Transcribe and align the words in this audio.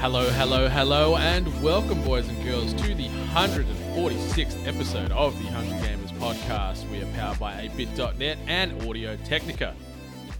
Hello, 0.00 0.30
hello, 0.30 0.66
hello, 0.66 1.16
and 1.16 1.62
welcome, 1.62 2.02
boys 2.04 2.26
and 2.26 2.42
girls, 2.42 2.72
to 2.72 2.94
the 2.94 3.08
146th 3.34 4.66
episode 4.66 5.12
of 5.12 5.38
the 5.38 5.50
Hungry 5.50 5.76
Gamers 5.76 6.10
podcast. 6.12 6.88
We 6.90 7.02
are 7.02 7.12
powered 7.12 7.38
by 7.38 7.68
8bit.net 7.68 8.38
and 8.46 8.88
Audio 8.88 9.16
Technica. 9.26 9.76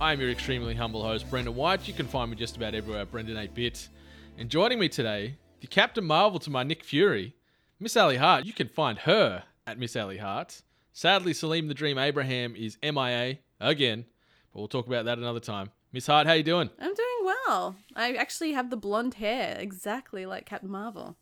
I 0.00 0.14
am 0.14 0.20
your 0.22 0.30
extremely 0.30 0.74
humble 0.74 1.02
host, 1.02 1.28
Brendan 1.28 1.56
White. 1.56 1.86
You 1.86 1.92
can 1.92 2.06
find 2.06 2.30
me 2.30 2.38
just 2.38 2.56
about 2.56 2.74
everywhere 2.74 3.02
at 3.02 3.12
Brendan 3.12 3.36
8bit. 3.36 3.88
And 4.38 4.48
joining 4.48 4.78
me 4.78 4.88
today, 4.88 5.36
the 5.60 5.66
Captain 5.66 6.06
Marvel 6.06 6.38
to 6.38 6.48
my 6.48 6.62
Nick 6.62 6.82
Fury, 6.82 7.34
Miss 7.78 7.98
Ally 7.98 8.16
Hart. 8.16 8.46
You 8.46 8.54
can 8.54 8.66
find 8.66 9.00
her 9.00 9.42
at 9.66 9.78
Miss 9.78 9.94
Ally 9.94 10.16
Hart. 10.16 10.62
Sadly, 10.94 11.34
Salim 11.34 11.68
the 11.68 11.74
Dream 11.74 11.98
Abraham 11.98 12.56
is 12.56 12.78
MIA 12.82 13.40
again, 13.60 14.06
but 14.54 14.60
we'll 14.60 14.68
talk 14.68 14.86
about 14.86 15.04
that 15.04 15.18
another 15.18 15.38
time. 15.38 15.70
Miss 15.92 16.06
Hart, 16.06 16.26
how 16.26 16.34
you 16.34 16.44
doing? 16.44 16.70
I'm 16.78 16.94
doing 16.94 17.34
well. 17.46 17.76
I 17.96 18.14
actually 18.14 18.52
have 18.52 18.70
the 18.70 18.76
blonde 18.76 19.14
hair, 19.14 19.56
exactly 19.58 20.24
like 20.24 20.46
Captain 20.46 20.70
Marvel. 20.70 21.16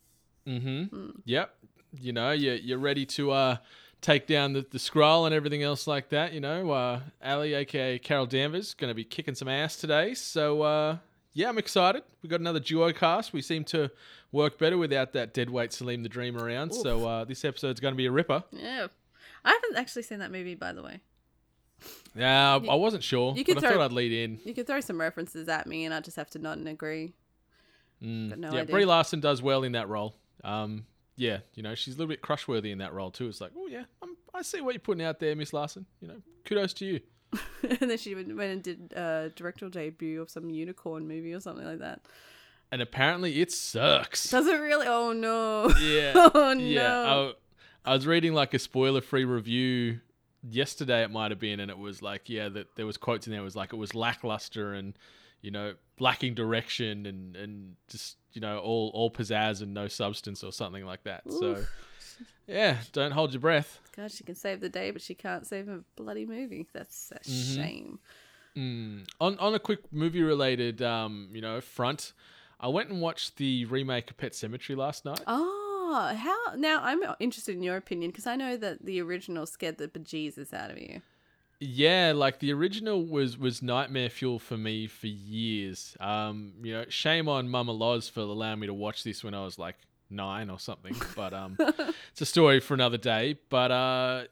Mm-hmm. 0.47 1.21
Yep. 1.25 1.55
You 1.99 2.13
know, 2.13 2.33
you're, 2.33 2.57
you're 2.57 2.79
ready 2.79 3.07
to 3.07 3.31
uh, 3.31 3.57
take 4.03 4.27
down 4.27 4.53
the, 4.53 4.67
the 4.71 4.77
Skrull 4.77 5.25
and 5.25 5.35
everything 5.35 5.63
else 5.63 5.87
like 5.87 6.11
that. 6.11 6.35
You 6.35 6.41
know, 6.41 6.71
uh, 6.71 7.01
Ally, 7.23 7.55
aka 7.55 7.99
Carol 7.99 8.27
Danvers, 8.27 8.75
going 8.75 8.91
to 8.91 8.95
be 8.95 9.05
kicking 9.05 9.35
some 9.35 9.49
ass 9.49 9.77
today. 9.77 10.13
So, 10.13 10.61
uh, 10.61 10.99
yeah, 11.33 11.49
I'm 11.49 11.57
excited. 11.57 12.03
we 12.23 12.29
got 12.29 12.41
another 12.41 12.61
duo 12.61 12.93
cast. 12.93 13.33
We 13.33 13.41
seem 13.41 13.65
to 13.67 13.91
work 14.33 14.59
better 14.59 14.77
without 14.77 15.15
that 15.15 15.33
deadweight 15.33 15.73
Salim 15.73 16.03
the 16.03 16.11
Dream 16.11 16.37
around. 16.37 16.75
So, 16.75 17.07
uh, 17.09 17.25
this 17.25 17.43
episode's 17.43 17.81
going 17.81 17.95
to 17.95 17.99
be 17.99 18.07
a 18.07 18.13
ripper. 18.13 18.45
Yeah. 18.53 18.89
I 19.47 19.53
haven't 19.53 19.79
actually 19.81 20.03
seen 20.03 20.19
that 20.19 20.31
movie, 20.31 20.57
by 20.57 20.75
the 20.75 20.83
way. 20.83 21.01
Yeah, 22.15 22.55
I 22.55 22.75
wasn't 22.75 23.05
sure, 23.05 23.35
you 23.37 23.45
but 23.45 23.47
could 23.47 23.59
I 23.59 23.61
thought 23.61 23.75
throw- 23.75 23.85
I'd 23.85 23.93
lead 23.93 24.13
in. 24.13 24.41
You 24.45 24.55
could 24.55 24.67
throw 24.67 24.81
some 24.81 25.01
references 25.01 25.49
at 25.49 25.67
me, 25.67 25.85
and 25.85 25.95
I 25.95 26.01
just 26.01 26.17
have 26.17 26.31
to 26.31 26.39
nod 26.39 26.59
and 26.59 26.69
agree. 26.69 27.13
Got 28.01 28.39
no 28.39 28.53
yeah, 28.53 28.61
idea. 28.63 28.75
Brie 28.75 28.85
Larson 28.85 29.21
does 29.21 29.43
well 29.43 29.65
in 29.65 29.73
that 29.73 29.89
role. 29.89 30.15
Um, 30.45 30.87
yeah, 31.17 31.39
you 31.55 31.63
know, 31.63 31.75
she's 31.75 31.95
a 31.95 31.99
little 31.99 32.09
bit 32.09 32.23
crushworthy 32.23 32.71
in 32.71 32.79
that 32.79 32.93
role 32.93 33.11
too. 33.11 33.27
It's 33.27 33.41
like, 33.41 33.53
oh 33.57 33.67
yeah, 33.67 33.85
I'm, 34.03 34.17
I 34.33 34.43
see 34.43 34.61
what 34.61 34.75
you're 34.75 34.81
putting 34.81 35.05
out 35.05 35.19
there, 35.19 35.35
Miss 35.35 35.53
Larson. 35.53 35.87
You 36.01 36.09
know, 36.09 36.23
kudos 36.45 36.73
to 36.75 36.85
you. 36.85 37.01
and 37.81 37.91
then 37.91 37.99
she 37.99 38.15
went 38.15 38.35
went 38.37 38.53
and 38.53 38.63
did 38.63 38.93
a 38.93 39.31
directorial 39.35 39.71
debut 39.71 40.23
of 40.23 40.31
some 40.31 40.49
unicorn 40.49 41.07
movie 41.07 41.35
or 41.35 41.41
something 41.41 41.67
like 41.67 41.81
that. 41.81 42.03
And 42.71 42.81
apparently, 42.81 43.41
it 43.41 43.51
sucks. 43.51 44.31
Does 44.31 44.47
it 44.47 44.61
really? 44.61 44.87
Oh 44.87 45.13
no! 45.13 45.75
Yeah. 45.81 46.13
oh 46.35 46.55
no! 46.55 46.65
Yeah. 46.65 47.33
I, 47.85 47.91
I 47.91 47.95
was 47.95 48.07
reading 48.07 48.33
like 48.33 48.55
a 48.55 48.59
spoiler 48.59 49.01
free 49.01 49.25
review 49.25 50.01
yesterday, 50.51 51.03
it 51.03 51.11
might 51.11 51.31
have 51.31 51.39
been, 51.41 51.61
and 51.61 51.71
it 51.71 51.79
was 51.79 52.03
like, 52.03 52.29
yeah, 52.29 52.49
that 52.49 52.75
there 52.77 52.87
was 52.87 52.97
quotes 52.97 53.27
in 53.27 53.33
there. 53.33 53.41
It 53.41 53.45
was 53.45 53.57
like, 53.57 53.73
it 53.73 53.77
was 53.77 53.95
lackluster 53.95 54.75
and, 54.75 54.95
you 55.43 55.51
know, 55.51 55.75
lacking 56.01 56.35
direction 56.35 57.07
and, 57.07 57.37
and 57.37 57.77
just, 57.89 58.17
you 58.33 58.41
know, 58.41 58.59
all, 58.59 58.91
all 58.95 59.11
pizzazz 59.11 59.63
and 59.63 59.73
no 59.75 59.89
substance 59.89 60.43
or 60.45 60.53
something 60.53 60.85
like 60.85 61.05
that. 61.05 61.23
So, 61.31 61.65
yeah, 62.47 62.79
don't 62.93 63.13
hold 63.13 63.33
your 63.33 63.41
breath. 63.41 63.81
God, 63.97 64.11
she 64.11 64.25
can 64.25 64.35
save 64.35 64.61
the 64.61 64.69
day, 64.69 64.91
but 64.91 65.03
she 65.03 65.15
can't 65.15 65.47
save 65.47 65.69
a 65.69 65.81
bloody 65.97 66.27
movie. 66.27 66.67
That's 66.73 67.13
a 67.13 67.19
Mm-hmm. 67.21 67.55
shame. 67.63 67.99
On, 68.57 69.39
on 69.39 69.55
a 69.55 69.59
quick 69.61 69.93
movie 69.93 70.23
related, 70.23 70.83
um, 70.83 71.29
you 71.33 71.41
know, 71.41 71.61
front, 71.61 72.13
I 72.59 72.67
went 72.67 72.91
and 72.91 73.01
watched 73.01 73.37
the 73.37 73.65
remake 73.67 74.11
of 74.11 74.17
Pet 74.17 74.33
Sematary 74.33 74.77
last 74.77 75.05
night. 75.05 75.23
Oh, 75.29 75.58
how? 75.93 76.55
Now 76.57 76.81
I'm 76.83 77.01
interested 77.21 77.57
in 77.57 77.63
your 77.63 77.77
opinion 77.77 78.11
because 78.11 78.27
I 78.27 78.37
know 78.37 78.57
that 78.57 78.85
the 78.85 79.01
original 79.01 79.47
scared 79.47 79.79
the 79.79 79.89
bejesus 79.89 80.53
out 80.53 80.71
of 80.71 80.79
you. 80.79 81.03
Yeah, 81.61 82.13
like 82.15 82.39
the 82.39 82.53
original 82.53 83.05
was 83.05 83.37
was 83.37 83.63
nightmare 83.63 84.11
fuel 84.11 84.39
for 84.39 84.57
me 84.57 84.87
for 84.87 85.09
years. 85.09 85.97
Um, 85.99 86.53
you 86.63 86.73
know, 86.73 86.85
shame 86.89 87.29
on 87.29 87.49
Mama 87.49 87.73
Loz 87.73 88.09
for 88.09 88.21
allowing 88.21 88.61
me 88.61 88.69
to 88.69 88.75
watch 88.75 89.03
this 89.03 89.25
when 89.25 89.35
I 89.35 89.45
was 89.45 89.59
like 89.59 89.77
nine 90.09 90.51
or 90.51 90.61
something. 90.61 90.95
But 91.17 91.35
um, 91.35 91.57
it's 92.13 92.21
a 92.21 92.27
story 92.27 92.61
for 92.61 92.75
another 92.75 92.97
day. 92.97 93.39
But 93.49 93.73
uh, 93.73 94.25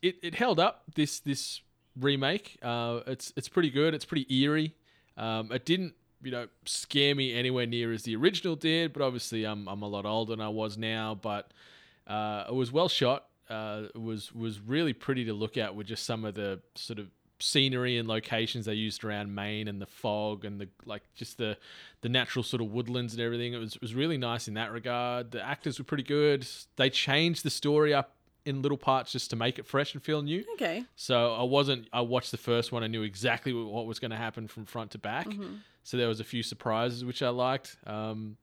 it 0.00 0.16
it 0.22 0.34
held 0.34 0.58
up 0.58 0.84
this 0.94 1.20
this 1.20 1.60
remake. 1.98 2.56
Uh, 2.62 3.00
it's 3.06 3.32
it's 3.36 3.48
pretty 3.48 3.70
good. 3.70 3.94
It's 3.94 4.06
pretty 4.06 4.26
eerie. 4.34 4.74
Um, 5.18 5.52
it 5.52 5.66
didn't 5.66 5.94
you 6.22 6.30
know 6.30 6.48
scare 6.64 7.14
me 7.14 7.34
anywhere 7.34 7.66
near 7.66 7.92
as 7.92 8.02
the 8.02 8.16
original 8.16 8.56
did. 8.56 8.92
But 8.92 9.02
obviously, 9.02 9.44
I'm 9.44 9.68
I'm 9.68 9.82
a 9.82 9.88
lot 9.88 10.06
older 10.06 10.32
than 10.32 10.40
I 10.40 10.48
was 10.48 10.76
now. 10.78 11.14
But 11.20 11.52
uh, 12.06 12.44
it 12.48 12.54
was 12.54 12.72
well 12.72 12.88
shot. 12.88 13.26
Uh, 13.48 13.84
it 13.94 14.00
was 14.00 14.32
was 14.34 14.60
really 14.60 14.92
pretty 14.92 15.24
to 15.24 15.32
look 15.32 15.56
at 15.56 15.74
with 15.74 15.86
just 15.86 16.04
some 16.04 16.24
of 16.24 16.34
the 16.34 16.60
sort 16.74 16.98
of 16.98 17.08
scenery 17.42 17.96
and 17.96 18.06
locations 18.06 18.66
they 18.66 18.74
used 18.74 19.02
around 19.02 19.34
Maine 19.34 19.66
and 19.66 19.80
the 19.80 19.86
fog 19.86 20.44
and 20.44 20.60
the 20.60 20.68
like 20.84 21.02
just 21.14 21.38
the 21.38 21.56
the 22.02 22.08
natural 22.08 22.42
sort 22.42 22.62
of 22.62 22.70
woodlands 22.70 23.14
and 23.14 23.22
everything. 23.22 23.54
It 23.54 23.58
was 23.58 23.76
it 23.76 23.82
was 23.82 23.94
really 23.94 24.18
nice 24.18 24.48
in 24.48 24.54
that 24.54 24.72
regard. 24.72 25.32
The 25.32 25.44
actors 25.44 25.78
were 25.78 25.84
pretty 25.84 26.04
good. 26.04 26.46
They 26.76 26.90
changed 26.90 27.44
the 27.44 27.50
story 27.50 27.92
up 27.94 28.14
in 28.44 28.62
little 28.62 28.78
parts 28.78 29.12
just 29.12 29.30
to 29.30 29.36
make 29.36 29.58
it 29.58 29.66
fresh 29.66 29.94
and 29.94 30.02
feel 30.02 30.22
new. 30.22 30.44
Okay. 30.54 30.84
So 30.96 31.34
I 31.34 31.42
wasn't. 31.42 31.88
I 31.92 32.00
watched 32.02 32.30
the 32.30 32.38
first 32.38 32.72
one. 32.72 32.82
I 32.82 32.86
knew 32.86 33.02
exactly 33.02 33.52
what 33.52 33.66
what 33.66 33.86
was 33.86 33.98
going 33.98 34.10
to 34.10 34.16
happen 34.16 34.48
from 34.48 34.64
front 34.64 34.92
to 34.92 34.98
back. 34.98 35.26
So 35.82 35.96
there 35.96 36.08
was 36.08 36.20
a 36.20 36.24
few 36.24 36.42
surprises 36.42 37.04
which 37.04 37.22
I 37.22 37.30
liked. 37.30 37.76
Um, 37.86 38.36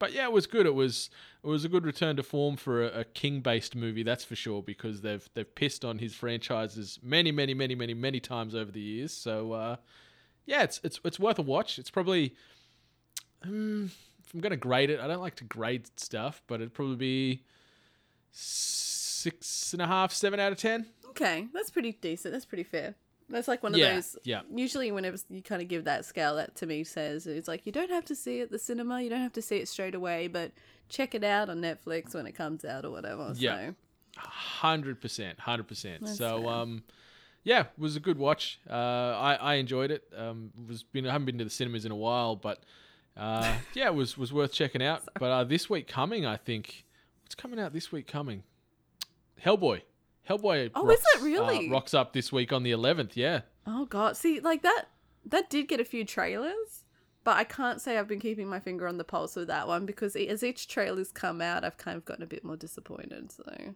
but 0.00 0.12
yeah, 0.12 0.24
it 0.24 0.32
was 0.32 0.46
good. 0.46 0.66
It 0.66 0.74
was 0.74 1.10
it 1.44 1.46
was 1.46 1.64
a 1.64 1.68
good 1.68 1.84
return 1.84 2.16
to 2.16 2.22
form 2.22 2.56
for 2.56 2.82
a, 2.82 3.00
a 3.00 3.04
King 3.04 3.40
based 3.40 3.76
movie, 3.76 4.02
that's 4.02 4.24
for 4.24 4.34
sure. 4.34 4.62
Because 4.62 5.02
they've 5.02 5.28
they've 5.34 5.54
pissed 5.54 5.84
on 5.84 5.98
his 5.98 6.14
franchises 6.14 6.98
many, 7.02 7.30
many, 7.30 7.54
many, 7.54 7.74
many, 7.74 7.94
many 7.94 8.18
times 8.18 8.54
over 8.54 8.72
the 8.72 8.80
years. 8.80 9.12
So 9.12 9.52
uh, 9.52 9.76
yeah, 10.46 10.62
it's 10.62 10.80
it's 10.82 10.98
it's 11.04 11.20
worth 11.20 11.38
a 11.38 11.42
watch. 11.42 11.78
It's 11.78 11.90
probably 11.90 12.34
um, 13.44 13.90
if 14.24 14.34
I'm 14.34 14.40
gonna 14.40 14.56
grade 14.56 14.90
it, 14.90 15.00
I 15.00 15.06
don't 15.06 15.20
like 15.20 15.36
to 15.36 15.44
grade 15.44 15.86
stuff, 15.96 16.42
but 16.46 16.56
it'd 16.56 16.74
probably 16.74 16.96
be 16.96 17.44
six 18.30 19.72
and 19.74 19.82
a 19.82 19.86
half, 19.86 20.12
seven 20.12 20.40
out 20.40 20.50
of 20.50 20.58
ten. 20.58 20.86
Okay, 21.10 21.46
that's 21.52 21.70
pretty 21.70 21.92
decent. 21.92 22.32
That's 22.32 22.46
pretty 22.46 22.62
fair. 22.62 22.94
That's 23.30 23.48
like 23.48 23.62
one 23.62 23.72
of 23.74 23.78
Yeah, 23.80 23.94
those. 23.94 24.18
yeah. 24.24 24.40
Usually, 24.54 24.90
whenever 24.92 25.16
you 25.30 25.40
kind 25.42 25.62
of 25.62 25.68
give 25.68 25.84
that 25.84 26.04
scale, 26.04 26.36
that 26.36 26.56
to 26.56 26.66
me 26.66 26.84
says 26.84 27.26
it's 27.26 27.46
like 27.48 27.64
you 27.64 27.72
don't 27.72 27.90
have 27.90 28.04
to 28.06 28.14
see 28.16 28.40
it 28.40 28.44
at 28.44 28.50
the 28.50 28.58
cinema. 28.58 29.00
You 29.00 29.08
don't 29.10 29.20
have 29.22 29.32
to 29.34 29.42
see 29.42 29.56
it 29.56 29.68
straight 29.68 29.94
away, 29.94 30.26
but 30.28 30.52
check 30.88 31.14
it 31.14 31.22
out 31.24 31.48
on 31.48 31.60
Netflix 31.60 32.14
when 32.14 32.26
it 32.26 32.32
comes 32.32 32.64
out 32.64 32.84
or 32.84 32.90
whatever. 32.90 33.32
Yeah. 33.36 33.70
Hundred 34.16 35.00
percent, 35.00 35.38
hundred 35.40 35.68
percent. 35.68 36.06
So, 36.08 36.42
fair. 36.42 36.50
um, 36.50 36.82
yeah, 37.44 37.60
it 37.60 37.66
was 37.78 37.96
a 37.96 38.00
good 38.00 38.18
watch. 38.18 38.58
Uh, 38.68 38.74
I 38.74 39.34
I 39.40 39.54
enjoyed 39.54 39.90
it. 39.90 40.02
Um, 40.16 40.50
was 40.68 40.82
been 40.82 41.06
I 41.06 41.12
haven't 41.12 41.26
been 41.26 41.38
to 41.38 41.44
the 41.44 41.50
cinemas 41.50 41.84
in 41.84 41.92
a 41.92 41.96
while, 41.96 42.34
but 42.36 42.60
uh, 43.16 43.54
yeah, 43.74 43.86
it 43.86 43.94
was 43.94 44.18
was 44.18 44.32
worth 44.32 44.52
checking 44.52 44.82
out. 44.82 45.02
But 45.18 45.30
uh, 45.30 45.44
this 45.44 45.70
week 45.70 45.86
coming, 45.86 46.26
I 46.26 46.36
think 46.36 46.84
what's 47.22 47.34
coming 47.36 47.60
out 47.60 47.72
this 47.72 47.92
week 47.92 48.06
coming? 48.08 48.42
Hellboy. 49.42 49.82
Hellboy. 50.30 50.70
Oh, 50.74 50.88
is 50.88 51.00
rocks, 51.00 51.16
it 51.16 51.22
really? 51.22 51.68
Uh, 51.68 51.72
rocks 51.72 51.94
up 51.94 52.12
this 52.12 52.32
week 52.32 52.52
on 52.52 52.62
the 52.62 52.70
eleventh. 52.70 53.16
Yeah. 53.16 53.40
Oh 53.66 53.84
god, 53.86 54.16
see, 54.16 54.40
like 54.40 54.62
that 54.62 54.84
that 55.26 55.50
did 55.50 55.68
get 55.68 55.80
a 55.80 55.84
few 55.84 56.04
trailers, 56.04 56.84
but 57.24 57.36
I 57.36 57.44
can't 57.44 57.80
say 57.80 57.98
I've 57.98 58.08
been 58.08 58.20
keeping 58.20 58.48
my 58.48 58.60
finger 58.60 58.86
on 58.86 58.96
the 58.98 59.04
pulse 59.04 59.36
with 59.36 59.48
that 59.48 59.68
one 59.68 59.86
because 59.86 60.16
as 60.16 60.42
each 60.42 60.68
trailer's 60.68 61.12
come 61.12 61.40
out, 61.40 61.64
I've 61.64 61.76
kind 61.76 61.96
of 61.96 62.04
gotten 62.04 62.22
a 62.22 62.26
bit 62.26 62.44
more 62.44 62.56
disappointed. 62.56 63.32
So 63.32 63.74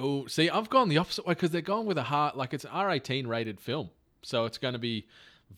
Oh, 0.00 0.26
see, 0.26 0.48
I've 0.48 0.70
gone 0.70 0.88
the 0.88 0.98
opposite 0.98 1.26
way 1.26 1.34
because 1.34 1.50
they're 1.50 1.60
going 1.60 1.86
with 1.86 1.98
a 1.98 2.04
heart. 2.04 2.36
like 2.36 2.54
it's 2.54 2.64
an 2.64 2.70
R18 2.70 3.26
rated 3.26 3.60
film, 3.60 3.90
so 4.22 4.44
it's 4.44 4.56
going 4.58 4.74
to 4.74 4.78
be 4.78 5.06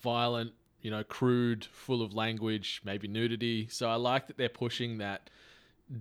violent, 0.00 0.52
you 0.80 0.90
know, 0.90 1.04
crude, 1.04 1.66
full 1.72 2.00
of 2.00 2.14
language, 2.14 2.80
maybe 2.82 3.06
nudity. 3.06 3.68
So 3.70 3.90
I 3.90 3.96
like 3.96 4.28
that 4.28 4.38
they're 4.38 4.48
pushing 4.48 4.96
that 4.98 5.28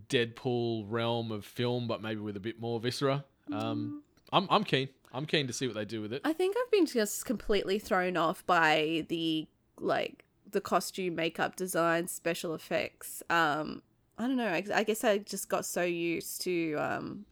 Deadpool 0.08 0.86
realm 0.88 1.32
of 1.32 1.44
film, 1.44 1.88
but 1.88 2.02
maybe 2.02 2.22
with 2.22 2.38
a 2.38 2.40
bit 2.40 2.60
more 2.62 2.80
viscera. 2.80 3.26
Um, 3.52 4.04
I'm 4.32 4.48
I'm 4.50 4.64
keen. 4.64 4.90
I'm 5.14 5.26
keen 5.26 5.48
to 5.48 5.54
see 5.54 5.66
what 5.66 5.76
they 5.76 5.86
do 5.86 6.02
with 6.02 6.14
it. 6.14 6.22
I 6.24 6.34
think 6.34 6.56
I've 6.60 6.72
been 6.72 6.86
just 6.86 7.26
completely 7.26 7.80
thrown 7.80 8.16
off 8.18 8.46
by 8.46 9.06
the 9.10 9.48
like 9.80 10.24
the 10.50 10.62
costume, 10.62 11.16
makeup 11.16 11.56
design, 11.56 12.08
special 12.08 12.54
effects. 12.54 13.24
Um, 13.30 13.82
I 14.18 14.24
don't 14.28 14.36
know. 14.38 14.48
I, 14.48 14.64
I 14.74 14.84
guess 14.84 15.04
I 15.04 15.20
just 15.20 15.48
got 15.50 15.66
so 15.66 15.82
used 15.84 16.42
to 16.42 16.74
um, 16.76 17.26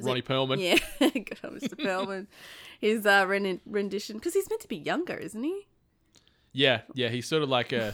Ronnie 0.00 0.20
it- 0.20 0.24
Perlman. 0.26 0.58
Yeah, 0.60 1.08
good 1.10 1.38
on 1.44 1.58
Mr. 1.58 1.74
Perlman. 1.74 2.26
His 2.80 3.04
uh, 3.06 3.24
rendition 3.26 4.16
because 4.16 4.34
he's 4.34 4.48
meant 4.48 4.62
to 4.62 4.68
be 4.68 4.76
younger, 4.76 5.14
isn't 5.16 5.42
he? 5.42 5.66
Yeah, 6.52 6.82
yeah, 6.94 7.08
he's 7.08 7.26
sort 7.26 7.42
of 7.42 7.48
like 7.48 7.72
a 7.72 7.92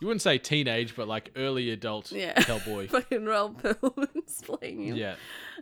you 0.00 0.08
wouldn't 0.08 0.22
say 0.22 0.38
teenage, 0.38 0.96
but 0.96 1.06
like 1.06 1.30
early 1.36 1.70
adult 1.70 2.10
Yeah. 2.10 2.34
Hellboy. 2.34 2.90
Fucking 2.90 3.24
Ron 3.26 3.54
Perlman's 3.54 4.42
playing 4.42 4.86
him. 4.88 4.96
yeah. 4.96 5.14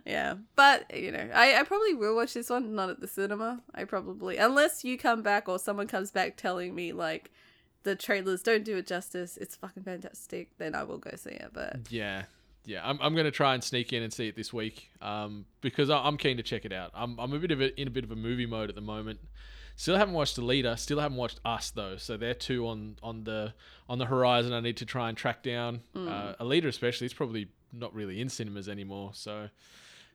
Yeah, 0.05 0.35
but 0.55 0.93
you 0.95 1.11
know, 1.11 1.29
I, 1.33 1.55
I 1.55 1.63
probably 1.63 1.93
will 1.93 2.15
watch 2.15 2.33
this 2.33 2.49
one, 2.49 2.75
not 2.75 2.89
at 2.89 2.99
the 2.99 3.07
cinema. 3.07 3.61
I 3.73 3.85
probably, 3.85 4.37
unless 4.37 4.83
you 4.83 4.97
come 4.97 5.21
back 5.21 5.47
or 5.47 5.57
someone 5.57 5.87
comes 5.87 6.11
back 6.11 6.35
telling 6.35 6.75
me 6.75 6.91
like 6.91 7.31
the 7.83 7.95
trailers 7.95 8.41
don't 8.41 8.65
do 8.65 8.77
it 8.77 8.87
justice. 8.87 9.37
It's 9.37 9.55
fucking 9.55 9.83
fantastic. 9.83 10.57
Then 10.57 10.75
I 10.75 10.83
will 10.83 10.97
go 10.97 11.11
see 11.15 11.31
it. 11.31 11.51
But 11.53 11.77
Yeah, 11.89 12.23
yeah. 12.65 12.81
I'm, 12.83 12.99
I'm 13.01 13.15
gonna 13.15 13.31
try 13.31 13.53
and 13.53 13.63
sneak 13.63 13.93
in 13.93 14.03
and 14.03 14.11
see 14.11 14.27
it 14.27 14.35
this 14.35 14.51
week, 14.51 14.89
um, 15.01 15.45
because 15.61 15.89
I, 15.89 15.99
I'm 15.99 16.17
keen 16.17 16.35
to 16.37 16.43
check 16.43 16.65
it 16.65 16.73
out. 16.73 16.91
I'm, 16.93 17.17
I'm 17.17 17.31
a 17.33 17.39
bit 17.39 17.51
of 17.51 17.61
a, 17.61 17.79
in 17.79 17.87
a 17.87 17.91
bit 17.91 18.03
of 18.03 18.11
a 18.11 18.15
movie 18.17 18.45
mode 18.45 18.67
at 18.69 18.75
the 18.75 18.81
moment. 18.81 19.19
Still 19.75 19.97
haven't 19.97 20.13
watched 20.13 20.35
The 20.35 20.43
Leader. 20.43 20.75
Still 20.75 20.99
haven't 20.99 21.17
watched 21.17 21.39
Us 21.45 21.71
though. 21.71 21.97
So 21.97 22.17
they're 22.17 22.33
two 22.33 22.67
on 22.67 22.97
on 23.01 23.23
the 23.23 23.53
on 23.89 23.99
the 23.99 24.05
horizon. 24.05 24.53
I 24.53 24.59
need 24.59 24.77
to 24.77 24.85
try 24.85 25.09
and 25.09 25.17
track 25.17 25.43
down. 25.43 25.81
Uh, 25.95 26.33
a 26.39 26.45
Leader 26.45 26.67
especially. 26.67 27.05
It's 27.05 27.13
probably 27.13 27.47
not 27.71 27.93
really 27.95 28.21
in 28.21 28.29
cinemas 28.29 28.69
anymore. 28.69 29.11
So 29.13 29.49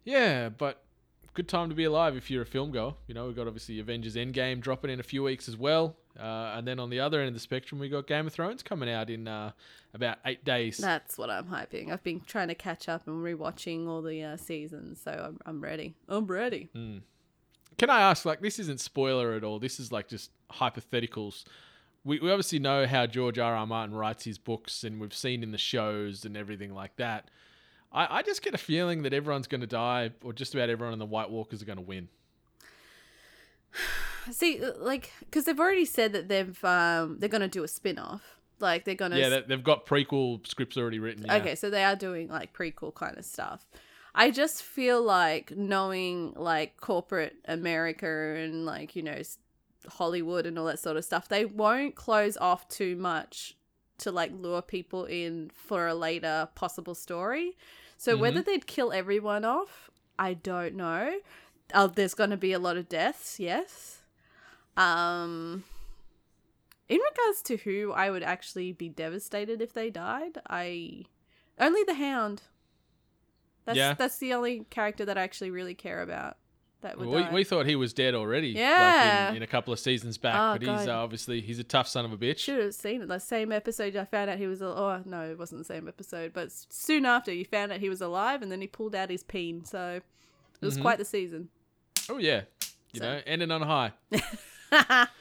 yeah, 0.04 0.48
but 0.48 0.82
good 1.34 1.48
time 1.48 1.68
to 1.68 1.74
be 1.74 1.84
alive 1.84 2.16
if 2.16 2.30
you're 2.30 2.42
a 2.42 2.46
film 2.46 2.72
goer. 2.72 2.94
You 3.06 3.14
know, 3.14 3.26
we've 3.26 3.36
got 3.36 3.46
obviously 3.46 3.78
Avengers 3.78 4.16
Endgame 4.16 4.60
dropping 4.60 4.90
in 4.90 4.98
a 4.98 5.04
few 5.04 5.22
weeks 5.22 5.48
as 5.48 5.56
well. 5.56 5.96
Uh, 6.18 6.54
and 6.56 6.66
then 6.66 6.80
on 6.80 6.90
the 6.90 6.98
other 6.98 7.20
end 7.20 7.28
of 7.28 7.34
the 7.34 7.40
spectrum, 7.40 7.78
we 7.80 7.88
got 7.88 8.08
Game 8.08 8.26
of 8.26 8.32
Thrones 8.32 8.62
coming 8.64 8.90
out 8.90 9.08
in 9.08 9.28
uh, 9.28 9.52
about 9.94 10.18
eight 10.26 10.44
days. 10.44 10.78
that's 10.78 11.16
what 11.16 11.30
I'm 11.30 11.46
hyping. 11.46 11.92
I've 11.92 12.02
been 12.02 12.20
trying 12.26 12.48
to 12.48 12.56
catch 12.56 12.88
up 12.88 13.06
and 13.06 13.22
rewatching 13.22 13.86
all 13.86 14.02
the 14.02 14.22
uh, 14.24 14.36
seasons, 14.36 15.00
so 15.00 15.12
I'm 15.12 15.38
I'm 15.46 15.60
ready. 15.60 15.94
I'm 16.08 16.26
ready. 16.26 16.70
Can 17.78 17.90
I 17.90 18.00
ask, 18.00 18.24
like, 18.24 18.40
this 18.40 18.58
isn't 18.58 18.80
spoiler 18.80 19.34
at 19.34 19.44
all. 19.44 19.60
This 19.60 19.78
is 19.78 19.92
like 19.92 20.08
just 20.08 20.32
hypotheticals. 20.50 21.44
We, 22.02 22.18
we 22.18 22.30
obviously 22.32 22.58
know 22.58 22.86
how 22.86 23.06
George 23.06 23.38
R. 23.38 23.54
R. 23.54 23.66
Martin 23.66 23.94
writes 23.94 24.24
his 24.24 24.38
books, 24.38 24.82
and 24.82 25.00
we've 25.00 25.14
seen 25.14 25.44
in 25.44 25.52
the 25.52 25.58
shows 25.58 26.24
and 26.24 26.36
everything 26.36 26.74
like 26.74 26.96
that. 26.96 27.30
I, 27.92 28.18
I 28.18 28.22
just 28.22 28.42
get 28.42 28.54
a 28.54 28.58
feeling 28.58 29.02
that 29.02 29.12
everyone's 29.12 29.46
going 29.46 29.60
to 29.62 29.66
die, 29.66 30.10
or 30.22 30.32
just 30.32 30.54
about 30.54 30.68
everyone 30.68 30.92
in 30.92 30.98
the 30.98 31.06
White 31.06 31.30
Walkers 31.30 31.62
are 31.62 31.64
going 31.64 31.78
to 31.78 31.82
win. 31.82 32.08
See, 34.30 34.62
uh, 34.62 34.72
like, 34.78 35.12
because 35.20 35.44
they've 35.44 35.58
already 35.58 35.86
said 35.86 36.12
that 36.12 36.28
they've 36.28 36.62
um 36.64 37.16
they're 37.18 37.30
gonna 37.30 37.48
do 37.48 37.64
a 37.64 37.68
spin 37.68 37.98
off. 37.98 38.22
Like 38.60 38.84
they're 38.84 38.94
gonna 38.94 39.16
Yeah, 39.16 39.30
they, 39.30 39.40
they've 39.42 39.64
got 39.64 39.86
prequel 39.86 40.46
scripts 40.46 40.76
already 40.76 40.98
written. 40.98 41.24
Yeah. 41.26 41.36
Okay, 41.36 41.54
so 41.54 41.70
they 41.70 41.84
are 41.84 41.96
doing 41.96 42.28
like 42.28 42.52
prequel 42.52 42.94
kind 42.94 43.16
of 43.16 43.24
stuff. 43.24 43.66
I 44.14 44.30
just 44.30 44.62
feel 44.62 45.02
like 45.02 45.56
knowing 45.56 46.32
like 46.34 46.76
corporate 46.78 47.36
America 47.46 48.06
and 48.06 48.66
like, 48.66 48.96
you 48.96 49.02
know, 49.02 49.20
Hollywood 49.88 50.44
and 50.44 50.58
all 50.58 50.64
that 50.66 50.80
sort 50.80 50.96
of 50.96 51.04
stuff, 51.04 51.28
they 51.28 51.44
won't 51.44 51.94
close 51.94 52.36
off 52.36 52.68
too 52.68 52.96
much 52.96 53.56
to 53.98 54.10
like 54.10 54.32
lure 54.34 54.62
people 54.62 55.04
in 55.04 55.50
for 55.54 55.86
a 55.86 55.94
later 55.94 56.48
possible 56.54 56.94
story. 56.94 57.56
So 57.96 58.16
whether 58.16 58.40
they'd 58.42 58.66
kill 58.66 58.92
everyone 58.92 59.44
off, 59.44 59.90
I 60.18 60.34
don't 60.34 60.74
know. 60.74 61.18
Uh, 61.74 61.86
there's 61.88 62.14
going 62.14 62.30
to 62.30 62.36
be 62.36 62.52
a 62.52 62.58
lot 62.58 62.76
of 62.76 62.88
deaths, 62.88 63.38
yes. 63.40 64.02
Um 64.76 65.64
in 66.88 66.98
regards 67.10 67.42
to 67.42 67.56
who 67.58 67.92
I 67.92 68.10
would 68.10 68.22
actually 68.22 68.72
be 68.72 68.88
devastated 68.88 69.60
if 69.60 69.74
they 69.74 69.90
died, 69.90 70.38
I 70.48 71.04
only 71.58 71.82
the 71.84 71.94
Hound. 71.94 72.42
That's 73.66 73.76
Yeah. 73.76 73.94
that's 73.94 74.18
the 74.18 74.32
only 74.32 74.64
character 74.70 75.04
that 75.04 75.18
I 75.18 75.22
actually 75.22 75.50
really 75.50 75.74
care 75.74 76.00
about. 76.00 76.38
That 76.80 76.96
would 76.96 77.08
we, 77.08 77.20
die. 77.22 77.32
we 77.32 77.42
thought 77.44 77.66
he 77.66 77.74
was 77.74 77.92
dead 77.92 78.14
already. 78.14 78.50
Yeah. 78.50 79.24
Like 79.26 79.30
in, 79.32 79.36
in 79.38 79.42
a 79.42 79.46
couple 79.48 79.72
of 79.72 79.80
seasons 79.80 80.16
back, 80.16 80.34
Oh, 80.36 80.52
but 80.58 80.62
he's 80.78 80.86
uh, 80.88 80.96
obviously 80.96 81.40
he's 81.40 81.58
a 81.58 81.64
tough 81.64 81.88
son 81.88 82.04
of 82.04 82.12
a 82.12 82.16
bitch. 82.16 82.38
should 82.38 82.60
have 82.62 82.74
seen 82.74 83.02
it. 83.02 83.08
The 83.08 83.18
same 83.18 83.50
episode 83.50 83.96
I 83.96 84.04
found 84.04 84.30
out 84.30 84.38
he 84.38 84.46
was. 84.46 84.62
al- 84.62 84.78
Oh 84.78 85.02
no, 85.04 85.22
it 85.30 85.36
wasn't 85.38 85.58
the 85.60 85.64
same 85.64 85.88
episode. 85.88 86.32
But 86.32 86.52
soon 86.52 87.04
after, 87.04 87.32
you 87.32 87.44
found 87.44 87.72
out 87.72 87.80
he 87.80 87.88
was 87.88 88.00
alive, 88.00 88.42
and 88.42 88.52
then 88.52 88.60
he 88.60 88.68
pulled 88.68 88.94
out 88.94 89.10
his 89.10 89.24
peen. 89.24 89.64
So 89.64 90.00
it 90.60 90.64
was 90.64 90.74
Mm-hmm. 90.74 90.82
quite 90.82 90.98
the 90.98 91.04
season. 91.04 91.48
Oh 92.08 92.18
yeah, 92.18 92.42
you 92.92 93.00
So- 93.00 93.04
know, 93.04 93.20
ending 93.26 93.50
on 93.50 93.62
a 93.62 93.66
high. 93.66 95.06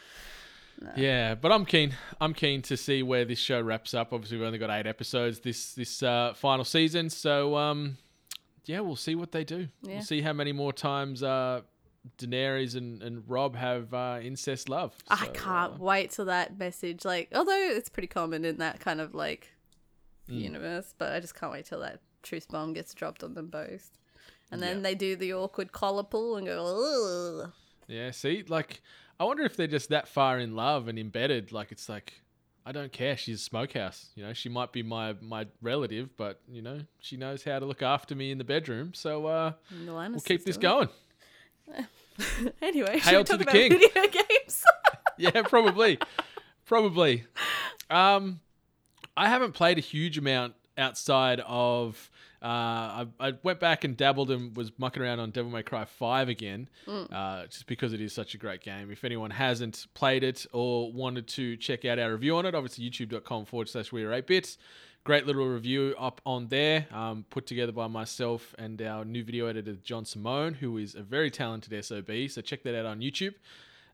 Yeah, 0.95 1.33
but 1.33 1.51
I'm 1.51 1.65
keen. 1.65 1.95
I'm 2.21 2.35
keen 2.35 2.61
to 2.63 2.77
see 2.77 3.01
where 3.01 3.25
this 3.25 3.39
show 3.39 3.59
wraps 3.59 3.95
up. 3.95 4.13
Obviously, 4.13 4.37
we've 4.37 4.45
only 4.45 4.59
got 4.59 4.69
eight 4.69 4.85
episodes 4.85 5.39
this 5.39 5.73
this 5.73 6.03
uh, 6.03 6.33
final 6.35 6.63
season, 6.63 7.09
so 7.09 7.57
um, 7.57 7.97
yeah, 8.67 8.79
we'll 8.81 8.95
see 8.95 9.15
what 9.15 9.31
they 9.31 9.43
do. 9.43 9.67
Yeah. 9.81 9.95
We'll 9.95 10.01
see 10.03 10.21
how 10.21 10.33
many 10.33 10.51
more 10.51 10.71
times 10.73 11.23
uh, 11.23 11.61
Daenerys 12.17 12.75
and, 12.75 13.01
and 13.01 13.23
Rob 13.27 13.55
have 13.55 13.93
uh, 13.93 14.19
incest 14.21 14.69
love. 14.69 14.93
I 15.09 15.27
can't 15.33 15.73
uh, 15.73 15.77
wait 15.79 16.11
till 16.11 16.25
that 16.25 16.57
message. 16.57 17.03
Like, 17.05 17.29
although 17.33 17.69
it's 17.71 17.89
pretty 17.89 18.07
common 18.07 18.45
in 18.45 18.57
that 18.57 18.79
kind 18.79 19.01
of 19.01 19.13
like 19.15 19.53
Mm. 20.29 20.41
universe, 20.41 20.93
but 20.97 21.13
I 21.13 21.21
just 21.21 21.35
can't 21.35 21.53
wait 21.53 21.67
till 21.67 21.79
that 21.79 22.01
truth 22.21 22.49
bomb 22.49 22.73
gets 22.73 22.93
dropped 22.93 23.23
on 23.23 23.33
them 23.33 23.47
both. 23.47 23.91
And 24.51 24.61
then 24.61 24.77
Yeah. 24.77 24.83
they 24.83 24.93
do 24.95 25.15
the 25.15 25.33
awkward 25.33 25.71
collar 25.71 26.03
pull 26.03 26.35
and 26.35 26.45
go, 26.45 27.43
Ugh. 27.45 27.53
yeah, 27.87 28.11
see, 28.11 28.43
like, 28.49 28.81
I 29.21 29.23
wonder 29.23 29.43
if 29.43 29.55
they're 29.55 29.67
just 29.67 29.87
that 29.87 30.05
far 30.09 30.37
in 30.37 30.53
love 30.53 30.89
and 30.89 30.99
embedded. 30.99 31.53
Like, 31.53 31.71
it's 31.71 31.87
like, 31.87 32.11
I 32.67 32.73
don't 32.73 32.91
care. 32.91 33.15
She's 33.15 33.39
a 33.39 33.43
smokehouse. 33.43 34.07
You 34.13 34.25
know, 34.25 34.33
she 34.33 34.49
might 34.49 34.73
be 34.73 34.83
my 34.83 35.15
my 35.21 35.47
relative, 35.61 36.09
but 36.17 36.41
you 36.51 36.61
know, 36.61 36.81
she 36.99 37.15
knows 37.15 37.41
how 37.41 37.59
to 37.59 37.65
look 37.65 37.81
after 37.81 38.13
me 38.13 38.29
in 38.29 38.37
the 38.39 38.43
bedroom. 38.43 38.91
So 38.93 39.25
uh, 39.25 39.53
we'll 39.85 40.19
keep 40.19 40.43
this 40.43 40.57
going. 40.57 40.89
anyway, 42.61 42.99
should 42.99 43.03
Hail 43.03 43.19
we 43.19 43.23
to 43.23 43.31
talk 43.31 43.37
the 43.37 43.43
about 43.43 43.53
king. 43.53 43.71
video 43.71 43.89
games? 44.11 44.63
yeah, 45.17 45.43
probably, 45.43 45.97
probably. 46.65 47.23
Um, 47.89 48.41
I 49.15 49.29
haven't 49.29 49.53
played 49.53 49.77
a 49.77 49.81
huge 49.81 50.17
amount 50.17 50.55
outside 50.77 51.41
of. 51.45 52.09
Uh, 52.39 52.45
I, 52.45 53.07
I 53.19 53.33
went 53.41 53.59
back 53.59 53.83
and 53.83 53.97
dabbled 53.97 54.29
and 54.29 54.55
was 54.55 54.71
mucking 54.77 55.01
around 55.01 55.19
on 55.19 55.31
Devil 55.31 55.51
May 55.51 55.63
Cry 55.63 55.85
Five 55.85 56.29
again, 56.29 56.69
uh, 56.87 57.47
just 57.47 57.65
because 57.65 57.93
it 57.93 58.01
is 58.01 58.13
such 58.13 58.35
a 58.35 58.37
great 58.37 58.61
game. 58.61 58.91
If 58.91 59.03
anyone 59.03 59.31
hasn't 59.31 59.87
played 59.95 60.23
it 60.23 60.45
or 60.53 60.91
wanted 60.91 61.27
to 61.29 61.57
check 61.57 61.83
out 61.85 61.97
our 61.97 62.11
review 62.11 62.37
on 62.37 62.45
it, 62.45 62.53
obviously 62.53 62.87
YouTube.com 62.87 63.45
forward 63.45 63.69
slash 63.69 63.91
We 63.91 64.03
Are 64.03 64.13
Eight 64.13 64.27
Bits. 64.27 64.59
Great 65.03 65.25
little 65.25 65.47
review 65.47 65.95
up 65.97 66.21
on 66.25 66.49
there, 66.49 66.85
um, 66.91 67.25
put 67.29 67.47
together 67.47 67.71
by 67.71 67.87
myself 67.87 68.53
and 68.59 68.81
our 68.81 69.05
new 69.05 69.23
video 69.23 69.47
editor 69.47 69.75
John 69.75 70.05
Simone, 70.05 70.53
who 70.53 70.77
is 70.77 70.95
a 70.95 71.01
very 71.01 71.31
talented 71.31 71.83
SOB. 71.83 72.29
So 72.29 72.41
check 72.41 72.61
that 72.63 72.77
out 72.77 72.85
on 72.85 72.99
YouTube. 72.99 73.33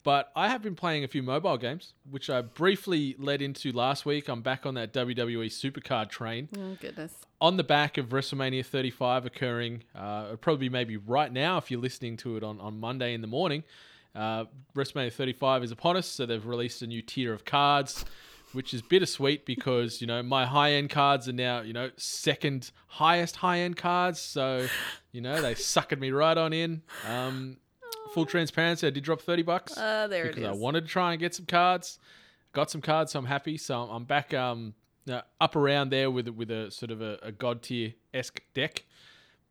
But 0.04 0.30
I 0.36 0.48
have 0.48 0.62
been 0.62 0.74
playing 0.74 1.02
a 1.02 1.08
few 1.08 1.22
mobile 1.22 1.56
games, 1.56 1.94
which 2.10 2.28
I 2.28 2.42
briefly 2.42 3.16
led 3.18 3.40
into 3.40 3.72
last 3.72 4.04
week. 4.04 4.28
I'm 4.28 4.42
back 4.42 4.66
on 4.66 4.74
that 4.74 4.92
WWE 4.92 5.46
Supercard 5.46 6.10
train. 6.10 6.48
oh 6.58 6.76
goodness. 6.78 7.14
On 7.40 7.56
the 7.56 7.64
back 7.64 7.96
of 7.96 8.10
WrestleMania 8.10 8.64
35 8.66 9.24
occurring, 9.26 9.82
uh, 9.94 10.36
probably 10.36 10.68
maybe 10.68 10.98
right 10.98 11.32
now 11.32 11.56
if 11.56 11.70
you're 11.70 11.80
listening 11.80 12.18
to 12.18 12.36
it 12.36 12.42
on, 12.44 12.60
on 12.60 12.78
Monday 12.78 13.14
in 13.14 13.22
the 13.22 13.26
morning. 13.26 13.64
Uh, 14.14 14.44
WrestleMania 14.76 15.12
35 15.12 15.64
is 15.64 15.72
upon 15.72 15.96
us, 15.96 16.06
so 16.06 16.26
they've 16.26 16.46
released 16.46 16.82
a 16.82 16.86
new 16.86 17.02
tier 17.02 17.32
of 17.32 17.44
cards, 17.44 18.04
which 18.52 18.72
is 18.72 18.82
bittersweet 18.82 19.44
because, 19.46 20.00
you 20.00 20.06
know, 20.06 20.22
my 20.22 20.44
high 20.46 20.72
end 20.72 20.90
cards 20.90 21.28
are 21.28 21.32
now, 21.32 21.62
you 21.62 21.72
know, 21.72 21.90
second 21.96 22.70
highest 22.86 23.36
high 23.36 23.60
end 23.60 23.76
cards. 23.76 24.20
So, 24.20 24.68
you 25.12 25.20
know, 25.22 25.40
they 25.40 25.54
suckered 25.54 25.98
me 25.98 26.10
right 26.10 26.36
on 26.36 26.52
in. 26.52 26.82
Um, 27.08 27.56
full 28.14 28.26
transparency, 28.26 28.86
I 28.86 28.90
did 28.90 29.04
drop 29.04 29.20
30 29.20 29.42
bucks 29.42 29.76
Uh, 29.76 30.06
there 30.08 30.26
it 30.26 30.34
because 30.34 30.48
I 30.48 30.52
wanted 30.52 30.82
to 30.82 30.88
try 30.88 31.12
and 31.12 31.20
get 31.20 31.34
some 31.34 31.46
cards. 31.46 31.98
Got 32.52 32.70
some 32.70 32.80
cards, 32.80 33.12
so 33.12 33.18
I'm 33.18 33.26
happy. 33.26 33.58
So 33.58 33.82
I'm 33.82 34.04
back 34.04 34.32
um 34.32 34.74
uh, 35.10 35.20
up 35.40 35.56
around 35.56 35.90
there 35.90 36.10
with 36.10 36.28
with 36.28 36.50
a 36.50 36.70
sort 36.70 36.90
of 36.90 37.02
a, 37.02 37.18
a 37.22 37.32
god 37.32 37.62
tier 37.62 37.94
esque 38.12 38.40
deck. 38.54 38.84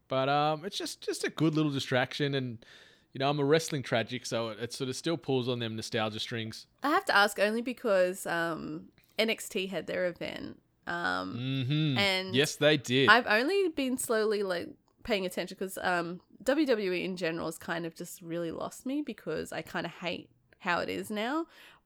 But 0.08 0.29
um, 0.29 0.65
it's 0.65 0.77
just 0.77 1.01
just 1.01 1.24
a 1.24 1.29
good 1.29 1.53
little 1.55 1.72
distraction, 1.72 2.34
and 2.36 2.65
you 3.13 3.20
know 3.20 3.29
I'm 3.29 3.39
a 3.39 3.46
wrestling 3.46 3.84
tragic, 3.84 4.25
so 4.25 4.50
it, 4.50 4.60
it 4.60 4.74
sort 4.74 4.89
of 4.89 4.96
still 4.96 5.17
pulls 5.17 5.50
on 5.50 5.60
them 5.60 5.75
nostalgia 5.75 6.20
strings. 6.20 6.67
I 6.82 6.89
have 6.89 7.05
to 7.05 7.15
ask 7.15 7.39
only 7.39 7.62
because 7.62 8.25
um, 8.25 8.86
NXT 9.20 9.70
had 9.70 9.88
their 9.88 10.08
event. 10.08 10.60
Um, 10.88 11.65
hmm 11.67 11.98
And 11.98 12.36
yes, 12.36 12.55
they 12.55 12.77
did. 12.77 13.10
I've 13.10 13.27
only 13.27 13.70
been 13.70 13.98
slowly 13.98 14.43
like 14.43 14.70
paying 15.03 15.25
attention 15.25 15.55
because 15.58 15.77
um, 15.82 16.20
WWE 16.43 17.03
in 17.03 17.15
general 17.15 17.47
has 17.47 17.57
kind 17.57 17.85
of 17.85 17.95
just 17.95 18.21
really 18.21 18.51
lost 18.51 18.85
me 18.85 19.01
because 19.01 19.51
I 19.51 19.62
kind 19.62 19.85
of 19.85 19.91
hate 19.93 20.29
how 20.59 20.79
it 20.79 20.89
is 20.89 21.09
now. 21.09 21.45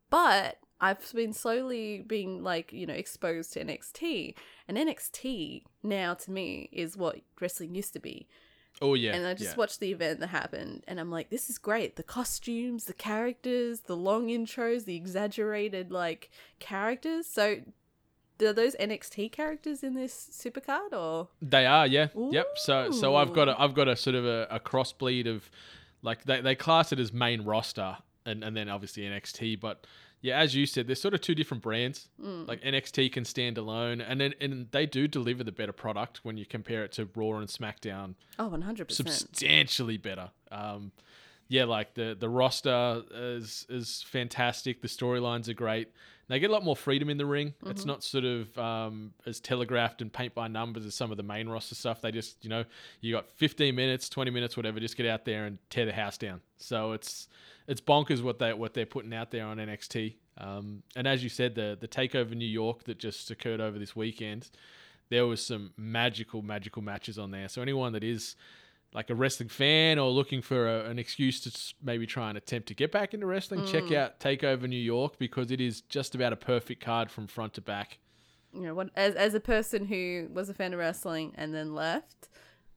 But 0.09 0.57
I've 0.79 1.11
been 1.13 1.33
slowly 1.33 2.03
being 2.05 2.43
like 2.43 2.71
you 2.71 2.85
know 2.85 2.93
exposed 2.93 3.53
to 3.53 3.63
NXT, 3.63 4.35
and 4.67 4.77
NXT 4.77 5.63
now 5.83 6.13
to 6.13 6.31
me 6.31 6.69
is 6.71 6.95
what 6.95 7.21
wrestling 7.41 7.75
used 7.75 7.93
to 7.93 7.99
be. 7.99 8.27
oh 8.81 8.93
yeah, 8.93 9.15
and 9.15 9.25
I 9.25 9.33
just 9.33 9.51
yeah. 9.51 9.57
watched 9.57 9.79
the 9.79 9.91
event 9.91 10.19
that 10.19 10.27
happened, 10.27 10.83
and 10.87 10.99
I'm 10.99 11.09
like, 11.09 11.29
this 11.29 11.49
is 11.49 11.57
great. 11.57 11.95
The 11.95 12.03
costumes, 12.03 12.85
the 12.85 12.93
characters, 12.93 13.81
the 13.81 13.97
long 13.97 14.27
intros, 14.27 14.85
the 14.85 14.95
exaggerated 14.95 15.91
like 15.91 16.29
characters. 16.59 17.27
So, 17.27 17.57
are 18.41 18.53
those 18.53 18.75
NXT 18.75 19.31
characters 19.31 19.83
in 19.83 19.93
this 19.93 20.29
supercard 20.31 20.93
or? 20.93 21.29
They 21.41 21.65
are, 21.65 21.87
yeah, 21.87 22.07
yep. 22.31 22.47
So 22.57 22.91
so 22.91 23.15
I've 23.15 23.33
got 23.33 23.47
Ooh. 23.47 23.51
a 23.51 23.55
I've 23.59 23.73
got 23.73 23.87
a 23.87 23.95
sort 23.95 24.15
of 24.15 24.25
a, 24.25 24.47
a 24.49 24.59
crossbleed 24.59 25.27
of 25.27 25.49
like 26.01 26.23
they, 26.25 26.41
they 26.41 26.55
class 26.55 26.91
it 26.91 26.99
as 26.99 27.11
main 27.11 27.43
roster 27.43 27.97
and, 28.25 28.43
and 28.43 28.55
then 28.55 28.69
obviously 28.69 29.03
NXT, 29.03 29.59
but 29.59 29.87
yeah, 30.21 30.39
as 30.39 30.55
you 30.55 30.65
said, 30.65 30.87
there's 30.87 30.99
sort 30.99 31.13
of 31.13 31.21
two 31.21 31.35
different 31.35 31.61
brands. 31.61 32.09
Like 32.19 32.61
NXT 32.61 33.11
can 33.13 33.23
stand 33.23 33.57
alone, 33.57 34.01
and 34.01 34.19
then 34.19 34.33
and 34.41 34.67
they 34.71 34.85
do 34.87 35.07
deliver 35.07 35.43
the 35.43 35.51
better 35.51 35.71
product 35.71 36.21
when 36.23 36.37
you 36.37 36.45
compare 36.45 36.83
it 36.83 36.91
to 36.93 37.07
Raw 37.15 37.37
and 37.37 37.47
SmackDown 37.47 38.15
Oh, 38.39 38.49
100%. 38.49 38.91
substantially 38.91 39.97
better. 39.97 40.31
Um, 40.51 40.91
yeah, 41.47 41.65
like 41.65 41.93
the 41.93 42.15
the 42.19 42.29
roster 42.29 43.03
is 43.11 43.65
is 43.69 44.03
fantastic. 44.07 44.81
The 44.81 44.87
storylines 44.87 45.47
are 45.49 45.53
great. 45.53 45.89
They 46.29 46.39
get 46.39 46.49
a 46.49 46.53
lot 46.53 46.63
more 46.63 46.75
freedom 46.75 47.09
in 47.09 47.17
the 47.17 47.25
ring. 47.25 47.53
It's 47.65 47.85
not 47.85 48.03
sort 48.03 48.25
of 48.25 48.57
um, 48.57 49.13
as 49.25 49.39
telegraphed 49.39 50.01
and 50.01 50.11
paint 50.11 50.35
by 50.35 50.49
numbers 50.49 50.85
as 50.85 50.93
some 50.93 51.09
of 51.09 51.15
the 51.15 51.23
main 51.23 51.47
roster 51.47 51.75
stuff. 51.75 52.01
They 52.01 52.11
just, 52.11 52.43
you 52.43 52.49
know, 52.49 52.65
you 52.99 53.13
got 53.13 53.29
15 53.29 53.73
minutes, 53.73 54.09
20 54.09 54.31
minutes, 54.31 54.57
whatever. 54.57 54.79
Just 54.81 54.97
get 54.97 55.05
out 55.05 55.23
there 55.23 55.45
and 55.45 55.57
tear 55.69 55.85
the 55.85 55.93
house 55.93 56.17
down. 56.17 56.41
So 56.57 56.91
it's 56.91 57.29
it's 57.67 57.79
bonkers 57.79 58.21
what 58.21 58.39
they 58.39 58.53
what 58.53 58.73
they're 58.73 58.85
putting 58.85 59.13
out 59.13 59.31
there 59.31 59.45
on 59.45 59.57
NXT. 59.57 60.15
Um, 60.37 60.83
and 60.95 61.07
as 61.07 61.23
you 61.23 61.29
said, 61.29 61.55
the 61.55 61.77
the 61.79 61.87
takeover 61.87 62.35
New 62.35 62.45
York 62.45 62.83
that 62.83 62.97
just 62.97 63.31
occurred 63.31 63.61
over 63.61 63.79
this 63.79 63.95
weekend, 63.95 64.49
there 65.09 65.25
was 65.25 65.45
some 65.45 65.71
magical 65.77 66.41
magical 66.41 66.81
matches 66.81 67.17
on 67.17 67.31
there. 67.31 67.47
So 67.47 67.61
anyone 67.61 67.93
that 67.93 68.03
is 68.03 68.35
like 68.93 69.09
a 69.09 69.15
wrestling 69.15 69.49
fan 69.49 69.99
or 69.99 70.09
looking 70.09 70.41
for 70.41 70.67
a, 70.67 70.89
an 70.89 70.97
excuse 70.97 71.39
to 71.41 71.75
maybe 71.83 72.05
try 72.07 72.29
and 72.29 72.37
attempt 72.37 72.67
to 72.69 72.73
get 72.73 72.91
back 72.91 73.13
into 73.13 73.25
wrestling, 73.25 73.65
check 73.65 73.91
out 73.91 74.19
Takeover 74.19 74.67
New 74.67 74.75
York 74.77 75.17
because 75.19 75.51
it 75.51 75.61
is 75.61 75.81
just 75.81 76.15
about 76.15 76.33
a 76.33 76.37
perfect 76.37 76.83
card 76.83 77.11
from 77.11 77.27
front 77.27 77.53
to 77.55 77.61
back. 77.61 77.99
you 78.53 78.61
know, 78.61 78.73
what, 78.73 78.89
as 78.95 79.13
as 79.15 79.33
a 79.33 79.39
person 79.39 79.85
who 79.85 80.27
was 80.33 80.49
a 80.49 80.53
fan 80.53 80.73
of 80.73 80.79
wrestling 80.79 81.33
and 81.35 81.53
then 81.53 81.75
left, 81.75 82.29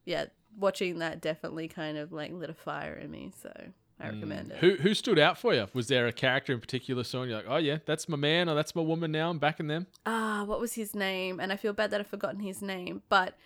yeah, 0.05 0.27
watching 0.59 0.99
that 0.99 1.21
definitely 1.21 1.69
kind 1.69 1.97
of 1.97 2.13
like 2.13 2.33
lit 2.33 2.51
a 2.51 2.55
fire 2.55 2.95
in 2.95 3.11
me. 3.11 3.33
So 3.41 3.53
I 4.01 4.09
recommend 4.09 4.51
it. 4.51 4.59
Who 4.59 4.77
who 4.77 4.95
stood 4.95 5.19
out 5.19 5.39
for 5.39 5.55
you? 5.55 5.69
Was 5.73 5.87
there 5.89 6.07
a 6.07 6.13
character 6.13 6.53
in 6.53 6.61
particular? 6.61 7.05
So 7.05 7.23
you're 7.23 7.37
like, 7.37 7.47
oh 7.49 7.57
yeah, 7.59 7.79
that's 7.87 8.09
my 8.09 8.17
man 8.17 8.49
or 8.49 8.55
that's 8.55 8.75
my 8.75 8.83
woman. 8.83 9.13
Now 9.13 9.31
I'm 9.31 9.39
backing 9.39 9.69
them. 9.69 9.87
Ah, 10.05 10.43
what 10.45 10.59
was 10.61 10.73
his 10.75 10.95
name? 10.95 11.39
And 11.39 11.53
I 11.53 11.57
feel 11.57 11.73
bad 11.73 11.91
that 11.93 12.01
I've 12.01 12.07
forgotten 12.09 12.41
his 12.41 12.61
name, 12.63 13.03
but 13.09 13.39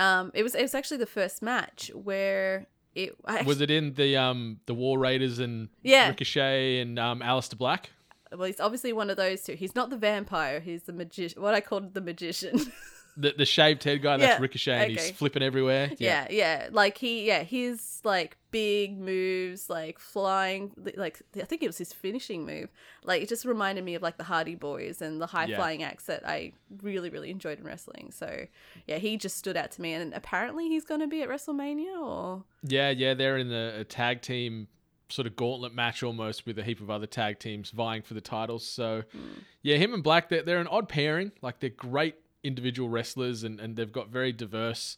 um, 0.00 0.30
it 0.34 0.42
was 0.42 0.54
it 0.54 0.62
was 0.62 0.74
actually 0.74 0.96
the 0.96 1.06
first 1.06 1.42
match 1.42 1.90
where 1.94 2.66
it 2.94 3.14
I 3.24 3.42
Was 3.42 3.60
it 3.60 3.70
in 3.70 3.94
the 3.94 4.16
um 4.16 4.58
the 4.66 4.74
War 4.74 4.98
Raiders 4.98 5.38
and 5.38 5.68
Yeah. 5.82 6.08
Ricochet 6.08 6.80
and 6.80 6.98
um 6.98 7.22
Alistair 7.22 7.56
Black? 7.58 7.90
well, 8.32 8.46
he's 8.46 8.60
obviously 8.60 8.92
one 8.92 9.10
of 9.10 9.16
those 9.16 9.42
two. 9.42 9.54
He's 9.54 9.74
not 9.74 9.90
the 9.90 9.96
vampire. 9.96 10.60
He's 10.60 10.84
the 10.84 10.92
magician. 10.92 11.42
What 11.42 11.54
I 11.54 11.60
called 11.60 11.94
the 11.94 12.00
magician. 12.00 12.60
The 13.16 13.34
the 13.36 13.44
shaved 13.46 13.84
head 13.84 14.02
guy. 14.02 14.16
That's 14.16 14.36
Yeah, 14.36 14.42
Ricochet 14.42 14.72
and 14.72 14.82
okay. 14.92 14.92
he's 14.92 15.10
flipping 15.10 15.42
everywhere. 15.42 15.90
yeah, 15.98 16.26
yeah. 16.30 16.68
Like 16.70 16.98
he, 16.98 17.26
yeah, 17.26 17.42
his 17.42 18.00
like 18.04 18.36
big 18.50 18.98
moves, 18.98 19.70
like 19.70 19.98
flying, 19.98 20.72
like 20.96 21.20
I 21.36 21.44
think 21.44 21.62
it 21.62 21.66
was 21.66 21.78
his 21.78 21.92
finishing 21.92 22.46
move. 22.46 22.68
Like 23.04 23.22
it 23.22 23.28
just 23.28 23.44
reminded 23.44 23.84
me 23.84 23.94
of 23.94 24.02
like 24.02 24.16
the 24.16 24.24
Hardy 24.24 24.54
Boys 24.54 25.02
and 25.02 25.20
the 25.20 25.26
high 25.26 25.44
Yeah. 25.46 25.56
flying 25.56 25.82
acts 25.82 26.04
that 26.04 26.26
I 26.26 26.52
really, 26.82 27.10
really 27.10 27.30
enjoyed 27.30 27.58
in 27.58 27.64
wrestling. 27.64 28.10
So 28.12 28.46
yeah, 28.86 28.98
he 28.98 29.16
just 29.16 29.36
stood 29.36 29.56
out 29.56 29.70
to 29.72 29.82
me. 29.82 29.92
And 29.92 30.14
apparently 30.14 30.68
he's 30.68 30.84
going 30.84 31.00
to 31.00 31.06
be 31.06 31.22
at 31.22 31.28
WrestleMania, 31.28 32.00
or 32.00 32.44
Yeah, 32.62 32.90
yeah, 32.90 33.14
they're 33.14 33.36
in 33.38 33.48
the 33.48 33.74
a 33.80 33.84
tag 33.84 34.22
team 34.22 34.68
sort 35.08 35.26
of 35.26 35.34
gauntlet 35.34 35.74
match 35.74 36.04
almost 36.04 36.46
with 36.46 36.56
a 36.58 36.62
heap 36.62 36.80
of 36.80 36.88
other 36.88 37.06
tag 37.06 37.38
teams 37.40 37.70
vying 37.70 38.00
for 38.00 38.14
the 38.14 38.20
titles. 38.20 38.64
So, 38.64 39.02
hmm. 39.10 39.40
yeah, 39.60 39.76
him 39.76 39.92
and 39.92 40.04
Black, 40.04 40.28
they're, 40.28 40.42
they're 40.42 40.60
an 40.60 40.68
odd 40.68 40.88
pairing. 40.88 41.32
Like, 41.42 41.58
they're 41.58 41.70
great 41.70 42.14
individual 42.42 42.88
wrestlers 42.88 43.42
and, 43.44 43.60
and 43.60 43.76
they've 43.76 43.92
got 43.92 44.08
very 44.08 44.32
diverse 44.32 44.96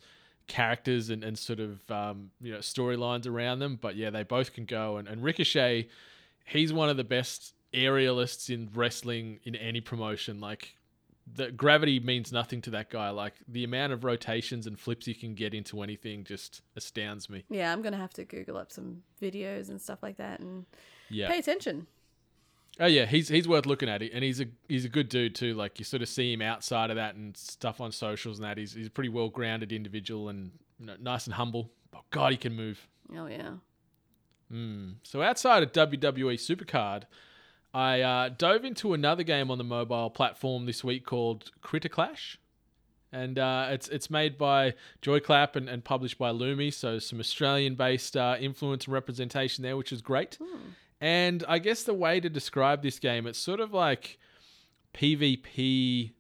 characters 0.49 1.11
and, 1.11 1.23
and 1.25 1.39
sort 1.39 1.61
of, 1.61 1.89
um, 1.91 2.31
you 2.41 2.53
know, 2.53 2.59
storylines 2.59 3.27
around 3.27 3.59
them. 3.61 3.79
But 3.81 3.97
yeah, 3.97 4.11
they 4.11 4.23
both 4.23 4.53
can 4.53 4.65
go. 4.65 4.97
And, 4.97 5.09
and 5.09 5.23
Ricochet, 5.23 5.89
he's 6.45 6.73
one 6.73 6.89
of 6.89 6.97
the 6.97 7.05
best 7.05 7.55
aerialists 7.73 8.53
in 8.53 8.69
wrestling 8.75 9.41
in 9.45 9.55
any 9.57 9.81
promotion. 9.81 10.41
Like, 10.41 10.77
the 11.35 11.53
gravity 11.53 12.01
means 12.01 12.33
nothing 12.33 12.61
to 12.63 12.71
that 12.71 12.91
guy. 12.91 13.11
Like 13.11 13.35
the 13.47 13.63
amount 13.63 13.93
of 13.93 14.03
rotations 14.03 14.67
and 14.67 14.79
flips 14.79 15.07
he 15.07 15.15
can 15.15 15.35
get 15.35 15.55
into 15.55 15.81
anything 15.83 16.25
just 16.25 16.63
astounds 16.77 17.31
me. 17.31 17.45
yeah, 17.49 17.73
I'm 17.73 17.81
gonna 17.81 17.97
have 17.97 18.13
to 18.15 18.25
Google 18.25 18.57
up 18.57 18.73
some 18.73 19.05
videos 19.23 19.69
and 19.71 19.81
stuff 19.81 20.03
like 20.03 20.17
that 20.17 20.41
and 20.41 20.67
Yeah. 21.11 21.31
pay 21.31 21.39
attention. 21.39 21.87
Oh 22.81 22.87
yeah, 22.87 23.05
he's 23.05 23.29
he's 23.29 23.47
worth 23.47 23.67
looking 23.67 23.89
at, 23.89 24.03
and 24.03 24.25
he's 24.25 24.41
a 24.41 24.47
he's 24.69 24.85
a 24.85 24.89
good 24.89 25.09
dude 25.09 25.35
too. 25.35 25.55
Like 25.55 25.79
you 25.79 25.85
sort 25.85 26.03
of 26.03 26.09
see 26.09 26.33
him 26.33 26.41
outside 26.41 26.91
of 26.91 26.97
that 26.97 27.15
and 27.15 27.37
stuff 27.37 27.81
on 27.81 27.93
socials 27.93 28.39
and 28.39 28.47
that. 28.47 28.57
He's 28.57 28.73
he's 28.73 28.87
a 28.87 28.91
pretty 28.91 29.11
well 29.11 29.29
grounded 29.29 29.73
individual 29.73 30.29
and 30.29 30.53
you 30.79 30.87
know, 30.87 30.97
nice 31.01 31.27
and 31.27 31.35
humble. 31.35 31.71
Oh 31.95 32.01
God, 32.11 32.33
he 32.33 32.39
can 32.39 32.55
move. 32.55 32.89
Oh 33.17 33.27
yeah. 33.27 33.53
Mm. 34.51 34.97
So 35.03 35.23
outside 35.23 35.63
of 35.63 35.73
WWE 35.73 36.35
Supercard, 36.35 37.05
I 37.75 38.01
uh, 38.01 38.29
dove 38.31 38.65
into 38.65 38.95
another 38.95 39.23
game 39.23 39.51
on 39.51 39.59
the 39.59 39.65
mobile 39.65 40.11
platform 40.11 40.67
this 40.67 40.83
week 40.85 41.07
called 41.07 41.51
Critter 41.61 41.89
Clash. 41.89 42.39
And 43.15 43.39
uh, 43.39 43.69
it's 43.71 43.89
it's 43.89 44.09
made 44.09 44.39
by 44.39 44.73
Joyclap 45.03 45.57
and, 45.57 45.69
and 45.69 45.85
published 45.85 46.17
by 46.17 46.31
Lumi, 46.31 46.73
so 46.73 46.99
some 46.99 47.21
Australian-based 47.21 48.17
uh, 48.17 48.37
influence 48.41 48.87
and 48.87 48.95
representation 48.95 49.63
there, 49.63 49.77
which 49.77 49.93
is 49.93 50.01
great. 50.01 50.39
And 51.03 51.45
I 51.49 51.59
guess 51.59 51.83
the 51.83 51.93
way 51.95 52.21
to 52.21 52.31
describe 52.31 52.83
this 52.83 52.99
game, 53.01 53.27
it's 53.27 53.39
sort 53.39 53.59
of 53.61 53.75
like 53.75 54.19
PvP 54.95 56.13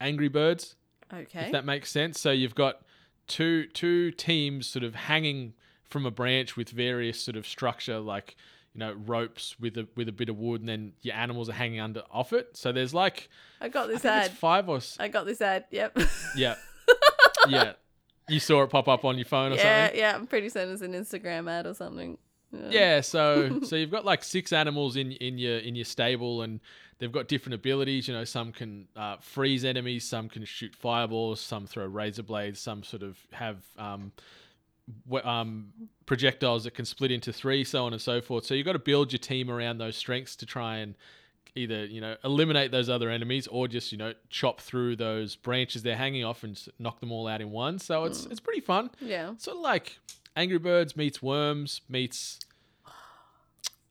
Angry 0.00 0.28
Birds, 0.28 0.74
Okay. 1.12 1.40
if 1.46 1.52
that 1.52 1.64
makes 1.64 1.90
sense. 1.90 2.18
So 2.20 2.30
you've 2.30 2.54
got 2.54 2.82
two 3.26 3.66
two 3.68 4.10
teams 4.10 4.66
sort 4.66 4.82
of 4.84 4.94
hanging 4.94 5.54
from 5.84 6.06
a 6.06 6.10
branch 6.10 6.56
with 6.56 6.70
various 6.70 7.20
sort 7.22 7.36
of 7.36 7.46
structure, 7.46 7.98
like 8.00 8.36
you 8.74 8.80
know 8.80 8.92
ropes 8.94 9.58
with 9.60 9.76
a 9.76 9.86
with 9.96 10.08
a 10.08 10.12
bit 10.12 10.28
of 10.28 10.36
wood, 10.38 10.60
and 10.60 10.68
then 10.68 10.92
your 11.02 11.14
animals 11.14 11.48
are 11.48 11.52
hanging 11.54 11.80
under 11.80 12.02
off 12.10 12.32
it. 12.32 12.56
So 12.56 12.72
there's 12.72 12.94
like 12.94 13.28
I 13.60 13.68
got 13.68 13.88
this 13.88 14.02
think 14.02 14.12
ad. 14.14 14.30
five 14.32 14.68
or 14.68 14.78
s- 14.78 14.96
I 14.98 15.08
got 15.08 15.26
this 15.26 15.40
ad. 15.40 15.66
Yep. 15.70 15.98
yeah 16.36 16.54
yeah. 17.48 17.72
You 18.28 18.38
saw 18.40 18.62
it 18.62 18.70
pop 18.70 18.86
up 18.88 19.04
on 19.04 19.18
your 19.18 19.24
phone 19.24 19.52
or 19.52 19.56
something. 19.56 19.66
yeah, 19.66 19.86
something. 19.86 20.00
yeah. 20.00 20.14
I'm 20.14 20.26
pretty 20.26 20.48
certain 20.48 20.72
it's 20.72 20.82
an 20.82 20.92
Instagram 20.94 21.50
ad 21.50 21.66
or 21.66 21.74
something. 21.74 22.16
Yeah, 22.70 23.00
so 23.00 23.60
so 23.64 23.76
you've 23.76 23.90
got 23.90 24.04
like 24.04 24.24
six 24.24 24.52
animals 24.52 24.96
in 24.96 25.12
in 25.12 25.38
your 25.38 25.58
in 25.58 25.74
your 25.76 25.84
stable, 25.84 26.42
and 26.42 26.60
they've 26.98 27.12
got 27.12 27.28
different 27.28 27.54
abilities. 27.54 28.08
You 28.08 28.14
know, 28.14 28.24
some 28.24 28.52
can 28.52 28.88
uh, 28.96 29.16
freeze 29.20 29.64
enemies, 29.64 30.04
some 30.04 30.28
can 30.28 30.44
shoot 30.44 30.74
fireballs, 30.74 31.40
some 31.40 31.66
throw 31.66 31.86
razor 31.86 32.22
blades, 32.24 32.58
some 32.60 32.82
sort 32.82 33.02
of 33.02 33.18
have 33.32 33.58
um, 33.78 34.12
um, 35.22 35.72
projectiles 36.06 36.64
that 36.64 36.74
can 36.74 36.84
split 36.84 37.10
into 37.10 37.32
three, 37.32 37.64
so 37.64 37.84
on 37.84 37.92
and 37.92 38.02
so 38.02 38.20
forth. 38.20 38.44
So 38.44 38.54
you've 38.54 38.66
got 38.66 38.72
to 38.72 38.78
build 38.78 39.12
your 39.12 39.18
team 39.20 39.50
around 39.50 39.78
those 39.78 39.96
strengths 39.96 40.36
to 40.36 40.46
try 40.46 40.78
and 40.78 40.94
either 41.56 41.84
you 41.84 42.00
know 42.00 42.16
eliminate 42.24 42.70
those 42.70 42.88
other 42.88 43.10
enemies 43.10 43.48
or 43.48 43.66
just 43.66 43.90
you 43.90 43.98
know 43.98 44.12
chop 44.28 44.60
through 44.60 44.94
those 44.94 45.34
branches 45.34 45.82
they're 45.82 45.96
hanging 45.96 46.24
off 46.24 46.44
and 46.44 46.64
knock 46.78 47.00
them 47.00 47.10
all 47.10 47.26
out 47.26 47.40
in 47.40 47.50
one. 47.50 47.78
So 47.78 48.04
it's 48.04 48.26
it's 48.26 48.40
pretty 48.40 48.60
fun 48.60 48.90
Yeah. 49.00 49.34
sort 49.36 49.56
of 49.56 49.62
like 49.62 49.98
Angry 50.36 50.58
Birds 50.58 50.96
meets 50.96 51.20
Worms 51.22 51.80
meets 51.88 52.40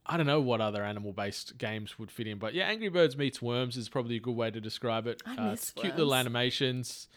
I 0.05 0.17
don't 0.17 0.25
know 0.25 0.41
what 0.41 0.59
other 0.59 0.83
animal 0.83 1.13
based 1.13 1.57
games 1.59 1.99
would 1.99 2.09
fit 2.09 2.25
in, 2.25 2.39
but 2.39 2.55
yeah, 2.55 2.65
Angry 2.65 2.89
Birds 2.89 3.15
meets 3.15 3.41
Worms 3.41 3.77
is 3.77 3.89
probably 3.89 4.15
a 4.15 4.19
good 4.19 4.35
way 4.35 4.49
to 4.49 4.59
describe 4.59 5.05
it. 5.05 5.21
I 5.25 5.35
Uh, 5.35 5.51
it's 5.53 5.71
cute 5.71 5.95
little 5.95 6.15
animations, 6.15 7.07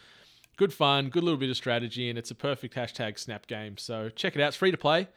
good 0.59 0.75
fun, 0.75 1.09
good 1.09 1.25
little 1.25 1.39
bit 1.39 1.49
of 1.49 1.57
strategy, 1.57 2.11
and 2.11 2.19
it's 2.19 2.31
a 2.31 2.35
perfect 2.35 2.75
hashtag 2.75 3.19
snap 3.19 3.47
game. 3.47 3.79
So 3.79 4.11
check 4.11 4.37
it 4.37 4.43
out. 4.43 4.49
It's 4.49 4.57
free 4.59 4.71
to 4.71 4.77
play. 4.77 5.09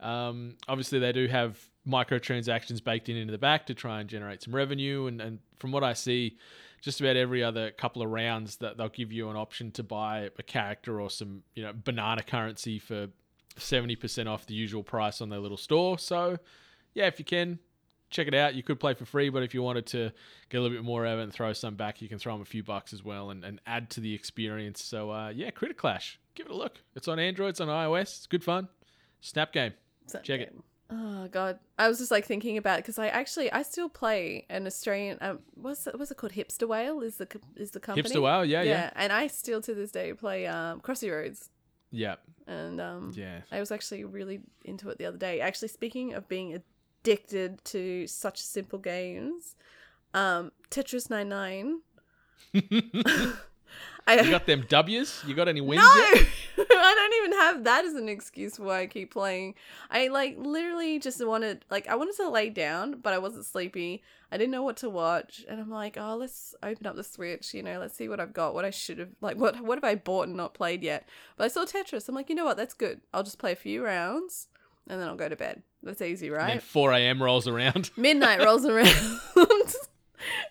Um, 0.00 0.56
obviously, 0.66 0.98
they 0.98 1.12
do 1.12 1.26
have 1.26 1.58
microtransactions 1.86 2.82
baked 2.82 3.10
in 3.10 3.16
into 3.16 3.32
the 3.32 3.38
back 3.38 3.66
to 3.66 3.74
try 3.74 4.00
and 4.00 4.08
generate 4.08 4.42
some 4.42 4.54
revenue. 4.54 5.06
And, 5.06 5.20
and 5.20 5.40
from 5.58 5.72
what 5.72 5.84
I 5.84 5.92
see, 5.92 6.38
just 6.80 7.00
about 7.00 7.16
every 7.16 7.44
other 7.44 7.70
couple 7.70 8.00
of 8.00 8.08
rounds 8.08 8.56
that 8.56 8.78
they'll 8.78 8.88
give 8.88 9.12
you 9.12 9.28
an 9.28 9.36
option 9.36 9.70
to 9.72 9.82
buy 9.82 10.30
a 10.38 10.42
character 10.42 11.00
or 11.00 11.10
some 11.10 11.42
you 11.54 11.62
know 11.62 11.72
banana 11.74 12.22
currency 12.22 12.78
for 12.78 13.08
70% 13.60 14.26
off 14.26 14.46
the 14.46 14.54
usual 14.54 14.82
price 14.82 15.20
on 15.20 15.28
their 15.28 15.38
little 15.38 15.56
store. 15.56 15.98
So 15.98 16.38
yeah, 16.94 17.06
if 17.06 17.18
you 17.18 17.24
can 17.24 17.58
check 18.10 18.26
it 18.26 18.34
out, 18.34 18.54
you 18.54 18.62
could 18.62 18.80
play 18.80 18.94
for 18.94 19.04
free, 19.04 19.28
but 19.28 19.42
if 19.42 19.54
you 19.54 19.62
wanted 19.62 19.86
to 19.86 20.10
get 20.48 20.58
a 20.58 20.60
little 20.60 20.76
bit 20.76 20.84
more 20.84 21.06
out 21.06 21.14
of 21.14 21.20
it 21.20 21.22
and 21.24 21.32
throw 21.32 21.52
some 21.52 21.76
back, 21.76 22.02
you 22.02 22.08
can 22.08 22.18
throw 22.18 22.32
them 22.32 22.42
a 22.42 22.46
few 22.46 22.62
bucks 22.62 22.92
as 22.92 23.04
well 23.04 23.30
and, 23.30 23.44
and 23.44 23.60
add 23.66 23.90
to 23.90 24.00
the 24.00 24.12
experience. 24.12 24.82
So 24.82 25.10
uh, 25.10 25.28
yeah, 25.30 25.50
Critter 25.50 25.74
Clash, 25.74 26.18
give 26.34 26.46
it 26.46 26.52
a 26.52 26.56
look. 26.56 26.78
It's 26.94 27.08
on 27.08 27.18
Android, 27.18 27.50
it's 27.50 27.60
on 27.60 27.68
iOS, 27.68 28.02
it's 28.02 28.26
good 28.26 28.44
fun. 28.44 28.68
Snap 29.20 29.52
game. 29.52 29.72
Snap 30.06 30.24
Check 30.24 30.40
it. 30.40 30.54
Oh 30.92 31.28
god, 31.30 31.60
I 31.78 31.88
was 31.88 31.98
just 31.98 32.10
like 32.10 32.24
thinking 32.24 32.56
about 32.56 32.78
because 32.78 32.98
I 32.98 33.08
actually 33.08 33.52
I 33.52 33.62
still 33.62 33.88
play 33.88 34.44
an 34.50 34.66
Australian. 34.66 35.18
Um, 35.20 35.38
what's 35.54 35.86
it, 35.86 35.96
what's 35.96 36.10
it 36.10 36.16
called? 36.16 36.32
Hipster 36.32 36.66
Whale 36.66 37.00
is 37.00 37.16
the 37.16 37.28
is 37.54 37.70
the 37.70 37.78
company. 37.78 38.08
Hipster 38.08 38.20
Whale, 38.20 38.44
yeah, 38.44 38.62
yeah. 38.62 38.90
and 38.96 39.12
I 39.12 39.28
still 39.28 39.60
to 39.60 39.74
this 39.74 39.92
day 39.92 40.12
play 40.14 40.48
um 40.48 40.80
Crossy 40.80 41.12
Roads, 41.12 41.50
Yeah, 41.90 42.16
and 42.46 42.80
um 42.80 43.12
yeah. 43.14 43.40
I 43.50 43.60
was 43.60 43.70
actually 43.70 44.04
really 44.04 44.40
into 44.64 44.88
it 44.90 44.98
the 44.98 45.06
other 45.06 45.18
day. 45.18 45.40
Actually, 45.40 45.68
speaking 45.68 46.14
of 46.14 46.28
being 46.28 46.60
addicted 47.02 47.64
to 47.66 48.06
such 48.06 48.40
simple 48.40 48.78
games, 48.78 49.56
um 50.14 50.52
Tetris 50.70 51.10
99. 51.10 51.80
I 54.06 54.20
You 54.20 54.30
got 54.30 54.46
them 54.46 54.64
W's? 54.68 55.22
You 55.26 55.34
got 55.34 55.48
any 55.48 55.60
wins 55.60 55.82
no, 55.82 55.94
yet? 56.14 56.26
I 56.70 56.94
don't 56.94 57.24
even 57.26 57.38
have 57.40 57.64
that 57.64 57.84
as 57.84 57.94
an 57.94 58.08
excuse 58.08 58.58
why 58.58 58.80
I 58.80 58.86
keep 58.86 59.12
playing. 59.12 59.54
I 59.90 60.08
like 60.08 60.36
literally 60.38 60.98
just 60.98 61.24
wanted 61.24 61.64
like 61.70 61.88
I 61.88 61.94
wanted 61.96 62.16
to 62.16 62.28
lay 62.28 62.50
down, 62.50 63.00
but 63.02 63.12
I 63.12 63.18
wasn't 63.18 63.44
sleepy. 63.46 64.02
I 64.32 64.36
didn't 64.36 64.52
know 64.52 64.62
what 64.62 64.76
to 64.78 64.88
watch, 64.88 65.44
and 65.48 65.60
I'm 65.60 65.70
like, 65.70 65.96
oh, 65.98 66.14
let's 66.14 66.54
open 66.62 66.86
up 66.86 66.94
the 66.94 67.02
Switch. 67.02 67.52
You 67.52 67.62
know, 67.64 67.80
let's 67.80 67.96
see 67.96 68.08
what 68.08 68.20
I've 68.20 68.32
got. 68.32 68.54
What 68.54 68.64
I 68.64 68.70
should 68.70 68.98
have 68.98 69.08
like, 69.20 69.36
what 69.36 69.60
what 69.60 69.76
have 69.78 69.84
I 69.84 69.94
bought 69.96 70.28
and 70.28 70.36
not 70.36 70.54
played 70.54 70.82
yet? 70.82 71.08
But 71.36 71.44
I 71.44 71.48
saw 71.48 71.64
Tetris. 71.64 72.08
I'm 72.08 72.14
like, 72.14 72.28
you 72.28 72.34
know 72.36 72.44
what? 72.44 72.56
That's 72.56 72.74
good. 72.74 73.00
I'll 73.12 73.24
just 73.24 73.38
play 73.38 73.52
a 73.52 73.56
few 73.56 73.84
rounds, 73.84 74.46
and 74.88 75.00
then 75.00 75.08
I'll 75.08 75.16
go 75.16 75.28
to 75.28 75.36
bed. 75.36 75.62
That's 75.82 76.02
easy, 76.02 76.28
And 76.28 76.36
right? 76.36 76.48
then 76.48 76.60
4 76.60 76.92
a.m. 76.92 77.22
rolls 77.22 77.48
around. 77.48 77.90
midnight 77.96 78.40
rolls 78.44 78.64
around. 78.66 78.94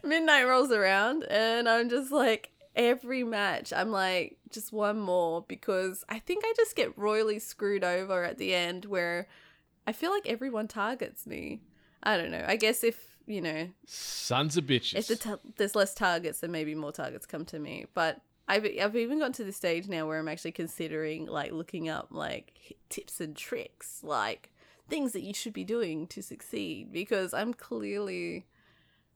midnight 0.03 0.43
rolls 0.47 0.71
around, 0.71 1.23
and 1.29 1.69
I'm 1.69 1.89
just 1.89 2.11
like, 2.11 2.49
every 2.79 3.23
match, 3.23 3.71
I'm 3.73 3.91
like, 3.91 4.37
just 4.49 4.71
one 4.71 4.99
more 4.99 5.45
because 5.47 6.03
I 6.09 6.17
think 6.17 6.43
I 6.45 6.53
just 6.55 6.75
get 6.75 6.97
royally 6.97 7.37
screwed 7.37 7.83
over 7.83 8.23
at 8.23 8.37
the 8.37 8.55
end 8.55 8.85
where 8.85 9.27
I 9.85 9.91
feel 9.91 10.11
like 10.11 10.25
everyone 10.25 10.67
targets 10.67 11.27
me. 11.27 11.59
I 12.01 12.15
don't 12.17 12.31
know. 12.31 12.45
I 12.47 12.55
guess 12.55 12.83
if, 12.83 13.17
you 13.27 13.41
know, 13.41 13.69
Sons 13.85 14.55
of 14.57 14.63
bitches. 14.63 14.95
if 14.95 15.07
the 15.07 15.15
ta- 15.17 15.39
there's 15.57 15.75
less 15.75 15.93
targets, 15.93 16.39
then 16.39 16.51
maybe 16.51 16.73
more 16.73 16.93
targets 16.93 17.25
come 17.25 17.43
to 17.45 17.59
me. 17.59 17.85
But 17.93 18.21
I've 18.47 18.65
I've 18.65 18.95
even 18.95 19.19
gotten 19.19 19.33
to 19.33 19.43
the 19.43 19.51
stage 19.51 19.87
now 19.87 20.07
where 20.07 20.17
I'm 20.17 20.29
actually 20.29 20.53
considering 20.53 21.27
like 21.27 21.51
looking 21.51 21.89
up 21.89 22.07
like 22.11 22.77
tips 22.89 23.19
and 23.19 23.35
tricks, 23.35 23.99
like 24.03 24.51
things 24.87 25.11
that 25.11 25.21
you 25.21 25.33
should 25.33 25.53
be 25.53 25.65
doing 25.65 26.07
to 26.07 26.23
succeed 26.23 26.91
because 26.91 27.33
I'm 27.33 27.53
clearly 27.53 28.47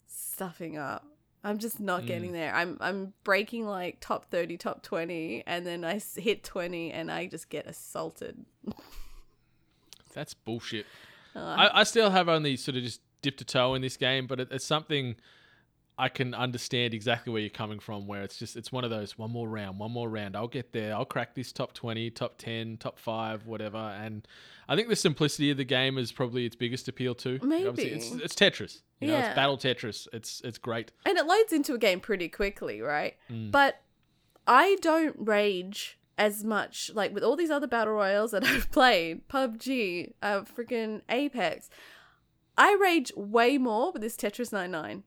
stuffing 0.05 0.77
up. 0.77 1.08
I'm 1.44 1.58
just 1.58 1.80
not 1.80 2.06
getting 2.06 2.32
there. 2.32 2.56
I'm 2.56 2.78
I'm 2.80 3.14
breaking 3.24 3.68
like 3.68 3.98
top 4.00 4.26
30, 4.30 4.58
top 4.58 4.82
20 4.82 5.44
and 5.46 5.66
then 5.66 5.84
I 5.84 6.00
hit 6.16 6.44
20 6.44 6.92
and 6.92 7.12
I 7.12 7.28
just 7.28 7.50
get 7.50 7.68
assaulted. 7.68 8.46
That's 10.14 10.34
bullshit. 10.34 10.86
Uh, 11.36 11.40
I, 11.40 11.82
I 11.82 11.84
still 11.84 12.12
have 12.12 12.30
only 12.30 12.56
sort 12.56 12.78
of 12.78 12.84
just 12.84 13.02
dipped 13.22 13.42
a 13.42 13.46
toe 13.46 13.74
in 13.74 13.82
this 13.82 13.98
game, 13.98 14.28
but 14.28 14.40
it, 14.40 14.48
it's 14.52 14.66
something 14.66 15.16
I 15.98 16.10
can 16.10 16.34
understand 16.34 16.94
exactly 16.94 17.32
where 17.32 17.42
you're 17.42 17.50
coming 17.50 17.80
from. 17.80 18.08
Where 18.08 18.24
it's 18.24 18.38
just 18.38 18.56
it's 18.56 18.72
one 18.72 18.84
of 18.84 18.90
those 18.90 19.18
one 19.18 19.32
more 19.32 19.48
round, 19.48 19.78
one 19.80 19.92
more 19.92 20.10
round. 20.10 20.36
I'll 20.36 20.48
get 20.48 20.72
there. 20.72 20.94
I'll 20.96 21.06
crack 21.06 21.36
this 21.36 21.52
top 21.52 21.74
twenty, 21.74 22.10
top 22.10 22.38
ten, 22.38 22.78
top 22.78 22.98
five, 22.98 23.46
whatever. 23.46 23.78
And 23.78 24.28
I 24.68 24.76
think 24.76 24.88
the 24.88 24.96
simplicity 24.96 25.52
of 25.52 25.58
the 25.58 25.64
game 25.66 25.98
is 25.98 26.12
probably 26.12 26.46
its 26.46 26.56
biggest 26.56 26.88
appeal 26.88 27.14
too. 27.16 27.40
Obviously, 27.44 27.86
it's, 27.92 28.12
Maybe. 28.12 28.24
it's 28.24 28.34
Tetris. 28.36 28.82
You 29.00 29.08
know, 29.10 29.14
Yeah. 29.18 29.28
it's 29.28 29.36
battle 29.36 29.58
Tetris. 29.58 30.08
It's 30.14 30.42
it's 30.44 30.58
great. 30.58 30.92
and 31.06 31.18
it 31.18 31.26
loads 31.26 31.54
into 31.54 31.74
a 31.74 31.78
game 31.78 32.00
pretty 32.00 32.28
quickly, 32.30 32.82
right? 32.82 33.16
Mm. 33.30 33.52
But 33.52 33.82
I 34.48 34.78
don't 34.82 35.16
rage 35.20 36.00
as 36.18 36.44
much 36.44 36.92
like 36.94 37.14
with 37.14 37.24
all 37.24 37.36
these 37.36 37.50
other 37.52 37.68
battle 37.68 37.94
royals 37.94 38.32
that 38.32 38.44
I've 38.46 38.72
played, 38.72 39.28
PUBG, 39.28 40.14
uh, 40.22 40.42
freaking 40.42 41.02
Apex. 41.10 41.70
I 42.58 42.78
rage 42.80 43.12
way 43.16 43.58
more 43.58 43.92
with 43.92 44.02
this 44.02 44.16
Tetris 44.16 44.52
99. 44.54 45.04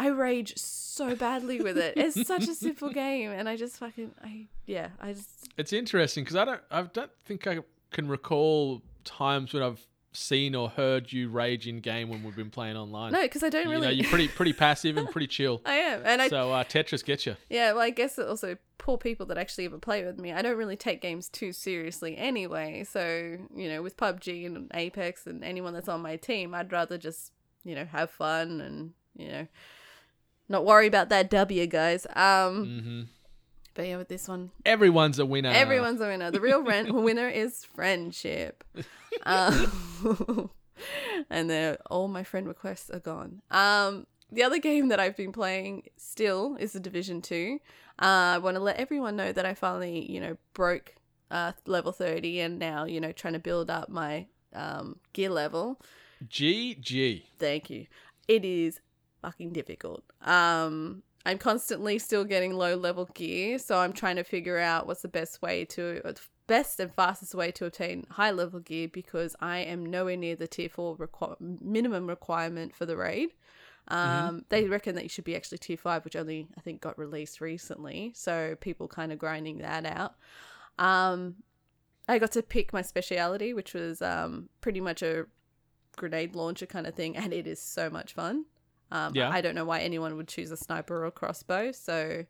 I 0.00 0.06
rage 0.06 0.56
so 0.56 1.14
badly 1.14 1.60
with 1.60 1.76
it. 1.76 1.92
It's 1.94 2.26
such 2.26 2.48
a 2.48 2.54
simple 2.54 2.88
game, 2.88 3.32
and 3.32 3.46
I 3.46 3.56
just 3.56 3.76
fucking 3.76 4.12
I 4.24 4.46
yeah 4.64 4.88
I 4.98 5.12
just 5.12 5.50
It's 5.58 5.74
interesting 5.74 6.24
because 6.24 6.36
I 6.36 6.46
don't 6.46 6.60
I 6.70 6.82
don't 6.82 7.10
think 7.26 7.46
I 7.46 7.58
can 7.90 8.08
recall 8.08 8.80
times 9.04 9.52
when 9.52 9.62
I've 9.62 9.86
seen 10.12 10.54
or 10.54 10.70
heard 10.70 11.12
you 11.12 11.28
rage 11.28 11.68
in 11.68 11.80
game 11.80 12.08
when 12.08 12.24
we've 12.24 12.34
been 12.34 12.50
playing 12.50 12.78
online. 12.78 13.12
no 13.12 13.20
because 13.20 13.42
I 13.42 13.50
don't 13.50 13.66
you 13.66 13.72
really 13.72 13.86
know, 13.88 13.92
you're 13.92 14.08
pretty 14.08 14.28
pretty 14.28 14.54
passive 14.54 14.96
and 14.96 15.10
pretty 15.10 15.26
chill. 15.26 15.60
I 15.66 15.74
am 15.74 16.00
and 16.06 16.22
I 16.22 16.28
so 16.28 16.50
uh, 16.50 16.64
Tetris 16.64 17.04
gets 17.04 17.26
you. 17.26 17.36
Yeah, 17.50 17.72
well, 17.72 17.82
I 17.82 17.90
guess 17.90 18.18
it 18.18 18.26
also 18.26 18.56
poor 18.78 18.96
people 18.96 19.26
that 19.26 19.36
actually 19.36 19.66
ever 19.66 19.76
play 19.76 20.02
with 20.02 20.18
me. 20.18 20.32
I 20.32 20.40
don't 20.40 20.56
really 20.56 20.76
take 20.76 21.02
games 21.02 21.28
too 21.28 21.52
seriously 21.52 22.16
anyway. 22.16 22.84
So, 22.84 23.36
you 23.54 23.68
know, 23.68 23.82
with 23.82 23.98
PUBG 23.98 24.46
and 24.46 24.70
Apex 24.72 25.26
and 25.26 25.44
anyone 25.44 25.74
that's 25.74 25.88
on 25.90 26.00
my 26.00 26.16
team, 26.16 26.54
I'd 26.54 26.72
rather 26.72 26.96
just, 26.96 27.32
you 27.64 27.74
know, 27.74 27.84
have 27.84 28.10
fun 28.10 28.62
and, 28.62 28.92
you 29.14 29.28
know, 29.28 29.46
not 30.50 30.66
worry 30.66 30.86
about 30.86 31.08
that 31.08 31.30
W, 31.30 31.66
guys. 31.66 32.06
Um, 32.14 32.66
hmm 32.66 33.02
but 33.72 33.86
yeah, 33.86 33.96
with 33.96 34.08
this 34.08 34.26
one, 34.28 34.50
Everyone's 34.66 35.18
a 35.20 35.24
winner. 35.24 35.48
everyone's 35.50 36.00
a 36.00 36.06
winner. 36.06 36.30
The 36.32 36.40
real 36.40 36.62
rent 36.62 36.92
winner 37.08 37.28
is 37.28 37.64
friendship. 37.64 38.64
Um, 39.24 40.50
and 41.30 41.78
all 41.88 42.08
my 42.08 42.24
friend 42.24 42.48
requests 42.48 42.90
are 42.90 42.98
gone. 42.98 43.42
Um, 43.50 44.06
the 44.30 44.42
other 44.42 44.58
game 44.58 44.88
that 44.88 45.00
I've 45.00 45.16
been 45.16 45.32
playing 45.32 45.84
still 45.96 46.56
is 46.58 46.72
the 46.72 46.80
Division 46.80 47.22
Two. 47.22 47.60
Uh, 48.02 48.34
I 48.34 48.38
want 48.38 48.56
to 48.56 48.62
let 48.62 48.76
everyone 48.76 49.16
know 49.16 49.32
that 49.32 49.46
I 49.46 49.54
finally, 49.54 50.10
you 50.10 50.20
know, 50.20 50.36
broke 50.52 50.94
uh, 51.30 51.52
level 51.64 51.92
thirty, 51.92 52.40
and 52.40 52.58
now 52.58 52.84
you 52.84 53.00
know 53.00 53.12
trying 53.12 53.34
to 53.34 53.40
build 53.40 53.70
up 53.70 53.88
my 53.88 54.26
um, 54.52 54.98
gear 55.12 55.30
level. 55.30 55.80
GG. 56.26 57.22
Thank 57.38 57.70
you. 57.70 57.86
It 58.28 58.44
is 58.44 58.80
fucking 59.22 59.52
difficult. 59.52 60.02
Um, 60.22 61.02
I'm 61.26 61.38
constantly 61.38 61.98
still 61.98 62.24
getting 62.24 62.54
low 62.54 62.76
level 62.76 63.08
gear, 63.14 63.58
so 63.58 63.78
I'm 63.78 63.92
trying 63.92 64.16
to 64.16 64.24
figure 64.24 64.58
out 64.58 64.86
what's 64.86 65.02
the 65.02 65.08
best 65.08 65.42
way 65.42 65.64
to 65.66 66.00
best 66.46 66.80
and 66.80 66.92
fastest 66.94 67.34
way 67.34 67.52
to 67.52 67.66
obtain 67.66 68.06
high 68.10 68.30
level 68.32 68.58
gear 68.58 68.88
because 68.88 69.36
I 69.40 69.58
am 69.58 69.86
nowhere 69.86 70.16
near 70.16 70.34
the 70.34 70.48
tier 70.48 70.68
four 70.68 70.96
requ- 70.96 71.60
minimum 71.60 72.08
requirement 72.08 72.74
for 72.74 72.86
the 72.86 72.96
raid. 72.96 73.30
Um, 73.88 74.44
They 74.48 74.66
reckon 74.66 74.94
that 74.94 75.02
you 75.02 75.08
should 75.08 75.24
be 75.24 75.36
actually 75.36 75.58
tier 75.58 75.76
five, 75.76 76.04
which 76.04 76.16
only 76.16 76.48
I 76.56 76.60
think 76.60 76.80
got 76.80 76.98
released 76.98 77.40
recently. 77.40 78.12
So 78.14 78.56
people 78.60 78.88
kind 78.88 79.12
of 79.12 79.18
grinding 79.18 79.58
that 79.58 79.84
out. 79.86 80.14
Um, 80.78 81.36
I 82.08 82.18
got 82.18 82.32
to 82.32 82.42
pick 82.42 82.72
my 82.72 82.82
speciality, 82.82 83.52
which 83.52 83.74
was 83.74 84.02
um, 84.02 84.48
pretty 84.60 84.80
much 84.80 85.02
a 85.02 85.26
grenade 85.96 86.34
launcher 86.34 86.66
kind 86.66 86.86
of 86.86 86.94
thing, 86.94 87.16
and 87.16 87.32
it 87.32 87.46
is 87.46 87.60
so 87.60 87.90
much 87.90 88.14
fun. 88.14 88.46
Um, 88.90 89.12
Yeah. 89.14 89.30
I 89.30 89.40
don't 89.40 89.54
know 89.54 89.64
why 89.64 89.80
anyone 89.80 90.16
would 90.16 90.28
choose 90.28 90.50
a 90.50 90.56
sniper 90.56 90.96
or 91.02 91.06
a 91.06 91.10
crossbow, 91.10 91.72
so 91.72 92.24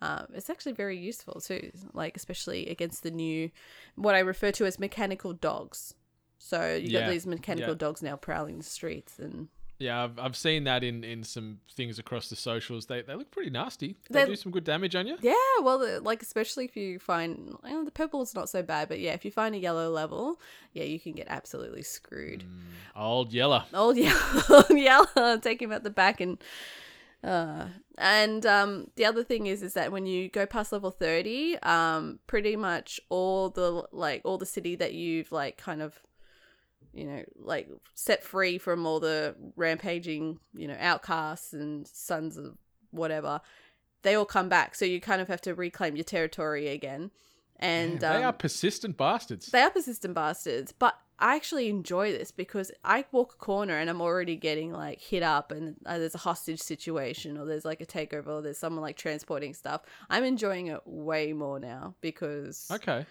um, 0.00 0.26
it's 0.34 0.50
actually 0.50 0.72
very 0.72 0.96
useful 0.98 1.40
too. 1.40 1.70
Like 1.92 2.16
especially 2.16 2.68
against 2.68 3.02
the 3.02 3.10
new, 3.10 3.50
what 3.96 4.14
I 4.14 4.20
refer 4.20 4.52
to 4.52 4.66
as 4.66 4.78
mechanical 4.78 5.32
dogs. 5.32 5.94
So 6.38 6.74
you 6.74 6.90
Yeah, 6.90 7.00
got 7.00 7.10
these 7.10 7.26
mechanical 7.26 7.72
yeah. 7.72 7.78
dogs 7.78 8.02
now 8.02 8.16
prowling 8.16 8.58
the 8.58 8.64
streets, 8.64 9.18
and 9.18 9.48
Yeah, 9.78 10.04
I've, 10.04 10.18
I've 10.18 10.36
seen 10.36 10.64
that 10.64 10.82
in, 10.82 11.04
in 11.04 11.22
some 11.22 11.58
things 11.74 11.98
across 11.98 12.30
the 12.30 12.36
socials. 12.36 12.86
They, 12.86 13.02
they 13.02 13.14
look 13.14 13.30
pretty 13.30 13.50
nasty. 13.50 13.96
They, 14.08 14.20
They- 14.24 14.30
do 14.30 14.36
some 14.36 14.50
good 14.50 14.64
damage 14.64 14.94
on 14.96 15.06
you. 15.06 15.16
yeah, 15.20 15.34
well, 15.62 16.00
like 16.02 16.22
especially 16.22 16.64
if 16.64 16.76
you 16.76 16.98
find 16.98 17.54
well, 17.62 17.84
the 17.84 17.90
purple 17.90 18.22
is 18.22 18.34
not 18.34 18.48
so 18.48 18.62
bad, 18.62 18.88
but 18.88 19.00
yeah, 19.00 19.12
if 19.12 19.24
you 19.24 19.30
find 19.30 19.54
a 19.54 19.58
yellow 19.58 19.90
level, 19.90 20.40
yeah, 20.72 20.84
you 20.84 20.98
can 20.98 21.12
get 21.12 21.26
absolutely 21.28 21.82
screwed. 21.82 22.44
Old 22.96 23.32
Yeller. 23.34 23.64
old 23.74 23.96
yellow, 23.98 24.64
yellow, 24.70 25.36
take 25.42 25.60
him 25.60 25.72
at 25.72 25.82
the 25.84 25.90
back 25.90 26.20
and 26.22 26.38
uh 27.24 27.66
and 27.98 28.44
um 28.44 28.90
the 28.96 29.04
other 29.04 29.24
thing 29.24 29.46
is 29.46 29.62
is 29.62 29.72
that 29.72 29.90
when 29.90 30.04
you 30.04 30.28
go 30.28 30.44
past 30.44 30.70
level 30.70 30.90
30 30.90 31.56
um 31.62 32.18
pretty 32.26 32.56
much 32.56 33.00
all 33.08 33.48
the 33.48 33.82
like 33.90 34.20
all 34.24 34.36
the 34.36 34.44
city 34.46 34.76
that 34.76 34.92
you've 34.92 35.32
like 35.32 35.56
kind 35.56 35.80
of 35.80 35.98
you 36.96 37.04
know 37.04 37.22
like 37.36 37.68
set 37.94 38.24
free 38.24 38.58
from 38.58 38.86
all 38.86 39.00
the 39.00 39.34
rampaging 39.56 40.38
you 40.54 40.66
know 40.66 40.76
outcasts 40.78 41.52
and 41.52 41.86
sons 41.86 42.36
of 42.36 42.56
whatever 42.90 43.40
they 44.02 44.14
all 44.14 44.24
come 44.24 44.48
back 44.48 44.74
so 44.74 44.84
you 44.84 45.00
kind 45.00 45.20
of 45.20 45.28
have 45.28 45.40
to 45.40 45.54
reclaim 45.54 45.96
your 45.96 46.04
territory 46.04 46.68
again 46.68 47.10
and 47.58 47.92
Man, 47.92 47.98
they 48.00 48.22
um, 48.22 48.24
are 48.24 48.32
persistent 48.32 48.96
bastards. 48.96 49.46
they 49.46 49.62
are 49.62 49.70
persistent 49.70 50.14
bastards, 50.14 50.72
but 50.72 50.98
I 51.18 51.36
actually 51.36 51.70
enjoy 51.70 52.12
this 52.12 52.30
because 52.30 52.70
I 52.84 53.06
walk 53.10 53.34
a 53.34 53.36
corner 53.36 53.78
and 53.78 53.88
I'm 53.88 54.02
already 54.02 54.36
getting 54.36 54.72
like 54.72 55.00
hit 55.00 55.22
up, 55.22 55.50
and 55.50 55.76
uh, 55.86 55.98
there's 55.98 56.14
a 56.14 56.18
hostage 56.18 56.60
situation, 56.60 57.38
or 57.38 57.46
there's 57.46 57.64
like 57.64 57.80
a 57.80 57.86
takeover, 57.86 58.28
or 58.28 58.42
there's 58.42 58.58
someone 58.58 58.82
like 58.82 58.96
transporting 58.96 59.54
stuff. 59.54 59.82
I'm 60.10 60.24
enjoying 60.24 60.66
it 60.66 60.80
way 60.84 61.32
more 61.32 61.58
now 61.58 61.94
because, 62.02 62.68
okay. 62.70 63.06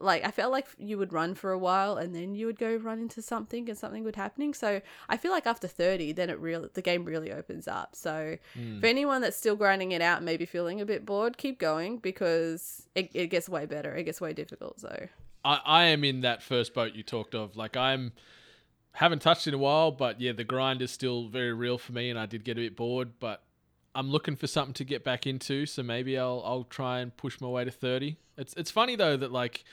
Like, 0.00 0.24
I 0.24 0.30
felt 0.30 0.50
like 0.50 0.66
you 0.78 0.98
would 0.98 1.12
run 1.12 1.34
for 1.34 1.52
a 1.52 1.58
while 1.58 1.96
and 1.96 2.14
then 2.14 2.34
you 2.34 2.46
would 2.46 2.58
go 2.58 2.76
run 2.76 2.98
into 2.98 3.22
something 3.22 3.68
and 3.68 3.78
something 3.78 4.02
would 4.04 4.16
happening. 4.16 4.54
So 4.54 4.80
I 5.08 5.16
feel 5.16 5.30
like 5.30 5.46
after 5.46 5.68
30, 5.68 6.12
then 6.12 6.30
it 6.30 6.38
really 6.38 6.68
the 6.72 6.82
game 6.82 7.04
really 7.04 7.30
opens 7.32 7.68
up. 7.68 7.94
So 7.94 8.36
Hmm. 8.54 8.80
for 8.80 8.86
anyone 8.86 9.20
that's 9.22 9.36
still 9.36 9.56
grinding 9.56 9.92
it 9.92 10.02
out, 10.02 10.22
maybe 10.22 10.46
feeling 10.46 10.80
a 10.80 10.86
bit 10.86 11.04
bored, 11.04 11.36
keep 11.36 11.58
going 11.58 11.98
because 11.98 12.88
it, 12.94 13.10
it 13.14 13.28
gets 13.28 13.48
way 13.48 13.66
better. 13.66 13.94
It 13.94 14.04
gets 14.04 14.20
way 14.20 14.32
difficult. 14.32 14.80
So. 14.80 15.08
I, 15.44 15.60
I 15.64 15.84
am 15.84 16.04
in 16.04 16.20
that 16.22 16.42
first 16.42 16.74
boat 16.74 16.94
you 16.94 17.02
talked 17.02 17.34
of. 17.34 17.56
Like 17.56 17.76
I'm 17.76 18.12
haven't 18.92 19.22
touched 19.22 19.46
in 19.46 19.54
a 19.54 19.58
while, 19.58 19.90
but 19.92 20.20
yeah, 20.20 20.32
the 20.32 20.44
grind 20.44 20.82
is 20.82 20.90
still 20.90 21.28
very 21.28 21.52
real 21.52 21.78
for 21.78 21.92
me, 21.92 22.10
and 22.10 22.18
I 22.18 22.26
did 22.26 22.44
get 22.44 22.58
a 22.58 22.60
bit 22.60 22.76
bored. 22.76 23.12
But 23.20 23.42
I'm 23.94 24.10
looking 24.10 24.36
for 24.36 24.46
something 24.46 24.74
to 24.74 24.84
get 24.84 25.04
back 25.04 25.26
into, 25.26 25.66
so 25.66 25.82
maybe 25.82 26.18
I'll 26.18 26.42
I'll 26.44 26.64
try 26.64 27.00
and 27.00 27.16
push 27.16 27.40
my 27.40 27.48
way 27.48 27.64
to 27.64 27.70
thirty. 27.70 28.16
It's 28.36 28.54
it's 28.54 28.70
funny 28.70 28.96
though 28.96 29.16
that 29.16 29.32
like 29.32 29.64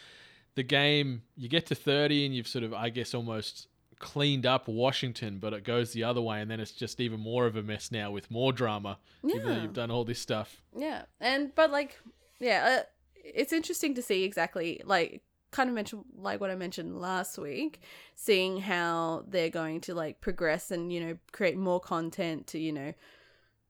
the 0.58 0.64
game 0.64 1.22
you 1.38 1.48
get 1.48 1.66
to 1.68 1.76
thirty 1.76 2.26
and 2.26 2.36
you've 2.36 2.48
sort 2.48 2.64
of 2.66 2.74
I 2.74 2.90
guess 2.90 3.14
almost 3.14 3.68
cleaned 4.00 4.46
up 4.46 4.68
Washington, 4.68 5.40
but 5.40 5.54
it 5.54 5.64
goes 5.64 5.92
the 5.94 6.04
other 6.04 6.22
way, 6.22 6.42
and 6.42 6.52
then 6.52 6.60
it's 6.60 6.72
just 6.72 7.00
even 7.00 7.20
more 7.20 7.46
of 7.48 7.56
a 7.56 7.64
mess 7.64 7.92
now 7.92 8.12
with 8.12 8.30
more 8.30 8.52
drama, 8.54 9.00
even 9.24 9.44
though 9.44 9.52
Yeah. 9.54 9.62
you've 9.64 9.74
done 9.74 9.90
all 9.90 10.04
this 10.04 10.20
stuff. 10.20 10.62
Yeah, 10.76 11.04
and 11.20 11.56
but 11.56 11.72
like 11.72 11.98
yeah, 12.40 12.80
uh, 12.82 12.84
it's 13.24 13.54
interesting 13.54 13.96
to 13.96 14.02
see 14.02 14.24
exactly 14.24 14.82
like 14.86 15.22
kind 15.52 15.70
of 15.70 15.74
mention 15.76 16.04
like 16.16 16.42
what 16.42 16.50
I 16.52 16.56
mentioned 16.56 17.00
last 17.00 17.38
week, 17.38 17.82
seeing 18.16 18.60
how 18.62 19.24
they're 19.28 19.50
going 19.50 19.82
to 19.82 19.96
like 19.96 20.22
progress 20.22 20.70
and 20.72 20.92
you 20.92 21.00
know 21.00 21.18
create 21.32 21.58
more 21.58 21.80
content 21.80 22.48
to 22.48 22.60
you 22.60 22.74
know 22.74 22.94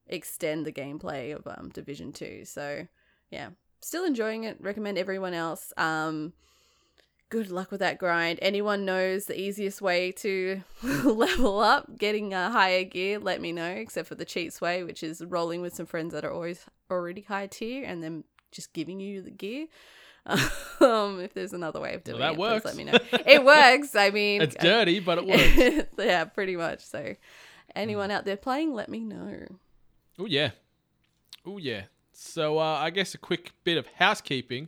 extend 0.07 0.65
the 0.65 0.71
gameplay 0.71 1.35
of 1.35 1.45
um 1.47 1.69
Division 1.69 2.11
Two. 2.11 2.43
So 2.45 2.87
yeah, 3.29 3.49
still 3.81 4.05
enjoying 4.05 4.43
it. 4.45 4.57
Recommend 4.59 4.97
everyone 4.97 5.33
else. 5.33 5.71
Um, 5.77 6.33
good 7.29 7.49
luck 7.51 7.71
with 7.71 7.79
that 7.79 7.97
grind. 7.97 8.39
Anyone 8.41 8.85
knows 8.85 9.25
the 9.25 9.39
easiest 9.39 9.81
way 9.81 10.11
to 10.13 10.61
level 10.83 11.59
up, 11.59 11.97
getting 11.97 12.33
a 12.33 12.49
higher 12.49 12.83
gear, 12.83 13.19
let 13.19 13.41
me 13.41 13.51
know, 13.51 13.69
except 13.69 14.07
for 14.07 14.15
the 14.15 14.25
cheats 14.25 14.61
way, 14.61 14.83
which 14.83 15.03
is 15.03 15.23
rolling 15.25 15.61
with 15.61 15.75
some 15.75 15.85
friends 15.85 16.13
that 16.13 16.23
are 16.25 16.31
always 16.31 16.65
already 16.89 17.21
high 17.21 17.47
tier 17.47 17.83
and 17.83 18.01
then 18.03 18.23
just 18.51 18.73
giving 18.73 18.99
you 18.99 19.21
the 19.21 19.31
gear. 19.31 19.67
Um, 20.79 21.19
if 21.21 21.33
there's 21.33 21.53
another 21.53 21.79
way 21.79 21.95
of 21.95 22.03
doing 22.03 22.19
that 22.19 22.33
it, 22.33 22.35
please 22.35 22.39
works. 22.39 22.65
let 22.65 22.75
me 22.75 22.83
know. 22.83 22.97
It 23.25 23.43
works. 23.43 23.95
I 23.95 24.11
mean, 24.11 24.41
It's 24.43 24.55
dirty, 24.55 24.99
but 24.99 25.17
it 25.17 25.25
works. 25.25 25.87
yeah, 25.97 26.25
pretty 26.25 26.55
much. 26.55 26.85
So, 26.85 27.15
anyone 27.75 28.11
out 28.11 28.25
there 28.25 28.37
playing, 28.37 28.73
let 28.73 28.87
me 28.89 28.99
know. 28.99 29.47
Oh 30.19 30.25
yeah, 30.27 30.51
oh 31.45 31.57
yeah. 31.57 31.83
So 32.11 32.59
uh, 32.59 32.77
I 32.79 32.91
guess 32.91 33.15
a 33.15 33.17
quick 33.17 33.53
bit 33.63 33.77
of 33.77 33.87
housekeeping. 33.95 34.67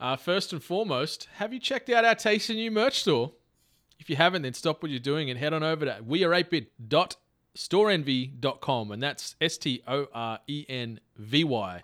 Uh, 0.00 0.16
first 0.16 0.52
and 0.54 0.64
foremost, 0.64 1.28
have 1.34 1.52
you 1.52 1.60
checked 1.60 1.90
out 1.90 2.06
our 2.06 2.14
tasty 2.14 2.54
new 2.54 2.70
merch 2.70 3.00
store? 3.00 3.32
If 3.98 4.08
you 4.08 4.16
haven't, 4.16 4.40
then 4.42 4.54
stop 4.54 4.82
what 4.82 4.90
you're 4.90 4.98
doing 4.98 5.28
and 5.28 5.38
head 5.38 5.52
on 5.52 5.62
over 5.62 5.84
to 5.84 5.98
weare8bit.storeenvy.com, 6.02 8.92
and 8.92 9.02
that's 9.02 9.36
S 9.42 9.58
T 9.58 9.82
O 9.86 10.06
R 10.14 10.38
E 10.46 10.64
N 10.70 11.00
V 11.18 11.44
Y 11.44 11.82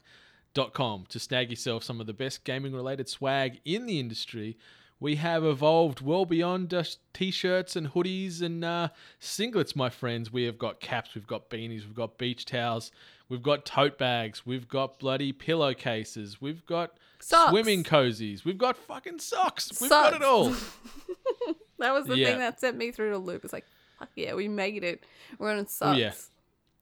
dot 0.54 0.72
com 0.72 1.04
to 1.10 1.18
snag 1.18 1.50
yourself 1.50 1.84
some 1.84 2.00
of 2.00 2.06
the 2.06 2.14
best 2.14 2.42
gaming 2.44 2.72
related 2.72 3.10
swag 3.10 3.60
in 3.66 3.84
the 3.84 4.00
industry. 4.00 4.56
We 4.98 5.16
have 5.16 5.44
evolved 5.44 6.00
well 6.00 6.24
beyond 6.24 6.70
just 6.70 7.00
t-shirts 7.12 7.76
and 7.76 7.92
hoodies 7.92 8.40
and 8.40 8.64
uh, 8.64 8.88
singlets, 9.20 9.76
my 9.76 9.90
friends. 9.90 10.32
We 10.32 10.44
have 10.44 10.56
got 10.56 10.80
caps, 10.80 11.14
we've 11.14 11.26
got 11.26 11.50
beanies, 11.50 11.84
we've 11.84 11.94
got 11.94 12.16
beach 12.16 12.46
towels, 12.46 12.90
we've 13.28 13.42
got 13.42 13.64
tote 13.64 13.98
bags, 13.98 14.44
we've 14.46 14.68
got 14.68 14.98
bloody 14.98 15.32
pillowcases, 15.32 16.40
we've 16.40 16.64
got 16.66 16.96
Socks. 17.18 17.50
swimming 17.50 17.84
cozies, 17.84 18.44
we've 18.44 18.58
got 18.58 18.76
fucking 18.76 19.18
socks, 19.18 19.80
we've 19.80 19.90
got 19.90 20.14
it 20.14 20.22
all. 20.22 20.52
That 21.78 21.92
was 21.92 22.06
the 22.06 22.16
Yeah. 22.16 22.28
thing 22.28 22.38
that 22.38 22.58
sent 22.58 22.78
me 22.78 22.90
through 22.90 23.10
the 23.10 23.18
loop. 23.18 23.44
It's 23.44 23.52
like, 23.52 23.66
fuck 23.98 24.08
yeah, 24.16 24.32
we 24.32 24.48
made 24.48 24.82
it. 24.82 25.04
We're 25.38 25.50
on 25.52 25.58
Oh, 25.58 25.64
socks. 25.68 25.98
yeah. 25.98 26.12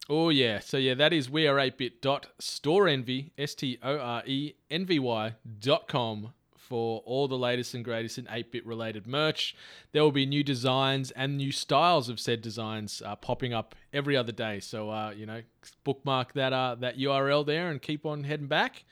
Oh 0.09 0.28
yeah, 0.28 0.61
so 0.61 0.76
yeah, 0.76 0.94
that 0.94 1.12
is 1.12 1.28
we 1.28 1.48
are 1.48 1.57
8bit.storeenvy, 1.59 3.30
S 3.37 3.54
T 3.57 3.78
O 3.83 3.98
R 3.98 4.22
E 4.26 4.52
N 4.70 4.87
V 4.87 4.98
Y 5.00 5.35
dot 5.59 5.88
com 5.88 6.33
for 6.68 7.03
all 7.05 7.29
the 7.29 7.37
latest 7.38 7.74
and 7.74 7.85
greatest 7.85 8.18
in 8.18 8.24
8-bit 8.24 8.64
related 8.66 9.07
merch. 9.07 9.55
There 9.92 10.03
will 10.03 10.12
be 10.12 10.27
new 10.27 10.42
designs 10.42 11.11
and 11.11 11.37
new 11.37 11.53
styles 11.53 12.09
of 12.09 12.18
said 12.18 12.40
designs 12.42 13.03
uh, 13.05 13.16
popping 13.16 13.53
up 13.53 13.74
every 13.92 14.16
other 14.16 14.33
day. 14.33 14.61
So 14.61 14.90
uh, 14.90 15.12
you 15.16 15.27
know, 15.27 15.42
bookmark 15.85 16.33
that 16.35 16.53
uh, 16.53 16.77
that 16.81 16.98
URL 16.98 17.44
there 17.44 17.70
and 17.70 17.81
keep 17.81 18.07
on 18.07 18.24
heading 18.24 18.46
back. 18.46 18.85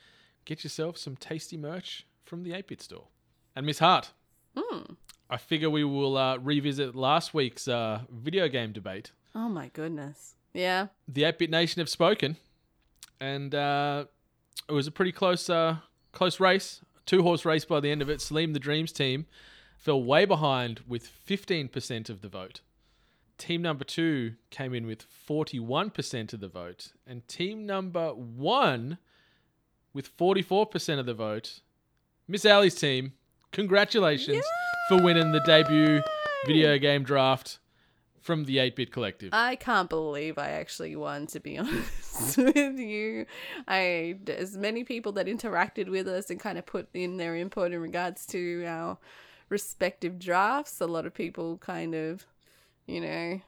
Get 0.45 0.63
yourself 0.63 0.97
some 0.97 1.15
tasty 1.15 1.57
merch 1.57 2.05
from 2.25 2.43
the 2.43 2.51
8-bit 2.51 2.81
store. 2.81 3.07
And 3.55 3.65
Miss 3.65 3.79
Hart, 3.79 4.11
I 5.29 5.37
figure 5.37 5.69
we 5.69 5.83
will 5.83 6.17
uh, 6.17 6.37
revisit 6.37 6.95
last 6.95 7.33
week's 7.33 7.67
uh, 7.67 8.01
video 8.11 8.47
game 8.47 8.71
debate 8.71 9.11
Oh 9.35 9.49
my 9.49 9.69
goodness. 9.73 10.35
Yeah. 10.53 10.87
the 11.07 11.23
8-bit 11.23 11.49
nation 11.49 11.79
have 11.79 11.89
spoken 11.89 12.37
and 13.19 13.55
uh, 13.55 14.05
it 14.69 14.71
was 14.73 14.85
a 14.85 14.91
pretty 14.91 15.11
close 15.11 15.49
uh, 15.49 15.77
close 16.11 16.39
race 16.39 16.81
two 17.05 17.23
horse 17.23 17.45
race 17.45 17.65
by 17.65 17.79
the 17.79 17.91
end 17.91 18.01
of 18.01 18.09
it 18.09 18.21
Salim 18.21 18.53
the 18.53 18.59
dreams 18.59 18.91
team 18.91 19.25
fell 19.77 20.03
way 20.03 20.25
behind 20.25 20.81
with 20.87 21.09
15% 21.27 22.09
of 22.09 22.21
the 22.21 22.29
vote. 22.29 22.61
Team 23.37 23.61
number 23.61 23.83
two 23.83 24.35
came 24.49 24.73
in 24.73 24.85
with 24.85 25.05
41% 25.27 26.33
of 26.33 26.39
the 26.39 26.47
vote 26.47 26.93
and 27.05 27.27
team 27.27 27.65
number 27.65 28.09
one 28.13 28.97
with 29.93 30.15
44% 30.15 30.99
of 30.99 31.05
the 31.05 31.13
vote 31.13 31.59
miss 32.27 32.45
Ally's 32.45 32.75
team 32.75 33.13
congratulations 33.51 34.45
for 34.87 35.01
winning 35.01 35.31
the 35.31 35.41
debut 35.41 36.01
video 36.45 36.77
game 36.77 37.03
draft 37.03 37.59
from 38.21 38.45
the 38.45 38.57
8-bit 38.57 38.91
collective. 38.91 39.29
I 39.33 39.55
can't 39.57 39.89
believe 39.89 40.37
I 40.37 40.51
actually 40.51 40.95
won, 40.95 41.27
to 41.27 41.39
be 41.41 41.57
honest 41.59 42.02
with 42.37 42.77
you. 42.79 43.25
I, 43.67 44.17
as 44.27 44.57
many 44.57 44.83
people 44.83 45.11
that 45.13 45.27
interacted 45.27 45.89
with 45.89 46.07
us 46.07 46.29
and 46.29 46.39
kind 46.39 46.57
of 46.57 46.65
put 46.65 46.87
in 46.93 47.17
their 47.17 47.35
input 47.35 47.71
in 47.71 47.79
regards 47.81 48.25
to 48.27 48.65
our 48.65 48.97
respective 49.49 50.19
drafts, 50.19 50.81
a 50.81 50.87
lot 50.87 51.05
of 51.05 51.13
people 51.13 51.57
kind 51.57 51.95
of, 51.95 52.25
you 52.85 53.01
know, 53.01 53.41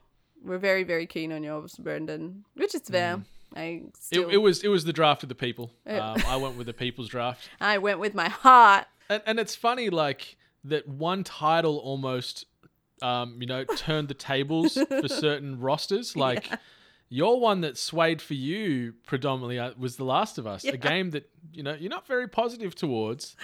were 0.43 0.57
very, 0.57 0.83
very 0.83 1.05
keen 1.05 1.31
on 1.31 1.43
yours, 1.43 1.75
Brendan, 1.75 2.45
which 2.55 2.75
is 2.75 2.81
fair. 2.81 3.21
I 3.55 3.59
Mm. 3.59 3.87
It, 3.87 3.97
still, 3.97 4.29
it 4.29 4.37
was 4.37 4.63
it 4.63 4.67
was 4.67 4.83
the 4.83 4.91
draft 4.93 5.23
of 5.23 5.29
the 5.29 5.35
people. 5.35 5.71
Um, 5.87 6.17
I 6.27 6.35
went 6.35 6.57
with 6.57 6.67
the 6.67 6.73
people's 6.73 7.07
draft, 7.07 7.47
I 7.61 7.77
went 7.77 7.99
with 7.99 8.13
my 8.13 8.27
heart. 8.27 8.85
and, 9.09 9.21
and 9.25 9.39
it's 9.39 9.55
funny 9.55 9.89
like 9.89 10.35
that 10.63 10.87
one 10.87 11.23
title 11.23 11.77
almost, 11.77 12.45
um, 13.01 13.37
you 13.39 13.47
know, 13.47 13.63
turned 13.63 14.07
the 14.07 14.13
tables 14.13 14.73
for 14.73 15.07
certain 15.07 15.59
rosters. 15.59 16.15
Like 16.17 16.49
your 17.09 17.39
one 17.39 17.61
that 17.61 17.77
swayed 17.77 18.21
for 18.21 18.33
you 18.33 18.93
predominantly 19.05 19.59
uh, 19.59 19.71
was 19.77 19.95
The 19.97 20.03
Last 20.03 20.37
of 20.37 20.47
Us, 20.47 20.63
a 20.63 20.75
game 20.77 21.11
that 21.11 21.29
you 21.53 21.61
know 21.61 21.75
you're 21.79 21.89
not 21.89 22.07
very 22.07 22.27
positive 22.27 22.73
towards, 22.73 23.35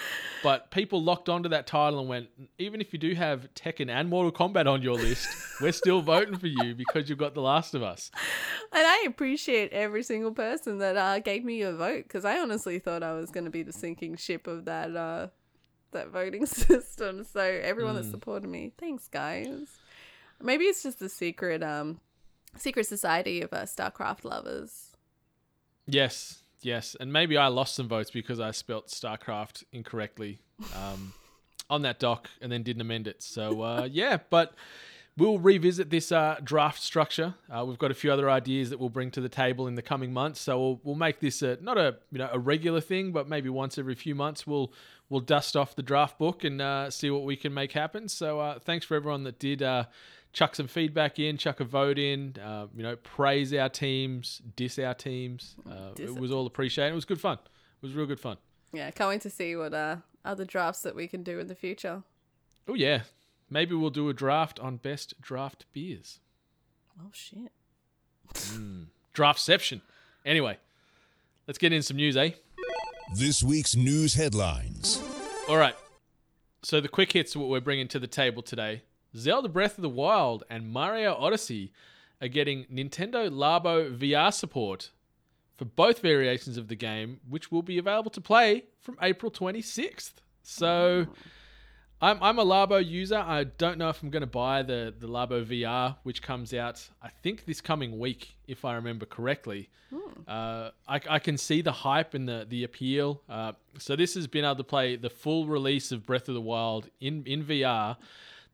but 0.42 0.72
people 0.72 1.02
locked 1.04 1.30
onto 1.30 1.50
that 1.50 1.68
title 1.68 2.00
and 2.00 2.10
went, 2.10 2.30
even 2.58 2.82
if 2.82 2.92
you 2.92 2.98
do 2.98 3.14
have 3.14 3.48
Tekken 3.54 3.90
and 3.90 4.10
Mortal 4.10 4.32
Kombat 4.32 4.66
on 4.66 4.82
your 4.82 4.96
list, 4.96 5.28
we're 5.62 5.72
still 5.72 6.02
voting 6.14 6.38
for 6.38 6.48
you 6.48 6.74
because 6.74 7.08
you've 7.08 7.20
got 7.20 7.36
The 7.36 7.42
Last 7.42 7.76
of 7.76 7.84
Us. 7.84 8.10
And 8.74 8.86
I 8.86 9.06
appreciate 9.08 9.72
every 9.72 10.04
single 10.04 10.32
person 10.32 10.80
that 10.80 10.98
uh, 10.98 11.20
gave 11.20 11.46
me 11.46 11.62
a 11.62 11.72
vote 11.72 12.04
because 12.04 12.26
I 12.26 12.40
honestly 12.40 12.80
thought 12.80 13.04
I 13.04 13.14
was 13.14 13.30
going 13.30 13.46
to 13.46 13.52
be 13.52 13.64
the 13.64 13.74
sinking 13.74 14.16
ship 14.16 14.48
of 14.48 14.66
that 14.66 14.96
uh, 14.96 15.28
that 15.92 16.10
voting 16.10 16.46
system. 16.48 17.24
So 17.24 17.42
everyone 17.42 17.96
that 17.96 18.06
supported 18.06 18.48
me, 18.50 18.72
thanks 18.80 19.08
guys. 19.08 19.68
Maybe 20.42 20.66
it's 20.66 20.82
just 20.82 20.98
the 20.98 21.10
secret 21.10 21.62
um 21.62 22.00
secret 22.58 22.86
society 22.86 23.42
of 23.42 23.54
uh, 23.54 23.64
StarCraft 23.64 24.24
lovers. 24.24 24.92
Yes, 25.88 26.44
yes, 26.62 26.96
and 27.00 27.12
maybe 27.12 27.38
I 27.38 27.48
lost 27.48 27.76
some 27.76 27.88
votes 27.88 28.12
because 28.12 28.40
I 28.40 28.52
spelt 28.52 28.88
StarCraft 28.88 29.64
incorrectly 29.72 30.40
um, 30.76 31.14
on 31.70 31.82
that 31.84 32.00
doc 32.00 32.30
and 32.42 32.52
then 32.52 32.64
didn't 32.64 32.82
amend 32.82 33.08
it. 33.08 33.24
So 33.24 33.62
uh, 33.62 33.88
yeah, 33.92 34.18
but 34.30 34.54
we'll 35.18 35.40
revisit 35.40 35.90
this 35.90 36.12
uh, 36.12 36.38
draft 36.44 36.82
structure. 36.82 37.36
Uh, 37.50 37.66
we've 37.66 37.78
got 37.78 37.92
a 37.92 37.96
few 37.96 38.12
other 38.12 38.30
ideas 38.30 38.70
that 38.70 38.80
we'll 38.80 38.90
bring 38.90 39.12
to 39.12 39.22
the 39.22 39.30
table 39.30 39.68
in 39.68 39.76
the 39.76 39.82
coming 39.82 40.14
months. 40.14 40.40
So 40.42 40.60
we'll, 40.60 40.82
we'll 40.84 40.96
make 40.96 41.20
this 41.20 41.42
a, 41.42 41.58
not 41.62 41.78
a 41.78 41.98
you 42.12 42.20
know 42.20 42.30
a 42.32 42.40
regular 42.40 42.82
thing, 42.82 43.12
but 43.12 43.28
maybe 43.28 43.50
once 43.50 43.78
every 43.78 43.96
few 43.96 44.16
months 44.16 44.46
we'll 44.48 44.74
we'll 45.10 45.22
dust 45.22 45.58
off 45.58 45.76
the 45.76 45.84
draft 45.84 46.18
book 46.18 46.44
and 46.44 46.62
uh, 46.62 46.90
see 46.90 47.10
what 47.10 47.24
we 47.24 47.36
can 47.36 47.54
make 47.54 47.74
happen. 47.74 48.08
So 48.08 48.40
uh, 48.40 48.60
thanks 48.60 48.86
for 48.86 48.96
everyone 48.96 49.24
that 49.24 49.40
did. 49.40 49.62
Chuck 50.34 50.56
some 50.56 50.68
feedback 50.68 51.20
in, 51.20 51.38
chuck 51.38 51.60
a 51.60 51.66
vote 51.66 52.00
in, 52.00 52.36
uh, 52.42 52.68
you 52.76 52.84
know, 52.84 52.96
praise 52.96 53.54
our 53.54 53.68
teams, 53.68 54.42
diss 54.56 54.80
our 54.80 54.94
teams. 54.94 55.56
Uh, 55.70 55.94
Diss 55.94 56.10
it 56.10 56.16
it. 56.16 56.20
was 56.20 56.32
all 56.32 56.48
appreciated. 56.48 56.94
It 56.94 56.96
was 56.96 57.06
good 57.06 57.20
fun. 57.20 57.38
It 57.44 57.86
was 57.86 57.94
real 57.94 58.06
good 58.06 58.20
fun. 58.20 58.38
Yeah, 58.72 58.90
can't 58.92 59.10
wait 59.10 59.22
to 59.22 59.30
see 59.30 59.56
what 59.58 59.74
uh, 59.74 59.98
other 60.24 60.46
drafts 60.46 60.84
that 60.84 60.96
we 60.96 61.08
can 61.08 61.24
do 61.24 61.40
in 61.40 61.48
the 61.48 61.56
future. 61.56 62.04
Oh 62.68 62.76
yeah, 62.76 63.02
maybe 63.50 63.76
we'll 63.76 63.90
do 63.90 64.08
a 64.08 64.14
draft 64.14 64.58
on 64.62 64.78
best 64.78 65.20
draft 65.20 65.66
beers. 65.74 66.20
Oh 66.98 67.10
shit. 67.12 67.52
Draftception. 69.14 69.82
Anyway, 70.26 70.58
let's 71.48 71.58
get 71.58 71.74
in 71.74 71.82
some 71.82 71.98
news, 71.98 72.16
eh? 72.16 72.32
This 73.16 73.44
week's 73.44 73.76
news 73.76 74.14
headlines. 74.14 75.04
All 75.50 75.58
right. 75.58 75.76
So 76.64 76.80
the 76.80 76.88
quick 76.88 77.12
hits 77.12 77.36
what 77.36 77.50
we're 77.50 77.60
bringing 77.60 77.90
to 77.90 78.00
the 78.00 78.08
table 78.08 78.42
today. 78.42 78.84
Zelda 79.16 79.50
Breath 79.50 79.78
of 79.78 79.82
the 79.82 79.90
Wild 79.90 80.44
and 80.50 80.72
Mario 80.72 81.14
Odyssey 81.16 81.72
are 82.22 82.28
getting 82.28 82.66
Nintendo 82.66 83.30
Labo 83.30 83.96
VR 83.98 84.34
support 84.34 84.92
for 85.56 85.66
both 85.66 86.00
variations 86.00 86.58
of 86.58 86.68
the 86.68 86.76
game, 86.76 87.20
which 87.28 87.52
will 87.52 87.62
be 87.62 87.78
available 87.78 88.12
to 88.12 88.22
play 88.22 88.66
from 88.80 88.98
April 89.02 89.32
26th. 89.32 90.14
So 90.44 91.08
I'm, 92.02 92.18
I'm 92.22 92.40
a 92.40 92.46
Labo 92.46 92.84
user. 92.84 93.18
I 93.18 93.44
don't 93.44 93.78
know 93.78 93.90
if 93.90 94.02
I'm 94.02 94.10
going 94.10 94.22
to 94.22 94.28
buy 94.28 94.64
the, 94.64 94.94
the 94.98 95.08
Labo 95.08 95.46
VR, 95.46 95.98
which 96.04 96.24
comes 96.24 96.54
out, 96.54 96.90
I 97.02 97.10
think, 97.10 97.46
this 97.46 97.62
coming 97.62 98.00
week, 98.00 98.36
if 98.48 98.66
I 98.66 98.74
remember 98.74 99.06
correctly. 99.06 99.70
Uh, 100.28 100.72
I, 100.88 101.02
I 101.10 101.20
can 101.20 101.38
see 101.38 101.62
the 101.62 101.72
hype 101.72 102.14
and 102.14 102.28
the, 102.28 102.46
the 102.50 102.64
appeal. 102.64 103.22
Uh, 103.30 103.52
so 103.78 103.96
this 103.96 104.16
has 104.16 104.26
been 104.26 104.46
able 104.46 104.56
to 104.56 104.64
play 104.64 104.96
the 104.96 105.10
full 105.10 105.46
release 105.46 105.92
of 105.92 106.06
Breath 106.06 106.28
of 106.28 106.34
the 106.34 106.42
Wild 106.42 106.90
in, 107.00 107.24
in 107.26 107.44
VR. 107.44 107.98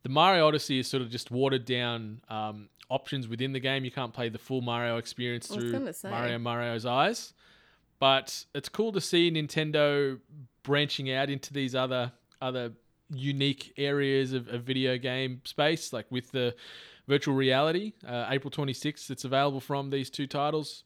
The 0.07 0.13
Mario 0.13 0.47
Odyssey 0.47 0.79
is 0.79 0.87
sort 0.87 1.03
of 1.03 1.09
just 1.09 1.31
watered 1.31 1.65
down 1.65 2.21
um, 2.29 2.69
options 2.89 3.27
within 3.27 3.51
the 3.51 3.59
game. 3.59 3.83
You 3.83 3.91
can't 3.91 4.13
play 4.13 4.29
the 4.29 4.37
full 4.37 4.61
Mario 4.61 4.95
experience 4.95 5.47
through. 5.47 5.73
Mario 6.11 6.39
Mario's 6.39 6.85
eyes. 6.85 7.33
but 7.99 8.45
it's 8.55 8.69
cool 8.69 8.93
to 8.93 9.01
see 9.01 9.29
Nintendo 9.29 10.17
branching 10.63 11.11
out 11.11 11.29
into 11.29 11.51
these 11.51 11.75
other 11.75 12.13
other 12.41 12.71
unique 13.13 13.73
areas 13.75 14.31
of, 14.31 14.47
of 14.47 14.63
video 14.63 14.97
game 14.97 15.41
space, 15.43 15.91
like 15.91 16.05
with 16.09 16.31
the 16.31 16.55
virtual 17.09 17.35
reality. 17.35 17.91
Uh, 18.07 18.27
April 18.29 18.49
26th, 18.49 19.09
it's 19.09 19.25
available 19.25 19.59
from 19.59 19.89
these 19.89 20.09
two 20.09 20.25
titles. 20.25 20.85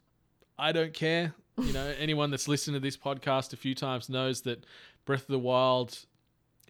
I 0.58 0.72
don't 0.72 0.96
care. 0.96 1.36
You 1.60 1.74
know, 1.74 1.94
anyone 2.00 2.32
that's 2.32 2.48
listened 2.48 2.74
to 2.74 2.80
this 2.80 2.98
podcast 2.98 3.54
a 3.54 3.58
few 3.58 3.76
times 3.76 4.10
knows 4.10 4.42
that 4.42 4.66
Breath 5.06 5.22
of 5.22 5.28
the 5.28 5.38
Wild 5.38 6.08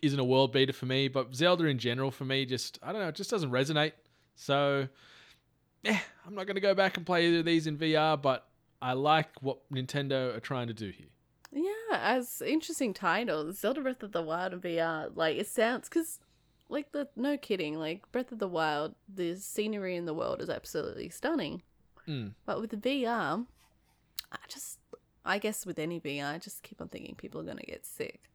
isn't 0.02 0.20
a 0.20 0.24
world 0.24 0.52
beater 0.52 0.74
for 0.74 0.86
me, 0.86 1.08
but 1.08 1.34
Zelda 1.36 1.66
in 1.66 1.78
general 1.78 2.12
for 2.12 2.26
me 2.26 2.46
just 2.46 2.80
I 2.82 2.92
don't 2.92 3.02
know, 3.02 3.10
it 3.10 3.16
just 3.16 3.30
doesn't 3.30 3.52
resonate. 3.52 3.94
So 4.36 4.88
yeah, 5.84 6.00
I'm 6.26 6.36
not 6.36 6.46
going 6.46 6.56
to 6.56 6.62
go 6.62 6.74
back 6.74 6.98
and 6.98 7.06
play 7.06 7.28
either 7.28 7.40
of 7.40 7.46
these 7.46 7.68
in 7.68 7.78
VR, 7.78 8.22
but 8.22 8.48
I 8.82 8.94
like 8.94 9.30
what 9.42 9.60
Nintendo 9.72 10.36
are 10.36 10.40
trying 10.40 10.68
to 10.68 10.74
do 10.74 10.90
here. 10.90 11.08
Yeah, 11.52 11.98
as 11.98 12.42
interesting 12.42 12.94
titles, 12.94 13.60
Zelda 13.60 13.82
Breath 13.82 14.04
of 14.04 14.12
the 14.12 14.22
Wild 14.22 14.54
and 14.54 14.62
VR. 14.62 15.12
Like 15.14 15.38
it 15.38 15.48
sounds 15.48 15.90
because, 15.90 16.20
like 16.70 16.92
the 16.92 17.10
no 17.16 17.38
kidding, 17.38 17.78
like 17.78 18.10
Breath 18.12 18.32
of 18.32 18.40
the 18.40 18.48
Wild, 18.48 18.96
the 19.14 19.36
scenery 19.36 19.96
in 19.96 20.06
the 20.06 20.14
world 20.14 20.42
is 20.42 20.50
absolutely 20.50 21.10
stunning. 21.10 21.62
Mm. 22.08 22.34
But 22.46 22.62
with 22.62 22.70
the 22.70 22.78
VR, 22.78 23.46
I 24.32 24.38
just, 24.48 24.80
I 25.26 25.40
guess 25.40 25.66
with 25.66 25.78
any 25.78 26.00
VR, 26.00 26.36
I 26.36 26.38
just 26.38 26.64
keep 26.64 26.80
on 26.80 26.88
thinking 26.88 27.16
people 27.16 27.42
are 27.42 27.46
gonna 27.46 27.62
get 27.64 27.86
sick. 27.86 28.31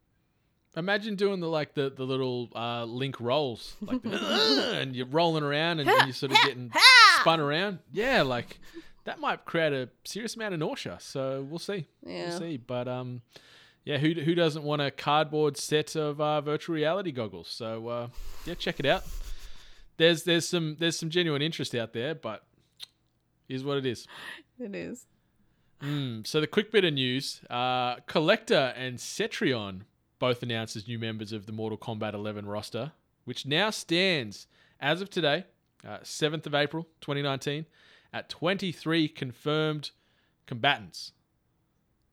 Imagine 0.77 1.17
doing 1.17 1.41
the 1.41 1.49
like 1.49 1.75
the 1.75 1.91
the 1.91 2.05
little 2.05 2.51
uh, 2.55 2.85
link 2.85 3.19
rolls, 3.21 3.77
like 3.81 4.03
the, 4.03 4.75
and 4.81 4.95
you're 4.95 5.07
rolling 5.07 5.43
around 5.43 5.81
and, 5.81 5.89
and 5.89 6.07
you're 6.07 6.15
sort 6.15 6.33
of 6.33 6.39
getting 6.45 6.71
spun 7.21 7.41
around. 7.41 7.79
Yeah, 7.93 8.23
like 8.23 8.59
that 9.05 9.19
might 9.21 9.45
create 9.47 9.73
a 9.73 9.89
serious 10.05 10.37
amount 10.37 10.53
of 10.55 10.61
nausea. 10.61 10.99
So 11.01 11.47
we'll 11.49 11.59
see. 11.59 11.87
Yeah. 12.05 12.29
We'll 12.29 12.39
see. 12.39 12.57
But 12.59 12.89
um, 12.89 13.23
yeah, 13.85 13.99
who 13.99 14.13
who 14.13 14.35
doesn't 14.35 14.65
want 14.65 14.83
a 14.83 14.91
cardboard 14.91 15.57
set 15.57 15.97
of 15.97 16.21
uh, 16.21 16.41
virtual 16.43 16.75
reality 16.75 17.13
goggles? 17.13 17.49
So 17.49 17.89
uh, 17.89 18.09
yeah, 18.45 18.55
check 18.55 18.79
it 18.79 18.85
out. 18.87 19.05
There's 19.97 20.25
there's 20.25 20.47
some 20.47 20.77
there's 20.79 20.99
some 20.99 21.09
genuine 21.09 21.41
interest 21.41 21.75
out 21.75 21.95
there, 21.95 22.15
but 22.15 22.45
here's 23.49 23.65
what 23.65 23.79
it 23.79 23.87
is. 23.87 24.07
It 24.59 24.75
is. 24.75 25.05
Mm, 25.83 26.27
so 26.27 26.41
the 26.41 26.47
quick 26.47 26.73
bit 26.73 26.83
of 26.87 26.95
news: 26.95 27.43
uh, 27.51 27.97
Collector 28.07 28.73
and 28.75 28.97
Cetrion 28.97 29.83
both 30.19 30.43
announced 30.43 30.77
as 30.77 30.89
new 30.89 30.99
members 30.99 31.33
of 31.33 31.47
the 31.47 31.53
Mortal 31.53 31.79
Kombat 31.79 32.15
11 32.15 32.47
roster, 32.47 32.93
which 33.25 33.47
now 33.47 33.71
stands 33.71 34.47
as 34.81 35.01
of 35.01 35.11
today, 35.11 35.45
uh, 35.87 35.99
7th 35.99 36.47
of 36.47 36.55
April 36.55 36.85
2019, 37.01 37.67
at 38.13 38.29
23 38.29 39.09
confirmed 39.09 39.91
combatants. 40.47 41.13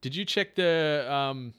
Did 0.00 0.14
you 0.14 0.24
check 0.24 0.54
the 0.54 1.06
um, 1.10 1.54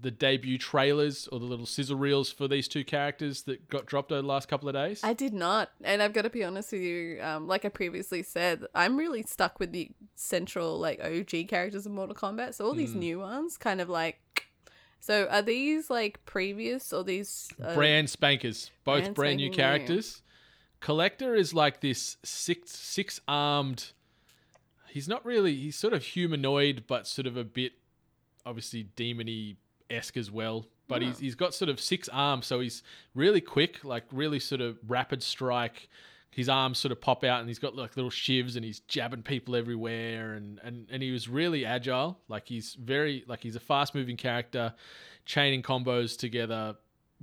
the 0.00 0.10
debut 0.10 0.56
trailers 0.56 1.28
or 1.28 1.40
the 1.40 1.44
little 1.44 1.66
sizzle 1.66 1.96
reels 1.96 2.30
for 2.30 2.46
these 2.46 2.68
two 2.68 2.84
characters 2.84 3.42
that 3.42 3.68
got 3.68 3.86
dropped 3.86 4.12
over 4.12 4.22
the 4.22 4.26
last 4.26 4.48
couple 4.48 4.68
of 4.68 4.74
days? 4.74 5.00
I 5.02 5.12
did 5.12 5.34
not, 5.34 5.70
and 5.82 6.00
I've 6.00 6.12
got 6.12 6.22
to 6.22 6.30
be 6.30 6.44
honest 6.44 6.72
with 6.72 6.82
you. 6.82 7.20
Um, 7.22 7.46
like 7.46 7.64
I 7.64 7.68
previously 7.68 8.22
said, 8.22 8.64
I'm 8.74 8.96
really 8.96 9.22
stuck 9.24 9.58
with 9.58 9.72
the 9.72 9.90
central 10.14 10.78
like 10.78 11.00
OG 11.04 11.48
characters 11.48 11.86
of 11.86 11.92
Mortal 11.92 12.14
Kombat. 12.14 12.54
So 12.54 12.64
all 12.64 12.74
these 12.74 12.94
new 12.94 13.18
ones, 13.18 13.56
kind 13.58 13.80
of 13.80 13.88
like. 13.88 14.20
So 15.00 15.26
are 15.30 15.42
these 15.42 15.88
like 15.90 16.24
previous 16.26 16.92
or 16.92 17.02
these 17.02 17.48
uh, 17.62 17.74
brand 17.74 18.10
spankers, 18.10 18.70
both 18.84 19.02
brand 19.02 19.14
brand 19.14 19.36
new 19.38 19.46
spanking 19.46 19.50
new. 19.50 19.56
characters. 19.56 20.22
Collector 20.80 21.34
is 21.34 21.52
like 21.52 21.80
this 21.80 22.16
six 22.22 22.70
six 22.72 23.20
armed. 23.26 23.92
He's 24.88 25.08
not 25.08 25.24
really. 25.24 25.54
He's 25.54 25.76
sort 25.76 25.94
of 25.94 26.02
humanoid, 26.02 26.84
but 26.86 27.06
sort 27.06 27.26
of 27.26 27.36
a 27.36 27.44
bit, 27.44 27.72
obviously 28.44 28.88
demony 28.96 29.56
esque 29.88 30.16
as 30.16 30.30
well. 30.30 30.66
But 30.88 31.02
he's 31.02 31.18
he's 31.18 31.34
got 31.34 31.54
sort 31.54 31.68
of 31.68 31.80
six 31.80 32.08
arms, 32.08 32.46
so 32.46 32.60
he's 32.60 32.82
really 33.14 33.40
quick, 33.40 33.84
like 33.84 34.04
really 34.10 34.40
sort 34.40 34.60
of 34.60 34.78
rapid 34.88 35.22
strike. 35.22 35.88
His 36.30 36.48
arms 36.48 36.78
sort 36.78 36.92
of 36.92 37.00
pop 37.00 37.24
out, 37.24 37.40
and 37.40 37.48
he's 37.48 37.58
got 37.58 37.74
like 37.74 37.96
little 37.96 38.10
shivs, 38.10 38.56
and 38.56 38.64
he's 38.64 38.80
jabbing 38.80 39.22
people 39.22 39.56
everywhere, 39.56 40.34
and 40.34 40.60
and 40.62 40.86
and 40.90 41.02
he 41.02 41.10
was 41.10 41.28
really 41.28 41.64
agile. 41.64 42.18
Like 42.28 42.46
he's 42.46 42.74
very 42.74 43.24
like 43.26 43.42
he's 43.42 43.56
a 43.56 43.60
fast 43.60 43.94
moving 43.94 44.16
character, 44.16 44.74
chaining 45.24 45.62
combos 45.62 46.16
together 46.16 46.76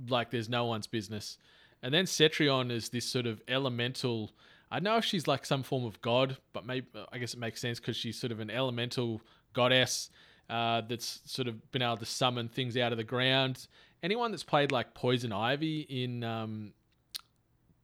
like 0.08 0.30
there's 0.30 0.48
no 0.48 0.64
one's 0.64 0.86
business. 0.86 1.38
And 1.82 1.92
then 1.92 2.04
Cetrion 2.04 2.70
is 2.70 2.88
this 2.88 3.06
sort 3.06 3.26
of 3.26 3.40
elemental. 3.48 4.32
I 4.70 4.76
don't 4.76 4.84
know 4.84 4.96
if 4.96 5.04
she's 5.04 5.26
like 5.26 5.46
some 5.46 5.62
form 5.62 5.84
of 5.84 6.00
god, 6.02 6.36
but 6.52 6.66
maybe 6.66 6.86
I 7.12 7.18
guess 7.18 7.34
it 7.34 7.40
makes 7.40 7.60
sense 7.60 7.80
because 7.80 7.96
she's 7.96 8.18
sort 8.18 8.32
of 8.32 8.40
an 8.40 8.50
elemental 8.50 9.20
goddess 9.52 10.10
uh, 10.50 10.82
that's 10.82 11.20
sort 11.24 11.48
of 11.48 11.70
been 11.72 11.82
able 11.82 11.96
to 11.96 12.06
summon 12.06 12.48
things 12.48 12.76
out 12.76 12.92
of 12.92 12.98
the 12.98 13.04
ground. 13.04 13.66
Anyone 14.02 14.30
that's 14.30 14.44
played 14.44 14.72
like 14.72 14.94
Poison 14.94 15.32
Ivy 15.32 15.80
in 15.88 16.22
um, 16.22 16.72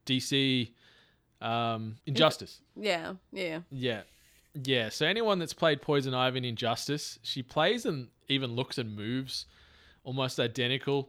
DC 0.07 0.73
um, 1.45 1.97
Injustice, 2.07 2.61
Yeah, 2.77 3.15
yeah. 3.33 3.61
yeah. 3.71 4.03
Yeah, 4.63 4.89
so 4.89 5.05
anyone 5.07 5.39
that's 5.41 5.53
played 5.53 5.83
Poison 5.83 6.15
Ivy 6.15 6.39
in 6.39 6.45
Injustice, 6.45 7.19
she 7.23 7.43
plays 7.43 7.85
and 7.85 8.07
even 8.29 8.53
looks 8.55 8.79
and 8.79 8.95
moves 8.95 9.47
almost 10.05 10.39
identical 10.39 11.05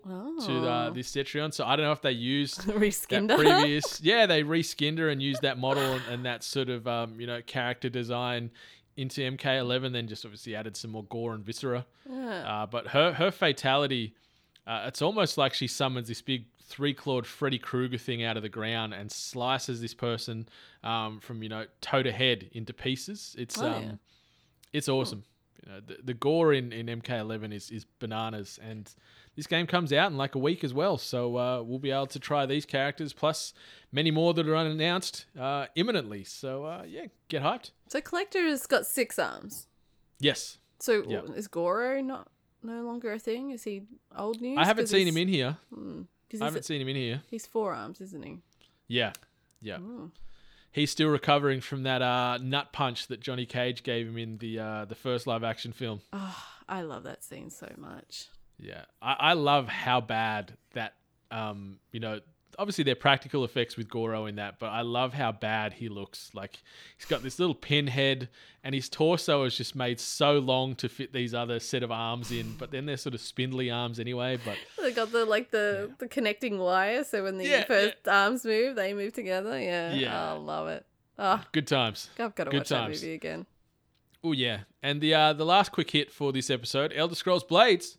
to 0.45 0.67
uh, 0.67 0.87
Oh. 0.89 0.91
this 0.93 1.11
Cetrion. 1.11 1.53
So 1.53 1.63
I 1.65 1.75
don't 1.75 1.85
know 1.85 1.91
if 1.91 2.01
they 2.01 2.11
used 2.11 2.61
Reskinned 2.61 3.27
that 3.27 3.37
her. 3.39 3.43
previous. 3.61 4.01
yeah, 4.03 4.25
they 4.25 4.41
reskinned 4.43 4.97
her 4.99 5.09
and 5.09 5.21
used 5.21 5.41
that 5.43 5.57
model 5.59 5.83
and, 5.83 6.01
and 6.09 6.25
that 6.25 6.43
sort 6.43 6.69
of 6.69 6.87
um, 6.87 7.19
you 7.19 7.27
know 7.27 7.41
character 7.45 7.87
design 7.89 8.49
into 8.97 9.21
MK11. 9.21 9.91
Then 9.93 10.07
just 10.07 10.25
obviously 10.25 10.55
added 10.55 10.75
some 10.75 10.91
more 10.91 11.03
gore 11.03 11.33
and 11.35 11.43
viscera. 11.45 11.85
Uh, 12.11 12.65
but 12.65 12.87
her 12.87 13.13
her 13.13 13.29
fatality, 13.31 14.15
uh, 14.65 14.85
it's 14.87 15.01
almost 15.03 15.37
like 15.37 15.53
she 15.53 15.67
summons 15.67 16.07
this 16.07 16.21
big 16.21 16.45
three 16.67 16.93
clawed 16.93 17.25
Freddy 17.27 17.59
Krueger 17.59 17.97
thing 17.97 18.23
out 18.23 18.37
of 18.37 18.43
the 18.43 18.49
ground 18.49 18.93
and 18.93 19.11
slices 19.11 19.81
this 19.81 19.93
person 19.93 20.47
um, 20.83 21.19
from 21.19 21.43
you 21.43 21.49
know 21.49 21.65
toe 21.81 22.03
to 22.03 22.11
head 22.11 22.49
into 22.53 22.73
pieces. 22.73 23.35
It's 23.37 23.61
Oh, 23.61 23.67
um, 23.67 23.83
yeah. 23.83 23.91
it's 24.73 24.89
awesome. 24.89 25.23
You 25.65 25.71
know, 25.71 25.79
the, 25.85 25.97
the 26.03 26.13
gore 26.13 26.53
in, 26.53 26.71
in 26.71 26.85
MK11 27.01 27.51
is, 27.53 27.71
is 27.71 27.85
bananas, 27.99 28.59
and 28.61 28.93
this 29.35 29.47
game 29.47 29.65
comes 29.65 29.91
out 29.91 30.11
in 30.11 30.17
like 30.17 30.35
a 30.35 30.39
week 30.39 30.63
as 30.63 30.73
well. 30.75 30.97
So 30.99 31.37
uh, 31.37 31.61
we'll 31.63 31.79
be 31.79 31.89
able 31.91 32.05
to 32.07 32.19
try 32.19 32.45
these 32.45 32.65
characters 32.65 33.13
plus 33.13 33.53
many 33.91 34.11
more 34.11 34.33
that 34.35 34.47
are 34.47 34.55
unannounced 34.55 35.25
uh, 35.39 35.65
imminently. 35.75 36.23
So 36.23 36.65
uh, 36.65 36.83
yeah, 36.87 37.05
get 37.29 37.41
hyped. 37.41 37.71
So 37.89 37.99
Collector's 38.01 38.65
got 38.67 38.85
six 38.85 39.17
arms. 39.17 39.67
Yes, 40.19 40.57
So 40.79 41.03
Yeah. 41.07 41.21
is 41.35 41.47
Goro 41.47 41.99
not 42.01 42.27
no 42.63 42.83
longer 42.83 43.11
a 43.13 43.19
thing? 43.19 43.51
Is 43.51 43.63
he 43.63 43.83
old 44.17 44.41
news? 44.41 44.57
I 44.59 44.65
haven't 44.65 44.87
seen 44.87 45.07
him 45.07 45.17
in 45.17 45.27
here. 45.27 45.57
'cause 45.73 46.05
I 46.41 46.45
haven't 46.45 46.63
seen 46.65 46.81
him 46.81 46.87
in 46.87 46.95
here. 46.95 47.21
he's 47.29 47.45
four 47.45 47.73
arms, 47.73 48.01
isn't 48.01 48.23
he? 48.23 48.39
Yeah, 48.87 49.13
yeah. 49.61 49.77
He's 50.71 50.91
still 50.91 51.07
recovering 51.09 51.61
from 51.61 51.83
that 51.83 52.01
uh, 52.01 52.37
nut 52.41 52.73
punch 52.73 53.07
that 53.07 53.21
Johnny 53.21 53.45
Cage 53.45 53.81
gave 53.83 54.07
him 54.07 54.17
in 54.17 54.37
the 54.39 54.59
uh, 54.59 54.85
the 54.85 54.95
first 54.95 55.25
live 55.25 55.43
action 55.43 55.71
film. 55.71 56.01
Oh, 56.11 56.43
I 56.67 56.81
love 56.81 57.03
that 57.03 57.23
scene 57.23 57.49
so 57.49 57.71
much. 57.77 58.27
Yeah, 58.59 58.81
I, 59.01 59.15
I 59.19 59.33
love 59.33 59.67
how 59.67 60.01
bad 60.01 60.53
that. 60.73 60.95
Um, 61.31 61.79
you 61.91 61.99
know, 61.99 62.19
obviously 62.57 62.83
they're 62.83 62.95
practical 62.95 63.43
effects 63.43 63.77
with 63.77 63.89
Goro 63.89 64.25
in 64.25 64.35
that, 64.35 64.59
but 64.59 64.67
I 64.67 64.81
love 64.81 65.13
how 65.13 65.31
bad 65.31 65.73
he 65.73 65.89
looks. 65.89 66.31
Like 66.33 66.59
he's 66.97 67.05
got 67.05 67.23
this 67.23 67.39
little 67.39 67.55
pinhead, 67.55 68.29
and 68.63 68.73
his 68.75 68.89
torso 68.89 69.43
is 69.43 69.55
just 69.57 69.75
made 69.75 69.99
so 69.99 70.39
long 70.39 70.75
to 70.75 70.89
fit 70.89 71.13
these 71.13 71.33
other 71.33 71.59
set 71.59 71.83
of 71.83 71.91
arms 71.91 72.31
in. 72.31 72.55
But 72.57 72.71
then 72.71 72.85
they're 72.85 72.97
sort 72.97 73.15
of 73.15 73.21
spindly 73.21 73.69
arms 73.71 73.99
anyway. 73.99 74.37
But 74.43 74.57
They 74.81 74.91
got 74.91 75.11
the 75.11 75.25
like 75.25 75.51
the 75.51 75.91
the 75.99 76.07
connecting 76.07 76.57
wire, 76.59 77.03
so 77.03 77.23
when 77.23 77.37
the 77.37 77.45
Yeah, 77.45 77.65
first 77.65 77.95
arms 78.07 78.45
move, 78.45 78.75
they 78.75 78.93
move 78.93 79.13
together. 79.13 79.59
Yeah, 79.59 79.93
Yeah. 79.93 80.31
I 80.31 80.33
love 80.33 80.67
it. 80.67 80.85
Oh, 81.17 81.41
good 81.51 81.67
times. 81.67 82.09
I've 82.19 82.35
got 82.35 82.45
to 82.45 82.51
Good 82.51 82.57
watch 82.61 82.69
times. 82.69 82.99
that 83.01 83.05
movie 83.05 83.15
again. 83.15 83.45
Oh 84.23 84.31
yeah, 84.31 84.61
and 84.81 85.01
the 85.01 85.13
uh, 85.13 85.33
the 85.33 85.45
last 85.45 85.71
quick 85.71 85.91
hit 85.91 86.11
for 86.11 86.33
this 86.33 86.49
episode, 86.49 86.91
Elder 86.95 87.15
Scrolls 87.15 87.43
Blades. 87.43 87.97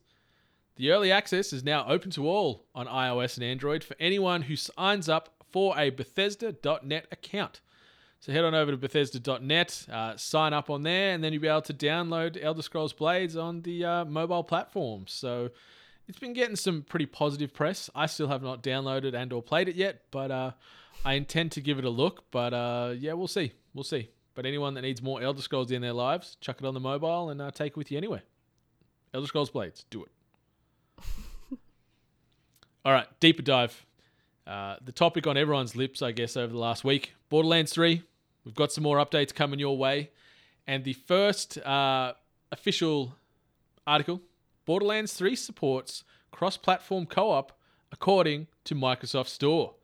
The 0.77 0.91
early 0.91 1.11
access 1.11 1.55
is 1.55 1.65
now 1.65 1.87
open 1.89 2.11
to 2.13 2.29
all 2.29 2.67
on 2.75 2.87
iOS 2.87 3.37
and 3.37 3.45
Android 3.45 3.83
for 3.83 3.97
anyone 3.99 4.43
who 4.43 4.57
signs 4.57 5.09
up 5.09 5.31
for 5.51 5.79
a 5.79 5.89
Bethesda.net 5.89 7.07
account. 7.11 7.61
So 8.21 8.33
head 8.33 8.45
on 8.45 8.55
over 8.55 8.73
to 8.73 8.77
Bethesda.net, 8.77 9.87
uh, 9.91 10.17
sign 10.17 10.53
up 10.53 10.69
on 10.69 10.83
there, 10.83 11.15
and 11.15 11.25
then 11.25 11.33
you'll 11.33 11.43
be 11.43 11.49
able 11.49 11.63
to 11.63 11.75
download 11.75 12.43
Elder 12.43 12.63
Scrolls 12.63 12.93
Blades 12.93 13.37
on 13.37 13.63
the 13.63 13.85
uh, 13.85 14.05
mobile 14.05 14.45
platform. 14.45 15.05
So 15.07 15.51
it's 16.09 16.19
been 16.19 16.35
getting 16.35 16.57
some 16.57 16.83
pretty 16.83 17.07
positive 17.07 17.55
press. 17.55 17.89
I 17.95 18.07
still 18.07 18.29
have 18.29 18.43
not 18.43 18.63
downloaded 18.63 19.15
and 19.15 19.33
or 19.33 19.43
played 19.43 19.69
it 19.69 19.77
yet, 19.77 20.03
but 20.11 20.31
uh, 20.31 20.51
I 21.05 21.15
intend 21.15 21.53
to 21.53 21.61
give 21.61 21.79
it 21.79 21.85
a 21.85 21.91
look. 21.91 22.31
But 22.31 22.53
uh, 22.53 22.95
yeah, 22.99 23.15
we'll 23.15 23.29
see. 23.29 23.53
We'll 23.73 23.85
see. 23.85 24.11
But 24.35 24.45
anyone 24.45 24.75
that 24.75 24.83
needs 24.83 25.01
more 25.01 25.23
Elder 25.23 25.41
Scrolls 25.41 25.71
in 25.71 25.81
their 25.81 25.95
lives, 25.95 26.37
chuck 26.41 26.57
it 26.61 26.67
on 26.67 26.75
the 26.75 26.81
mobile 26.81 27.31
and 27.31 27.41
uh, 27.41 27.51
take 27.51 27.71
it 27.73 27.77
with 27.77 27.91
you 27.91 27.97
anywhere. 27.97 28.23
Elder 29.15 29.27
Scrolls 29.27 29.51
Blades, 29.51 29.85
do 29.89 30.03
it. 30.03 30.11
All 32.85 32.93
right, 32.93 33.07
deeper 33.21 33.43
dive. 33.43 33.85
Uh, 34.47 34.77
the 34.85 34.93
topic 34.93 35.27
on 35.27 35.37
everyone's 35.37 35.75
lips, 35.75 36.03
I 36.03 36.13
guess, 36.13 36.37
over 36.37 36.53
the 36.53 36.59
last 36.59 36.85
week 36.85 37.15
Borderlands 37.29 37.73
3. 37.73 38.03
We've 38.45 38.55
got 38.55 38.73
some 38.73 38.85
more 38.85 38.99
updates 38.99 39.35
coming 39.35 39.59
your 39.59 39.77
way. 39.77 40.11
And 40.67 40.85
the 40.85 40.93
first 40.93 41.59
uh, 41.59 42.13
official 42.53 43.15
article 43.87 44.21
Borderlands 44.65 45.15
3 45.15 45.35
supports 45.37 46.05
cross 46.31 46.57
platform 46.57 47.07
co 47.07 47.31
op 47.31 47.59
according 47.93 48.47
to 48.65 48.75
Microsoft 48.75 49.29
Store. 49.29 49.75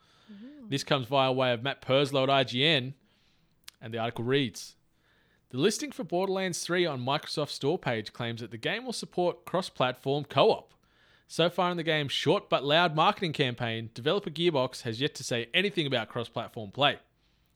This 0.68 0.84
comes 0.84 1.06
via 1.06 1.30
way 1.32 1.52
of 1.52 1.62
Matt 1.62 1.82
Purslow 1.82 2.22
at 2.22 2.28
IGN, 2.28 2.94
and 3.80 3.92
the 3.92 3.98
article 3.98 4.24
reads 4.24 4.76
The 5.50 5.58
listing 5.58 5.92
for 5.92 6.02
Borderlands 6.02 6.60
3 6.64 6.86
on 6.86 7.04
Microsoft 7.04 7.50
Store 7.50 7.78
page 7.78 8.12
claims 8.12 8.40
that 8.40 8.50
the 8.50 8.56
game 8.56 8.84
will 8.84 8.92
support 8.92 9.44
cross 9.44 9.68
platform 9.68 10.24
co 10.24 10.50
op. 10.50 10.74
So 11.32 11.48
far 11.48 11.70
in 11.70 11.78
the 11.78 11.82
game's 11.82 12.12
short 12.12 12.50
but 12.50 12.62
loud 12.62 12.94
marketing 12.94 13.32
campaign, 13.32 13.88
developer 13.94 14.28
Gearbox 14.28 14.82
has 14.82 15.00
yet 15.00 15.14
to 15.14 15.24
say 15.24 15.48
anything 15.54 15.86
about 15.86 16.10
cross 16.10 16.28
platform 16.28 16.70
play. 16.70 16.98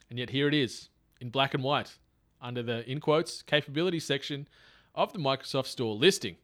And 0.08 0.18
yet 0.18 0.30
here 0.30 0.48
it 0.48 0.54
is, 0.54 0.88
in 1.20 1.28
black 1.28 1.52
and 1.52 1.62
white, 1.62 1.98
under 2.40 2.62
the, 2.62 2.90
in 2.90 3.00
quotes, 3.00 3.42
capability 3.42 4.00
section 4.00 4.48
of 4.94 5.12
the 5.12 5.18
Microsoft 5.18 5.66
Store 5.66 5.94
listing. 5.94 6.36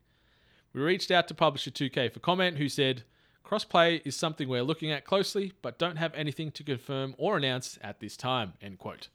We 0.75 0.83
reached 0.83 1.11
out 1.11 1.27
to 1.29 1.35
publisher 1.35 1.71
2K 1.71 2.13
for 2.13 2.21
comment, 2.21 2.59
who 2.59 2.69
said, 2.69 3.05
Crossplay 3.43 4.03
is 4.05 4.15
something 4.15 4.47
we're 4.47 4.63
looking 4.63 4.91
at 4.91 5.07
closely, 5.07 5.55
but 5.63 5.79
don't 5.79 5.97
have 5.97 6.13
anything 6.15 6.51
to 6.51 6.63
confirm 6.63 7.15
or 7.17 7.39
announce 7.39 7.79
at 7.81 7.99
this 7.99 8.15
time. 8.15 8.53
End 8.61 8.77
quote. 8.77 9.09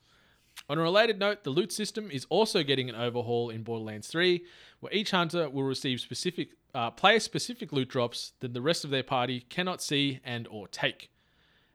On 0.68 0.80
a 0.80 0.82
related 0.82 1.20
note, 1.20 1.44
the 1.44 1.52
loot 1.52 1.72
system 1.72 2.10
is 2.10 2.26
also 2.30 2.64
getting 2.64 2.90
an 2.90 2.96
overhaul 2.96 3.52
in 3.52 3.62
Borderlands 3.62 4.08
3, 4.08 4.44
where 4.80 4.92
each 4.92 5.12
hunter 5.12 5.52
will 5.52 5.62
receive 5.62 6.00
specific 6.02 6.50
uh, 6.74 6.92
player-specific 6.92 7.72
loot 7.72 7.90
drops 7.90 8.34
that 8.40 8.54
the 8.54 8.62
rest 8.62 8.84
of 8.84 8.90
their 8.90 9.04
party 9.04 9.42
cannot 9.42 9.82
see 9.82 10.20
and 10.24 10.48
or 10.50 10.68
take. 10.68 11.10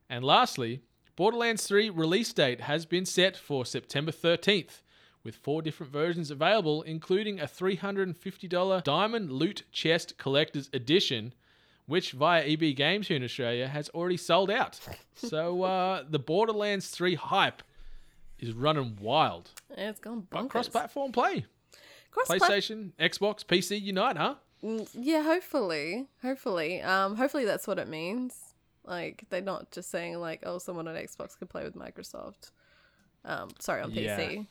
And 0.08 0.24
lastly, 0.24 0.80
Borderlands 1.16 1.66
3 1.66 1.90
release 1.90 2.32
date 2.32 2.62
has 2.62 2.86
been 2.86 3.04
set 3.06 3.36
for 3.36 3.64
September 3.64 4.12
13th, 4.12 4.80
with 5.24 5.36
four 5.36 5.62
different 5.62 5.92
versions 5.92 6.30
available, 6.30 6.82
including 6.82 7.40
a 7.40 7.44
$350 7.46 8.82
Diamond 8.84 9.30
Loot 9.32 9.62
Chest 9.72 10.18
Collector's 10.18 10.68
Edition, 10.72 11.32
which 11.86 12.12
via 12.12 12.42
EB 12.44 12.74
Games 12.76 13.08
here 13.08 13.16
in 13.16 13.24
Australia 13.24 13.68
has 13.68 13.88
already 13.90 14.16
sold 14.16 14.50
out. 14.50 14.80
so 15.14 15.62
uh, 15.62 16.02
the 16.08 16.18
Borderlands 16.18 16.88
3 16.88 17.14
hype 17.14 17.62
is 18.38 18.52
running 18.52 18.98
wild. 19.00 19.50
Yeah, 19.76 19.90
it's 19.90 20.00
gone 20.00 20.26
bonkers. 20.30 20.48
cross-platform 20.50 21.12
play, 21.12 21.46
Cross-plat- 22.10 22.40
PlayStation, 22.40 22.92
Xbox, 22.98 23.44
PC 23.44 23.80
unite, 23.80 24.16
huh? 24.16 24.34
Mm, 24.64 24.88
Yeah, 24.94 25.22
hopefully, 25.22 26.06
hopefully, 26.22 26.80
um, 26.82 27.16
hopefully 27.16 27.44
that's 27.44 27.66
what 27.66 27.78
it 27.78 27.88
means. 27.88 28.36
Like 28.84 29.24
they're 29.30 29.40
not 29.40 29.70
just 29.70 29.90
saying 29.90 30.18
like, 30.18 30.42
oh, 30.44 30.58
someone 30.58 30.88
on 30.88 30.94
Xbox 30.94 31.38
can 31.38 31.48
play 31.48 31.64
with 31.64 31.74
Microsoft. 31.76 32.50
Um, 33.24 33.50
sorry, 33.60 33.82
on 33.82 33.90
Yeah. 33.92 34.18
PC. 34.18 34.46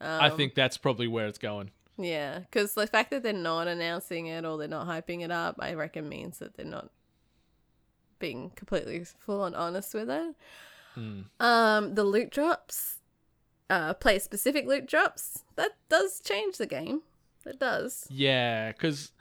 I 0.00 0.28
Um, 0.28 0.36
think 0.36 0.54
that's 0.54 0.76
probably 0.76 1.06
where 1.08 1.26
it's 1.26 1.38
going. 1.38 1.70
Yeah, 1.98 2.40
because 2.40 2.74
the 2.74 2.86
fact 2.86 3.10
that 3.10 3.22
they're 3.22 3.32
not 3.32 3.68
announcing 3.68 4.26
it 4.26 4.44
or 4.44 4.58
they're 4.58 4.68
not 4.68 4.86
hyping 4.86 5.22
it 5.24 5.30
up, 5.30 5.56
I 5.58 5.72
reckon 5.74 6.08
means 6.08 6.38
that 6.40 6.54
they're 6.56 6.66
not 6.66 6.90
being 8.18 8.50
completely 8.50 9.04
full 9.04 9.40
on 9.42 9.54
honest 9.54 9.94
with 9.94 10.10
it. 10.10 10.34
Hmm. 10.94 11.20
Um, 11.40 11.94
the 11.94 12.04
loot 12.04 12.30
drops, 12.30 12.98
uh, 13.70 13.94
play 13.94 14.18
specific 14.18 14.66
loot 14.66 14.86
drops. 14.86 15.44
That 15.56 15.72
does 15.88 16.20
change 16.20 16.58
the 16.58 16.66
game. 16.66 17.02
It 17.46 17.58
does. 17.60 18.06
Yeah, 18.10 18.72
because 18.72 19.12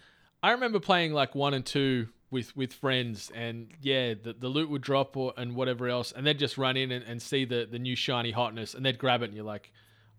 I 0.45 0.51
remember 0.51 0.79
playing 0.79 1.11
like 1.11 1.33
one 1.33 1.55
and 1.55 1.65
two 1.65 2.09
with 2.29 2.55
with 2.55 2.71
friends, 2.71 3.31
and 3.33 3.67
yeah, 3.81 4.13
the, 4.13 4.33
the 4.33 4.47
loot 4.47 4.69
would 4.69 4.83
drop 4.83 5.17
or 5.17 5.33
and 5.37 5.55
whatever 5.55 5.89
else, 5.89 6.11
and 6.11 6.23
they'd 6.23 6.37
just 6.37 6.55
run 6.55 6.77
in 6.77 6.91
and, 6.91 7.03
and 7.03 7.19
see 7.19 7.45
the 7.45 7.67
the 7.69 7.79
new 7.79 7.95
shiny 7.95 8.29
hotness, 8.29 8.75
and 8.75 8.85
they'd 8.85 8.99
grab 8.99 9.23
it, 9.23 9.25
and 9.25 9.33
you're 9.33 9.43
like, 9.43 9.71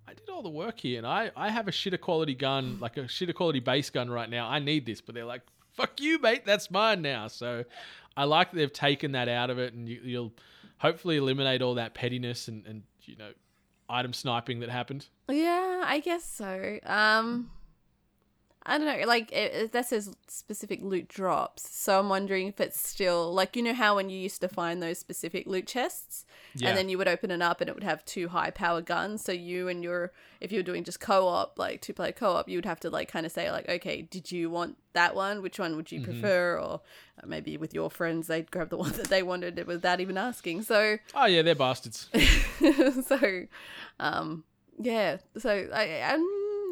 I 0.08 0.14
did 0.14 0.28
all 0.28 0.42
the 0.42 0.50
work 0.50 0.80
here, 0.80 0.98
and 0.98 1.06
I 1.06 1.30
I 1.36 1.50
have 1.50 1.68
a 1.68 1.70
shitter 1.70 2.00
quality 2.00 2.34
gun, 2.34 2.78
like 2.80 2.96
a 2.96 3.02
shitter 3.02 3.36
quality 3.36 3.60
base 3.60 3.88
gun 3.88 4.10
right 4.10 4.28
now. 4.28 4.48
I 4.48 4.58
need 4.58 4.84
this, 4.84 5.00
but 5.00 5.14
they're 5.14 5.24
like, 5.24 5.42
fuck 5.74 6.00
you, 6.00 6.18
mate, 6.18 6.44
that's 6.44 6.72
mine 6.72 7.02
now. 7.02 7.28
So 7.28 7.64
I 8.16 8.24
like 8.24 8.50
that 8.50 8.56
they've 8.56 8.72
taken 8.72 9.12
that 9.12 9.28
out 9.28 9.50
of 9.50 9.60
it, 9.60 9.74
and 9.74 9.88
you, 9.88 10.00
you'll 10.02 10.32
hopefully 10.78 11.18
eliminate 11.18 11.62
all 11.62 11.74
that 11.74 11.94
pettiness 11.94 12.48
and 12.48 12.66
and 12.66 12.82
you 13.04 13.14
know 13.14 13.30
item 13.88 14.12
sniping 14.12 14.58
that 14.58 14.70
happened. 14.70 15.06
Yeah, 15.28 15.84
I 15.86 16.00
guess 16.00 16.24
so. 16.24 16.80
Um, 16.84 17.48
I 18.68 18.78
don't 18.78 18.86
know. 19.00 19.06
Like 19.06 19.30
it, 19.30 19.54
it, 19.54 19.72
that 19.72 19.86
says 19.86 20.14
specific 20.26 20.80
loot 20.82 21.06
drops, 21.08 21.68
so 21.70 22.00
I'm 22.00 22.08
wondering 22.08 22.48
if 22.48 22.60
it's 22.60 22.80
still 22.88 23.32
like 23.32 23.54
you 23.54 23.62
know 23.62 23.74
how 23.74 23.94
when 23.96 24.10
you 24.10 24.18
used 24.18 24.40
to 24.40 24.48
find 24.48 24.82
those 24.82 24.98
specific 24.98 25.46
loot 25.46 25.66
chests, 25.68 26.24
Yeah. 26.54 26.68
and 26.70 26.78
then 26.78 26.88
you 26.88 26.98
would 26.98 27.06
open 27.06 27.30
it 27.30 27.40
up 27.40 27.60
and 27.60 27.70
it 27.70 27.74
would 27.76 27.84
have 27.84 28.04
two 28.04 28.28
high 28.28 28.50
power 28.50 28.82
guns. 28.82 29.22
So 29.22 29.30
you 29.30 29.68
and 29.68 29.84
your 29.84 30.12
if 30.40 30.50
you 30.50 30.58
were 30.58 30.64
doing 30.64 30.82
just 30.82 30.98
co 30.98 31.28
op, 31.28 31.58
like 31.58 31.80
two 31.80 31.92
player 31.92 32.10
co 32.12 32.32
op, 32.34 32.48
you 32.48 32.58
would 32.58 32.66
have 32.66 32.80
to 32.80 32.90
like 32.90 33.08
kind 33.10 33.24
of 33.24 33.30
say 33.30 33.50
like, 33.52 33.68
okay, 33.68 34.02
did 34.02 34.32
you 34.32 34.50
want 34.50 34.76
that 34.94 35.14
one? 35.14 35.42
Which 35.42 35.58
one 35.60 35.76
would 35.76 35.92
you 35.92 36.00
prefer? 36.02 36.58
Or 36.58 36.80
uh, 37.22 37.26
maybe 37.26 37.56
with 37.56 37.72
your 37.72 37.88
friends, 37.90 38.26
they'd 38.26 38.50
grab 38.50 38.70
the 38.70 38.76
one 38.84 38.92
that 38.92 39.06
they 39.08 39.22
wanted 39.22 39.64
without 39.66 40.00
even 40.00 40.18
asking. 40.18 40.62
So 40.62 40.98
Oh 41.14 41.26
yeah, 41.26 41.42
they're 41.42 41.54
bastards. 41.54 42.08
so 43.06 43.42
um 44.00 44.44
yeah 44.78 45.16
so 45.38 45.50
I, 45.74 46.02
i'm 46.04 46.26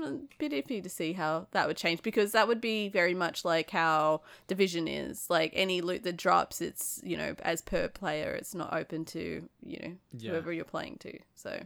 a 0.04 0.18
bit 0.38 0.52
iffy 0.52 0.82
to 0.82 0.88
see 0.88 1.12
how 1.12 1.46
that 1.52 1.66
would 1.66 1.76
change 1.76 2.02
because 2.02 2.32
that 2.32 2.46
would 2.48 2.60
be 2.60 2.88
very 2.88 3.14
much 3.14 3.44
like 3.44 3.70
how 3.70 4.20
division 4.46 4.86
is 4.88 5.28
like 5.30 5.50
any 5.54 5.80
loot 5.80 6.02
that 6.04 6.16
drops 6.16 6.60
it's 6.60 7.00
you 7.04 7.16
know 7.16 7.34
as 7.42 7.60
per 7.62 7.88
player 7.88 8.30
it's 8.32 8.54
not 8.54 8.72
open 8.72 9.04
to 9.04 9.48
you 9.64 9.78
know 9.82 9.92
Yeah. 10.12 10.30
whoever 10.32 10.52
you're 10.52 10.64
playing 10.64 10.96
to 11.00 11.18
so 11.34 11.60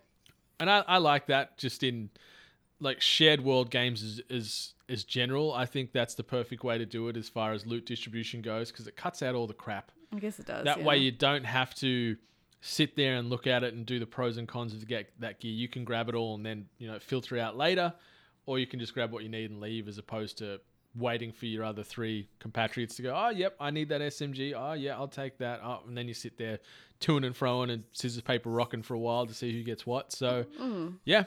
and 0.60 0.68
I, 0.70 0.84
I 0.88 0.98
like 0.98 1.26
that 1.26 1.56
just 1.58 1.82
in 1.82 2.10
like 2.80 3.00
shared 3.00 3.42
world 3.42 3.70
games 3.70 4.02
is 4.02 4.20
is 4.28 4.74
is 4.88 5.04
general. 5.04 5.52
I 5.52 5.66
think 5.66 5.92
that's 5.92 6.14
the 6.14 6.24
perfect 6.24 6.64
way 6.64 6.78
to 6.78 6.86
do 6.86 7.08
it 7.08 7.16
as 7.16 7.28
far 7.28 7.52
as 7.52 7.66
loot 7.66 7.84
distribution 7.84 8.40
goes 8.40 8.70
because 8.72 8.86
it 8.86 8.96
cuts 8.96 9.22
out 9.22 9.34
all 9.34 9.46
the 9.46 9.52
crap. 9.54 9.92
i 10.14 10.18
guess 10.18 10.38
it 10.38 10.46
does 10.46 10.64
that 10.64 10.78
yeah. 10.78 10.84
way 10.84 10.96
you 10.96 11.12
don't 11.12 11.44
have 11.44 11.74
to 11.76 12.16
sit 12.60 12.96
there 12.96 13.14
and 13.16 13.28
look 13.30 13.46
at 13.46 13.62
it 13.62 13.74
and 13.74 13.86
do 13.86 13.98
the 14.00 14.06
pros 14.06 14.36
and 14.36 14.48
cons 14.48 14.72
of 14.74 14.84
get 14.88 15.10
that 15.20 15.38
gear. 15.40 15.52
You 15.52 15.68
can 15.68 15.84
grab 15.84 16.08
it 16.08 16.14
all 16.16 16.34
and 16.34 16.44
then 16.44 16.66
you 16.78 16.88
know 16.90 16.98
filter 16.98 17.38
out 17.38 17.56
later, 17.56 17.92
or 18.48 18.58
you 18.58 18.66
can 18.66 18.80
just 18.80 18.94
grab 18.94 19.12
what 19.12 19.22
you 19.22 19.28
need 19.28 19.50
and 19.50 19.60
leave 19.60 19.88
as 19.88 19.98
opposed 19.98 20.38
to 20.38 20.58
waiting 20.96 21.30
for 21.30 21.44
your 21.44 21.62
other 21.64 21.82
three 21.82 22.26
compatriots 22.40 22.96
to 22.96 23.02
go. 23.02 23.14
Oh, 23.14 23.28
yep, 23.28 23.54
I 23.60 23.70
need 23.70 23.90
that 23.90 24.00
SMG. 24.00 24.54
Oh, 24.56 24.72
yeah, 24.72 24.94
I'll 24.96 25.06
take 25.06 25.36
that. 25.38 25.60
Oh, 25.62 25.80
and 25.86 25.96
then 25.96 26.08
you 26.08 26.14
sit 26.14 26.38
there 26.38 26.58
toing 26.98 27.26
and 27.26 27.34
froing 27.34 27.70
and 27.70 27.84
scissors 27.92 28.22
paper 28.22 28.48
rocking 28.48 28.82
for 28.82 28.94
a 28.94 28.98
while 28.98 29.26
to 29.26 29.34
see 29.34 29.52
who 29.52 29.62
gets 29.62 29.86
what. 29.86 30.12
So 30.12 30.46
yeah, 31.04 31.24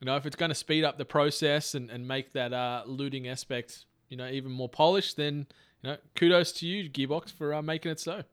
you 0.00 0.04
know 0.06 0.16
if 0.16 0.26
it's 0.26 0.34
going 0.34 0.48
to 0.50 0.54
speed 0.56 0.82
up 0.82 0.98
the 0.98 1.04
process 1.04 1.76
and, 1.76 1.90
and 1.90 2.08
make 2.08 2.32
that 2.32 2.52
uh, 2.52 2.82
looting 2.86 3.28
aspect 3.28 3.84
you 4.08 4.16
know 4.16 4.28
even 4.28 4.50
more 4.50 4.68
polished, 4.68 5.16
then 5.16 5.46
you 5.82 5.90
know 5.90 5.96
kudos 6.16 6.50
to 6.52 6.66
you 6.66 6.90
Gearbox 6.90 7.32
for 7.32 7.54
uh, 7.54 7.62
making 7.62 7.92
it 7.92 8.00
so. 8.00 8.24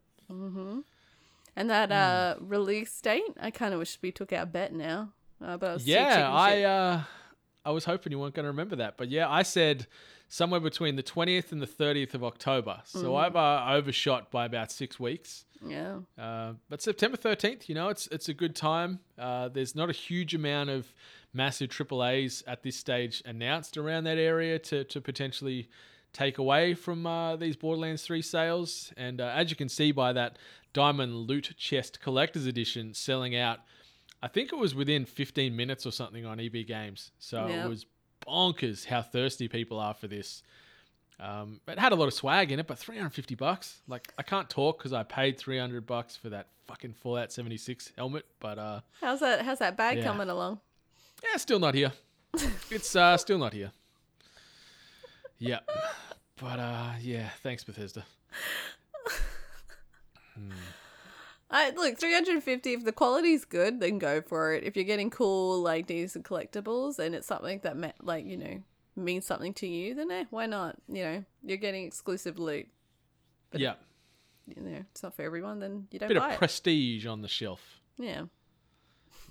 and 1.55 1.69
that 1.69 1.91
uh 1.91 2.35
Hmm. 2.35 2.47
release 2.47 2.99
date 3.01 3.23
i 3.39 3.51
kind 3.51 3.71
of 3.73 3.79
wish 3.79 3.97
we 4.01 4.11
took 4.11 4.33
our 4.33 4.45
bet 4.47 4.73
now 4.73 5.09
uh, 5.43 5.57
but 5.57 5.69
I 5.75 5.77
Yeah, 5.83 6.29
I 6.31 6.61
uh, 6.63 7.03
I 7.65 7.71
was 7.71 7.85
hoping 7.85 8.11
you 8.11 8.19
weren't 8.19 8.35
going 8.35 8.43
to 8.45 8.49
remember 8.51 8.75
that, 8.77 8.95
but 8.97 9.09
yeah, 9.09 9.29
I 9.29 9.43
said 9.43 9.87
somewhere 10.27 10.59
between 10.59 10.95
the 10.95 11.03
twentieth 11.03 11.51
and 11.51 11.61
the 11.61 11.67
thirtieth 11.67 12.13
of 12.15 12.23
October. 12.23 12.81
So 12.85 13.11
Mm. 13.13 13.17
I've 13.23 13.35
uh, 13.35 13.65
overshot 13.77 14.31
by 14.31 14.45
about 14.45 14.71
six 14.71 14.99
weeks. 14.99 15.45
yeah 15.65 15.99
Uh, 16.17 16.53
but 16.69 16.81
September 16.81 17.17
thirteenth, 17.17 17.67
you 17.69 17.75
know, 17.75 17.89
it's 17.89 18.07
it's 18.07 18.29
a 18.29 18.33
good 18.33 18.55
time. 18.55 18.99
Uh, 19.17 19.49
there's 19.49 19.75
not 19.75 19.89
a 19.89 19.93
huge 19.93 20.33
amount 20.35 20.69
of 20.69 20.93
massive 21.33 21.69
AAA's 21.69 22.43
at 22.47 22.63
this 22.63 22.77
stage 22.77 23.21
announced 23.25 23.75
around 23.77 24.03
that 24.05 24.17
area 24.17 24.57
to 24.59 24.83
to 24.85 25.01
potentially 25.01 25.69
take 26.13 26.37
away 26.37 26.73
from 26.73 27.05
uh, 27.05 27.35
these 27.35 27.57
Borderlands 27.57 28.03
3 28.03 28.21
sales. 28.21 28.93
And 28.95 29.19
uh, 29.19 29.33
as 29.35 29.49
you 29.49 29.57
can 29.57 29.67
see 29.67 29.91
by 29.91 30.13
that 30.13 30.37
Diamond 30.71 31.13
Loot 31.27 31.53
Chest 31.57 31.99
Collector's 31.99 32.45
Edition 32.45 32.93
selling 32.93 33.35
out, 33.35 33.59
I 34.25 34.27
think 34.27 34.51
it 34.51 34.55
was 34.55 34.73
within 34.73 35.05
15 35.05 35.55
minutes 35.55 35.85
or 35.85 35.91
something 35.91 36.25
on 36.25 36.39
EB 36.39 36.65
Games. 36.65 37.11
So 37.19 37.45
Yeah. 37.47 37.65
it 37.65 37.69
was 37.69 37.85
bonkers 38.25 38.85
how 38.85 39.03
thirsty 39.03 39.47
people 39.47 39.79
are 39.79 39.93
for 39.93 40.07
this. 40.07 40.41
Um, 41.19 41.61
it 41.67 41.77
had 41.77 41.91
a 41.91 41.95
lot 41.95 42.07
of 42.07 42.13
swag 42.15 42.51
in 42.51 42.59
it, 42.59 42.65
but 42.65 42.79
350 42.79 43.35
bucks. 43.35 43.81
Like 43.87 44.11
I 44.17 44.23
can't 44.23 44.49
talk 44.49 44.79
because 44.79 44.93
I 44.93 45.03
paid 45.03 45.37
300 45.37 45.85
bucks 45.85 46.15
for 46.15 46.29
that 46.29 46.47
fucking 46.65 46.93
Fallout 46.93 47.31
76 47.31 47.91
helmet. 47.95 48.25
But 48.39 48.57
uh, 48.57 48.81
how's 48.99 49.19
that 49.19 49.45
how's 49.45 49.59
that 49.59 49.77
bag 49.77 49.99
Yeah. 49.99 50.05
coming 50.05 50.29
along 50.29 50.59
yeah, 51.23 51.37
still 51.37 51.59
not 51.59 51.75
here. 51.75 51.91
it's 52.71 52.95
uh, 52.95 53.15
still 53.17 53.37
not 53.37 53.53
here. 53.53 53.71
Yeah, 55.37 55.59
but 56.39 56.59
uh, 56.59 56.93
yeah, 56.99 57.29
thanks 57.43 57.63
Bethesda. 57.63 58.05
I 61.57 61.69
look 61.69 61.97
350 61.97 62.73
if 62.73 62.83
the 62.83 62.91
quality's 62.91 63.45
good 63.45 63.79
then 63.79 63.97
go 63.97 64.21
for 64.21 64.53
it. 64.53 64.63
If 64.65 64.75
you're 64.75 64.83
getting 64.85 65.09
cool 65.09 65.61
like 65.61 65.87
decent 65.87 66.25
collectibles 66.25 66.99
and 66.99 67.15
it's 67.15 67.27
something 67.27 67.61
that 67.63 67.77
ma- 67.77 67.91
like, 68.01 68.25
you 68.25 68.35
know, 68.37 68.61
means 68.97 69.25
something 69.25 69.53
to 69.55 69.67
you, 69.67 69.95
then 69.95 70.11
eh, 70.11 70.25
why 70.31 70.47
not? 70.47 70.75
You 70.89 71.03
know, 71.03 71.23
you're 71.43 71.57
getting 71.57 71.85
exclusive 71.85 72.37
loot. 72.39 72.67
But 73.51 73.61
yeah, 73.61 73.75
You 74.53 74.61
know, 74.61 74.83
it's 74.91 75.01
not 75.01 75.15
for 75.15 75.21
everyone, 75.21 75.59
then 75.59 75.87
you 75.91 75.99
don't 75.99 76.09
get 76.09 76.15
it. 76.15 76.17
A 76.17 76.19
bit 76.19 76.23
buy 76.23 76.27
of 76.29 76.33
it. 76.33 76.39
prestige 76.39 77.05
on 77.05 77.21
the 77.21 77.27
shelf. 77.29 77.61
yeah. 77.97 78.23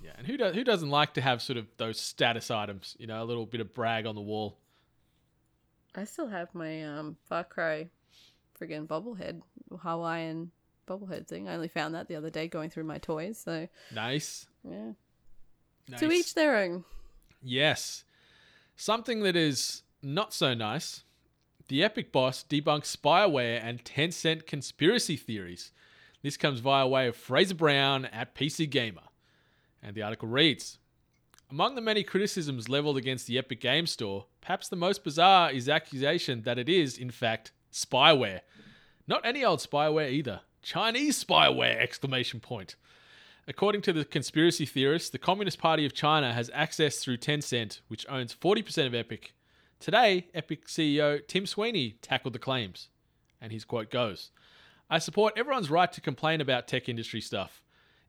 Yeah, 0.03 0.11
and 0.17 0.27
who 0.27 0.37
does 0.37 0.53
who 0.53 0.63
doesn't 0.63 0.89
like 0.89 1.13
to 1.15 1.21
have 1.21 1.41
sort 1.41 1.57
of 1.57 1.65
those 1.77 1.99
status 1.99 2.51
items? 2.51 2.95
You 2.99 3.07
know, 3.07 3.23
a 3.23 3.25
little 3.25 3.45
bit 3.47 3.59
of 3.61 3.73
brag 3.73 4.05
on 4.05 4.13
the 4.13 4.21
wall. 4.21 4.57
I 5.95 6.03
still 6.03 6.27
have 6.27 6.53
my 6.53 6.83
um 6.83 7.17
Far 7.27 7.43
Cry 7.43 7.89
friggin' 8.59 8.87
bobblehead 8.87 9.41
Hawaiian 9.79 10.51
bobblehead 10.85 11.27
thing. 11.27 11.47
I 11.47 11.55
only 11.55 11.67
found 11.67 11.93
that 11.95 12.07
the 12.07 12.15
other 12.15 12.29
day 12.29 12.47
going 12.47 12.69
through 12.69 12.83
my 12.85 12.97
toys. 12.97 13.37
So 13.43 13.67
Nice. 13.93 14.47
yeah, 14.63 14.91
nice. 15.89 15.99
to 15.99 16.11
each 16.11 16.33
their 16.33 16.57
own. 16.57 16.83
Yes. 17.41 18.03
Something 18.75 19.21
that 19.23 19.35
is 19.35 19.83
not 20.01 20.33
so 20.33 20.53
nice. 20.53 21.03
The 21.67 21.83
Epic 21.83 22.11
boss 22.11 22.43
debunks 22.47 22.95
spyware 22.95 23.59
and 23.63 23.83
Tencent 23.83 24.45
conspiracy 24.45 25.15
theories. 25.15 25.71
This 26.21 26.37
comes 26.37 26.59
via 26.59 26.87
way 26.87 27.07
of 27.07 27.15
Fraser 27.15 27.55
Brown 27.55 28.05
at 28.05 28.35
PC 28.35 28.69
Gamer. 28.69 29.01
And 29.81 29.95
the 29.95 30.01
article 30.03 30.27
reads 30.27 30.77
Among 31.49 31.75
the 31.75 31.81
many 31.81 32.03
criticisms 32.03 32.67
leveled 32.69 32.97
against 32.97 33.27
the 33.27 33.37
Epic 33.37 33.61
Game 33.61 33.85
Store, 33.87 34.25
perhaps 34.41 34.67
the 34.67 34.75
most 34.75 35.03
bizarre 35.03 35.51
is 35.51 35.65
the 35.65 35.73
accusation 35.73 36.41
that 36.43 36.57
it 36.59 36.67
is, 36.69 36.97
in 36.97 37.11
fact, 37.11 37.51
spyware. 37.71 38.41
Not 39.07 39.25
any 39.25 39.43
old 39.45 39.59
spyware 39.59 40.09
either. 40.11 40.41
Chinese 40.65 41.23
spyware! 41.23 41.79
Exclamation 41.79 42.39
point. 42.39 42.75
According 43.47 43.83
to 43.83 43.93
the 43.93 44.03
conspiracy 44.03 44.65
theorists, 44.65 45.11
the 45.11 45.19
Communist 45.19 45.59
Party 45.59 45.85
of 45.85 45.93
China 45.93 46.33
has 46.33 46.49
access 46.55 46.97
through 46.97 47.17
Tencent, 47.17 47.81
which 47.87 48.03
owns 48.09 48.33
40% 48.33 48.87
of 48.87 48.95
Epic. 48.95 49.35
Today, 49.79 50.25
Epic 50.33 50.65
CEO 50.65 51.19
Tim 51.27 51.45
Sweeney 51.45 51.99
tackled 52.01 52.33
the 52.33 52.39
claims, 52.39 52.89
and 53.39 53.51
his 53.51 53.63
quote 53.63 53.91
goes 53.91 54.31
I 54.89 54.97
support 54.97 55.37
everyone's 55.37 55.69
right 55.69 55.93
to 55.93 56.01
complain 56.01 56.41
about 56.41 56.67
tech 56.67 56.89
industry 56.89 57.21
stuff. 57.21 57.61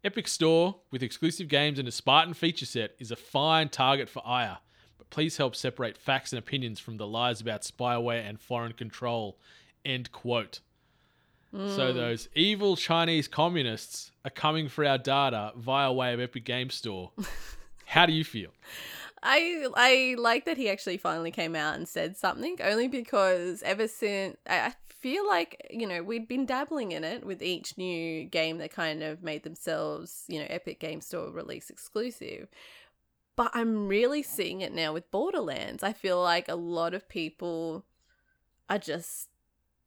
Epic 0.03 0.27
Store, 0.27 0.77
with 0.91 1.03
exclusive 1.03 1.49
games 1.49 1.79
and 1.79 1.87
a 1.87 1.93
Spartan 1.93 2.33
feature 2.33 2.65
set, 2.65 2.93
is 2.99 3.11
a 3.11 3.17
fine 3.17 3.69
target 3.69 4.09
for 4.09 4.27
ire, 4.27 4.57
but 4.97 5.11
please 5.11 5.37
help 5.37 5.55
separate 5.55 5.99
facts 5.99 6.33
and 6.33 6.39
opinions 6.39 6.81
from 6.81 6.97
the 6.97 7.07
lies 7.07 7.43
about 7.43 7.65
spyware 7.65 8.27
and 8.27 8.41
foreign 8.41 8.73
control. 8.73 9.39
End 9.85 10.11
quote. 10.11 10.61
So 11.53 11.92
mm. 11.92 11.94
those 11.94 12.28
evil 12.34 12.76
Chinese 12.76 13.28
communists 13.28 14.11
are 14.24 14.30
coming 14.30 14.68
for 14.68 14.84
our 14.84 14.99
data 14.99 15.53
via 15.57 15.92
way 15.92 16.12
of 16.12 16.20
Epic 16.20 16.44
Game 16.44 16.70
Store. 16.70 17.12
How 17.86 18.05
do 18.05 18.12
you 18.12 18.24
feel? 18.24 18.51
I 19.22 19.66
I 19.74 20.16
like 20.18 20.44
that 20.44 20.57
he 20.57 20.68
actually 20.68 20.99
finally 20.99 21.30
came 21.30 21.55
out 21.55 21.76
and 21.76 21.88
said 21.88 22.16
something. 22.16 22.59
Only 22.62 22.88
because 22.88 23.62
ever 23.62 23.88
since 23.88 24.36
I 24.49 24.59
I 24.59 24.74
feel 24.88 25.26
like 25.26 25.66
you 25.70 25.86
know 25.86 26.03
we'd 26.03 26.28
been 26.28 26.47
dabbling 26.47 26.92
in 26.92 27.05
it 27.05 27.24
with 27.24 27.42
each 27.42 27.78
new 27.78 28.24
game 28.24 28.59
that 28.59 28.72
kind 28.72 29.03
of 29.03 29.22
made 29.22 29.44
themselves 29.44 30.24
you 30.26 30.40
know 30.40 30.47
Epic 30.49 30.80
Game 30.80 31.01
Store 31.01 31.30
release 31.30 31.70
exclusive. 31.70 32.49
But 33.36 33.51
I'm 33.55 33.86
really 33.86 34.22
seeing 34.22 34.62
it 34.62 34.72
now 34.72 34.92
with 34.92 35.11
Borderlands. 35.11 35.82
I 35.82 35.92
feel 35.92 36.22
like 36.22 36.49
a 36.49 36.55
lot 36.55 36.94
of 36.94 37.09
people 37.09 37.84
are 38.68 38.78
just 38.78 39.28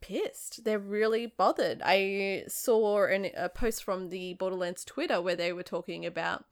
pissed. 0.02 0.64
They're 0.64 0.80
really 0.80 1.26
bothered. 1.28 1.82
I 1.84 2.44
saw 2.48 3.06
an, 3.06 3.30
a 3.36 3.50
post 3.50 3.84
from 3.84 4.10
the 4.10 4.34
Borderlands 4.36 4.86
Twitter 4.86 5.22
where 5.22 5.36
they 5.36 5.54
were 5.54 5.64
talking 5.64 6.06
about 6.06 6.46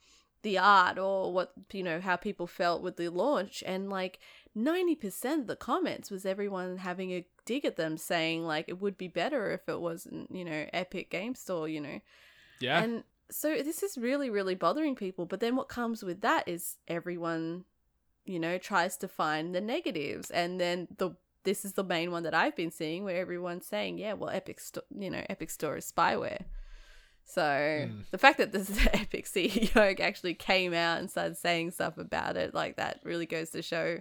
the 0.43 0.57
art 0.57 0.99
or 0.99 1.33
what 1.33 1.51
you 1.73 1.81
know 1.83 1.99
how 1.99 2.15
people 2.15 2.45
felt 2.45 2.81
with 2.83 2.95
the 2.95 3.09
launch 3.09 3.63
and 3.65 3.89
like 3.89 4.19
90% 4.55 5.41
of 5.41 5.47
the 5.47 5.55
comments 5.55 6.11
was 6.11 6.25
everyone 6.25 6.77
having 6.77 7.11
a 7.11 7.25
dig 7.45 7.65
at 7.65 7.75
them 7.75 7.97
saying 7.97 8.45
like 8.45 8.65
it 8.67 8.79
would 8.79 8.97
be 8.97 9.07
better 9.07 9.51
if 9.51 9.67
it 9.67 9.81
wasn't 9.81 10.29
you 10.33 10.45
know 10.45 10.65
epic 10.73 11.09
game 11.09 11.33
store 11.33 11.67
you 11.67 11.81
know 11.81 11.99
Yeah. 12.59 12.79
and 12.81 13.03
so 13.31 13.55
this 13.55 13.81
is 13.81 13.97
really 13.97 14.29
really 14.29 14.55
bothering 14.55 14.95
people 14.95 15.25
but 15.25 15.39
then 15.39 15.55
what 15.55 15.69
comes 15.69 16.03
with 16.03 16.21
that 16.21 16.47
is 16.47 16.77
everyone 16.87 17.65
you 18.25 18.39
know 18.39 18.57
tries 18.59 18.95
to 18.97 19.07
find 19.07 19.55
the 19.55 19.61
negatives 19.61 20.29
and 20.29 20.61
then 20.61 20.87
the 20.97 21.11
this 21.47 21.63
is 21.63 21.73
the 21.73 21.83
main 21.83 22.11
one 22.11 22.23
that 22.23 22.33
i've 22.33 22.55
been 22.55 22.71
seeing 22.71 23.03
where 23.03 23.17
everyone's 23.17 23.65
saying 23.65 23.97
yeah 23.97 24.13
well 24.13 24.29
epic 24.29 24.59
store 24.59 24.83
you 24.97 25.09
know 25.09 25.23
epic 25.29 25.49
store 25.49 25.77
is 25.77 25.91
spyware 25.91 26.41
so 27.23 27.87
hmm. 27.89 28.01
the 28.11 28.17
fact 28.17 28.37
that 28.37 28.51
this 28.51 28.69
epic 28.93 29.25
ceo 29.25 29.99
actually 29.99 30.33
came 30.33 30.73
out 30.73 30.99
and 30.99 31.09
started 31.09 31.37
saying 31.37 31.71
stuff 31.71 31.97
about 31.97 32.35
it 32.35 32.53
like 32.53 32.75
that 32.75 32.99
really 33.03 33.25
goes 33.25 33.49
to 33.49 33.61
show 33.61 33.99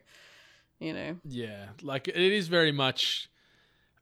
you 0.78 0.92
know 0.92 1.16
Yeah, 1.24 1.66
like 1.82 2.08
it 2.08 2.16
is 2.16 2.48
very 2.48 2.72
much 2.72 3.30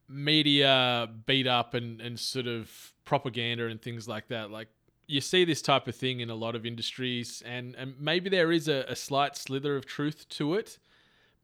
media 0.07 1.09
beat 1.25 1.47
up 1.47 1.73
and, 1.73 2.01
and 2.01 2.19
sort 2.19 2.47
of 2.47 2.93
propaganda 3.05 3.67
and 3.67 3.81
things 3.81 4.07
like 4.07 4.27
that. 4.27 4.51
Like 4.51 4.67
you 5.07 5.21
see 5.21 5.45
this 5.45 5.61
type 5.61 5.87
of 5.87 5.95
thing 5.95 6.19
in 6.19 6.29
a 6.29 6.35
lot 6.35 6.55
of 6.55 6.65
industries, 6.65 7.43
and, 7.45 7.75
and 7.75 7.95
maybe 7.99 8.29
there 8.29 8.51
is 8.51 8.67
a, 8.67 8.85
a 8.87 8.95
slight 8.95 9.37
slither 9.37 9.75
of 9.75 9.85
truth 9.85 10.27
to 10.29 10.55
it. 10.55 10.79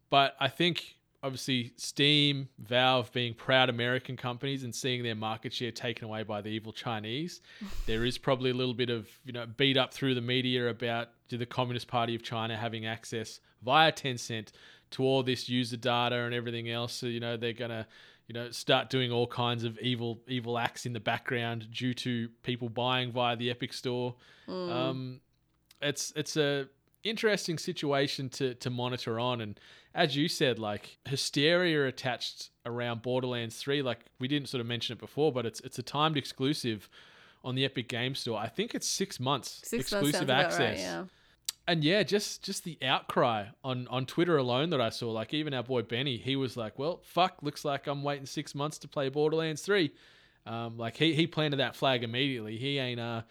But 0.10 0.36
I 0.40 0.50
think 0.50 0.98
obviously 1.24 1.72
Steam, 1.78 2.50
Valve 2.60 3.12
being 3.12 3.34
proud 3.34 3.70
American 3.70 4.18
companies 4.18 4.64
and 4.64 4.74
seeing 4.74 5.04
their 5.04 5.16
market 5.16 5.54
share 5.54 5.72
taken 5.72 6.06
away 6.06 6.24
by 6.24 6.42
the 6.42 6.50
evil 6.50 6.74
Chinese, 6.74 7.42
there 7.86 8.06
is 8.06 8.18
probably 8.18 8.52
a 8.52 8.54
little 8.54 8.74
bit 8.74 8.90
of 8.90 9.08
you 9.24 9.34
know 9.34 9.46
beat 9.58 9.78
up 9.78 9.94
through 9.94 10.16
the 10.16 10.22
media 10.22 10.70
about 10.70 11.10
the 11.30 11.46
Communist 11.46 11.88
Party 11.88 12.16
of 12.16 12.24
China 12.24 12.58
having 12.58 12.86
access 12.86 13.40
via 13.64 13.92
Tencent 13.92 14.50
to 14.92 15.04
all 15.04 15.24
this 15.24 15.48
user 15.48 15.78
data 15.78 16.16
and 16.16 16.34
everything 16.34 16.70
else. 16.70 16.94
So 16.94 17.06
you 17.08 17.20
know 17.20 17.38
they're 17.38 17.54
gonna 17.54 17.88
you 18.28 18.34
know 18.34 18.52
start 18.52 18.90
doing 18.90 19.12
all 19.12 19.28
kinds 19.28 19.64
of 19.64 19.78
evil 19.80 20.20
evil 20.28 20.58
acts 20.58 20.86
in 20.86 20.94
the 20.94 21.00
background 21.00 21.68
due 21.72 21.94
to 21.96 22.30
people 22.44 22.70
buying 22.70 23.12
via 23.12 23.36
the 23.36 23.50
Epic 23.50 23.74
Store. 23.74 24.16
Um, 24.72 25.22
it's 25.82 26.12
it's 26.16 26.38
a 26.38 26.68
interesting 27.04 27.58
situation 27.58 28.30
to 28.30 28.54
to 28.56 28.70
monitor 28.70 29.20
on 29.20 29.42
and 29.42 29.60
as 29.96 30.16
you 30.16 30.28
said 30.28 30.60
like 30.60 30.98
hysteria 31.06 31.88
attached 31.88 32.50
around 32.66 33.02
Borderlands 33.02 33.58
3 33.58 33.82
like 33.82 34.06
we 34.20 34.28
didn't 34.28 34.50
sort 34.50 34.62
of 34.62 34.68
mention 34.68 34.96
it 34.96 35.00
before 35.00 35.32
but 35.32 35.46
it's 35.46 35.60
it's 35.62 35.80
a 35.80 35.84
timed 35.84 36.18
exclusive 36.18 36.88
on 37.44 37.56
the 37.56 37.66
Epic 37.66 37.88
Game 37.88 38.14
Store. 38.14 38.38
I 38.40 38.48
think 38.48 38.76
it's 38.76 38.88
6 38.88 39.20
months 39.20 39.62
six 39.64 39.92
exclusive 39.92 40.22
about 40.22 40.46
access. 40.46 40.60
right, 40.60 40.78
yeah 40.78 41.04
And 41.68 41.84
yeah, 41.84 42.04
just 42.04 42.44
just 42.44 42.64
the 42.64 42.78
outcry 42.84 43.46
on 43.64 43.88
on 43.88 44.06
Twitter 44.06 44.38
alone 44.38 44.70
that 44.72 44.82
I 44.82 44.90
saw 44.90 45.12
like 45.12 45.34
even 45.34 45.54
our 45.54 45.64
boy 45.64 45.82
Benny, 45.82 46.18
he 46.18 46.36
was 46.36 46.56
like, 46.58 46.78
"Well, 46.78 47.02
fuck, 47.04 47.38
looks 47.42 47.64
like 47.66 47.88
I'm 47.88 48.04
waiting 48.04 48.26
6 48.26 48.56
months 48.56 48.78
to 48.80 48.88
play 48.88 49.10
Borderlands 49.10 49.62
3." 49.64 49.92
Um, 50.46 50.78
like 50.78 50.98
he, 50.98 51.14
he 51.14 51.28
planted 51.28 51.58
that 51.58 51.76
flag 51.76 52.04
immediately. 52.04 52.58
He 52.58 52.80
ain't 52.80 53.00
uh 53.00 53.22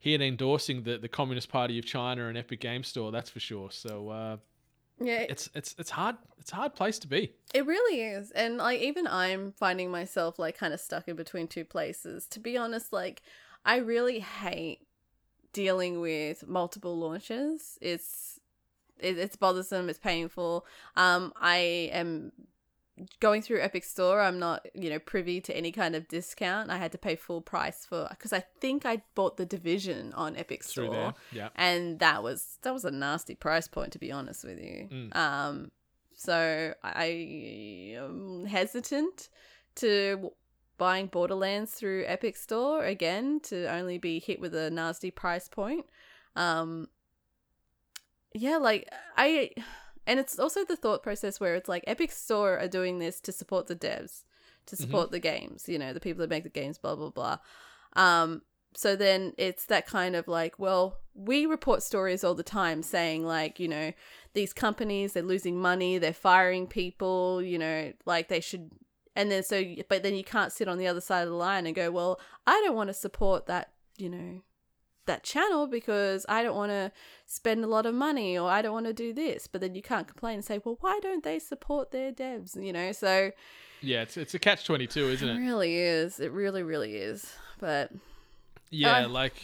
he 0.00 0.14
ain't 0.14 0.22
endorsing 0.22 0.82
the, 0.82 0.98
the 0.98 1.08
Communist 1.08 1.50
Party 1.50 1.78
of 1.78 1.84
China 1.84 2.26
and 2.26 2.36
Epic 2.36 2.60
Game 2.60 2.82
Store, 2.82 3.12
that's 3.12 3.30
for 3.30 3.38
sure. 3.38 3.70
So 3.70 4.08
uh, 4.08 4.36
yeah 5.00 5.20
it's 5.28 5.48
it's 5.54 5.74
it's 5.78 5.90
hard 5.90 6.16
it's 6.38 6.52
a 6.52 6.56
hard 6.56 6.74
place 6.74 6.98
to 7.00 7.06
be. 7.06 7.32
It 7.54 7.66
really 7.66 8.02
is. 8.02 8.30
And 8.30 8.56
like 8.56 8.80
even 8.80 9.06
I'm 9.06 9.52
finding 9.52 9.90
myself 9.90 10.38
like 10.38 10.56
kind 10.56 10.72
of 10.72 10.80
stuck 10.80 11.06
in 11.06 11.16
between 11.16 11.48
two 11.48 11.64
places. 11.64 12.26
To 12.28 12.40
be 12.40 12.56
honest, 12.56 12.92
like 12.92 13.22
I 13.64 13.76
really 13.76 14.20
hate 14.20 14.80
dealing 15.52 16.00
with 16.00 16.48
multiple 16.48 16.98
launches. 16.98 17.78
It's 17.80 18.40
it, 18.98 19.18
it's 19.18 19.36
bothersome, 19.36 19.88
it's 19.90 19.98
painful. 19.98 20.66
Um 20.96 21.32
I 21.40 21.90
am 21.92 22.32
going 23.20 23.42
through 23.42 23.60
Epic 23.60 23.84
Store. 23.84 24.20
I'm 24.20 24.38
not, 24.38 24.66
you 24.74 24.90
know, 24.90 24.98
privy 24.98 25.40
to 25.42 25.56
any 25.56 25.72
kind 25.72 25.94
of 25.96 26.08
discount. 26.08 26.70
I 26.70 26.76
had 26.78 26.92
to 26.92 26.98
pay 26.98 27.16
full 27.16 27.40
price 27.40 27.84
for 27.86 28.08
cuz 28.18 28.32
I 28.32 28.40
think 28.60 28.84
I 28.86 29.02
bought 29.14 29.36
the 29.36 29.46
Division 29.46 30.12
on 30.14 30.36
Epic 30.36 30.64
Through 30.64 30.86
Store. 30.86 31.14
Yeah. 31.32 31.48
and 31.56 31.98
that 32.00 32.22
was 32.22 32.58
that 32.62 32.72
was 32.72 32.84
a 32.84 32.90
nasty 32.90 33.34
price 33.34 33.68
point 33.68 33.92
to 33.92 33.98
be 33.98 34.10
honest 34.12 34.44
with 34.44 34.58
you 34.60 34.88
Mm. 34.90 35.16
um 35.16 35.70
so 36.14 36.74
i 36.82 37.06
am 37.96 38.44
hesitant 38.46 39.28
to 39.76 40.32
buying 40.76 41.06
borderlands 41.06 41.72
through 41.72 42.04
epic 42.06 42.36
store 42.36 42.84
again 42.84 43.40
to 43.40 43.64
only 43.70 43.96
be 43.98 44.18
hit 44.18 44.38
with 44.40 44.54
a 44.54 44.70
nasty 44.70 45.10
price 45.10 45.48
point 45.48 45.86
um 46.36 46.88
yeah 48.34 48.56
like 48.58 48.88
i 49.16 49.50
and 50.06 50.18
it's 50.18 50.38
also 50.38 50.64
the 50.64 50.76
thought 50.76 51.02
process 51.02 51.40
where 51.40 51.54
it's 51.54 51.68
like 51.68 51.84
epic 51.86 52.12
store 52.12 52.58
are 52.58 52.68
doing 52.68 52.98
this 52.98 53.20
to 53.20 53.32
support 53.32 53.66
the 53.66 53.76
devs 53.76 54.24
to 54.66 54.76
support 54.76 55.10
the 55.10 55.18
games 55.18 55.68
you 55.68 55.78
know 55.78 55.92
the 55.92 56.00
people 56.00 56.20
that 56.20 56.30
make 56.30 56.44
the 56.44 56.48
games 56.50 56.78
blah 56.78 56.94
blah 56.94 57.10
blah. 57.10 57.38
Um 57.94 58.42
so 58.74 58.94
then 58.94 59.32
it's 59.36 59.66
that 59.66 59.86
kind 59.86 60.14
of 60.14 60.28
like 60.28 60.58
well 60.58 60.98
we 61.14 61.46
report 61.46 61.82
stories 61.82 62.22
all 62.22 62.34
the 62.34 62.42
time 62.42 62.82
saying 62.82 63.24
like 63.24 63.58
you 63.58 63.68
know 63.68 63.92
these 64.34 64.52
companies 64.52 65.12
they're 65.12 65.22
losing 65.22 65.60
money 65.60 65.98
they're 65.98 66.12
firing 66.12 66.66
people 66.66 67.42
you 67.42 67.58
know 67.58 67.92
like 68.06 68.28
they 68.28 68.40
should 68.40 68.70
and 69.16 69.30
then 69.30 69.42
so 69.42 69.64
but 69.88 70.02
then 70.02 70.14
you 70.14 70.22
can't 70.22 70.52
sit 70.52 70.68
on 70.68 70.78
the 70.78 70.86
other 70.86 71.00
side 71.00 71.22
of 71.22 71.28
the 71.28 71.34
line 71.34 71.66
and 71.66 71.74
go 71.74 71.90
well 71.90 72.20
i 72.46 72.52
don't 72.64 72.76
want 72.76 72.88
to 72.88 72.94
support 72.94 73.46
that 73.46 73.72
you 73.96 74.08
know 74.08 74.40
that 75.10 75.22
channel 75.22 75.66
because 75.66 76.24
i 76.28 76.42
don't 76.42 76.56
want 76.56 76.70
to 76.70 76.90
spend 77.26 77.62
a 77.64 77.66
lot 77.66 77.84
of 77.86 77.94
money 77.94 78.38
or 78.38 78.48
i 78.50 78.60
don't 78.62 78.72
want 78.72 78.86
to 78.86 78.92
do 78.92 79.12
this 79.12 79.46
but 79.46 79.60
then 79.60 79.74
you 79.74 79.82
can't 79.82 80.06
complain 80.08 80.34
and 80.34 80.44
say 80.44 80.58
well 80.64 80.76
why 80.80 80.98
don't 81.02 81.22
they 81.24 81.38
support 81.38 81.90
their 81.90 82.10
devs 82.12 82.50
you 82.62 82.72
know 82.72 82.90
so 82.92 83.30
Yeah, 83.82 84.02
it's 84.02 84.16
it's 84.16 84.34
a 84.34 84.38
catch 84.38 84.64
22, 84.64 85.00
isn't 85.14 85.28
it 85.28 85.36
it? 85.36 85.38
really 85.46 85.76
is 85.76 86.20
it 86.20 86.32
really 86.32 86.62
really 86.62 86.96
is 86.96 87.34
but 87.58 87.90
Yeah, 88.70 89.04
Uh, 89.04 89.08
like 89.08 89.34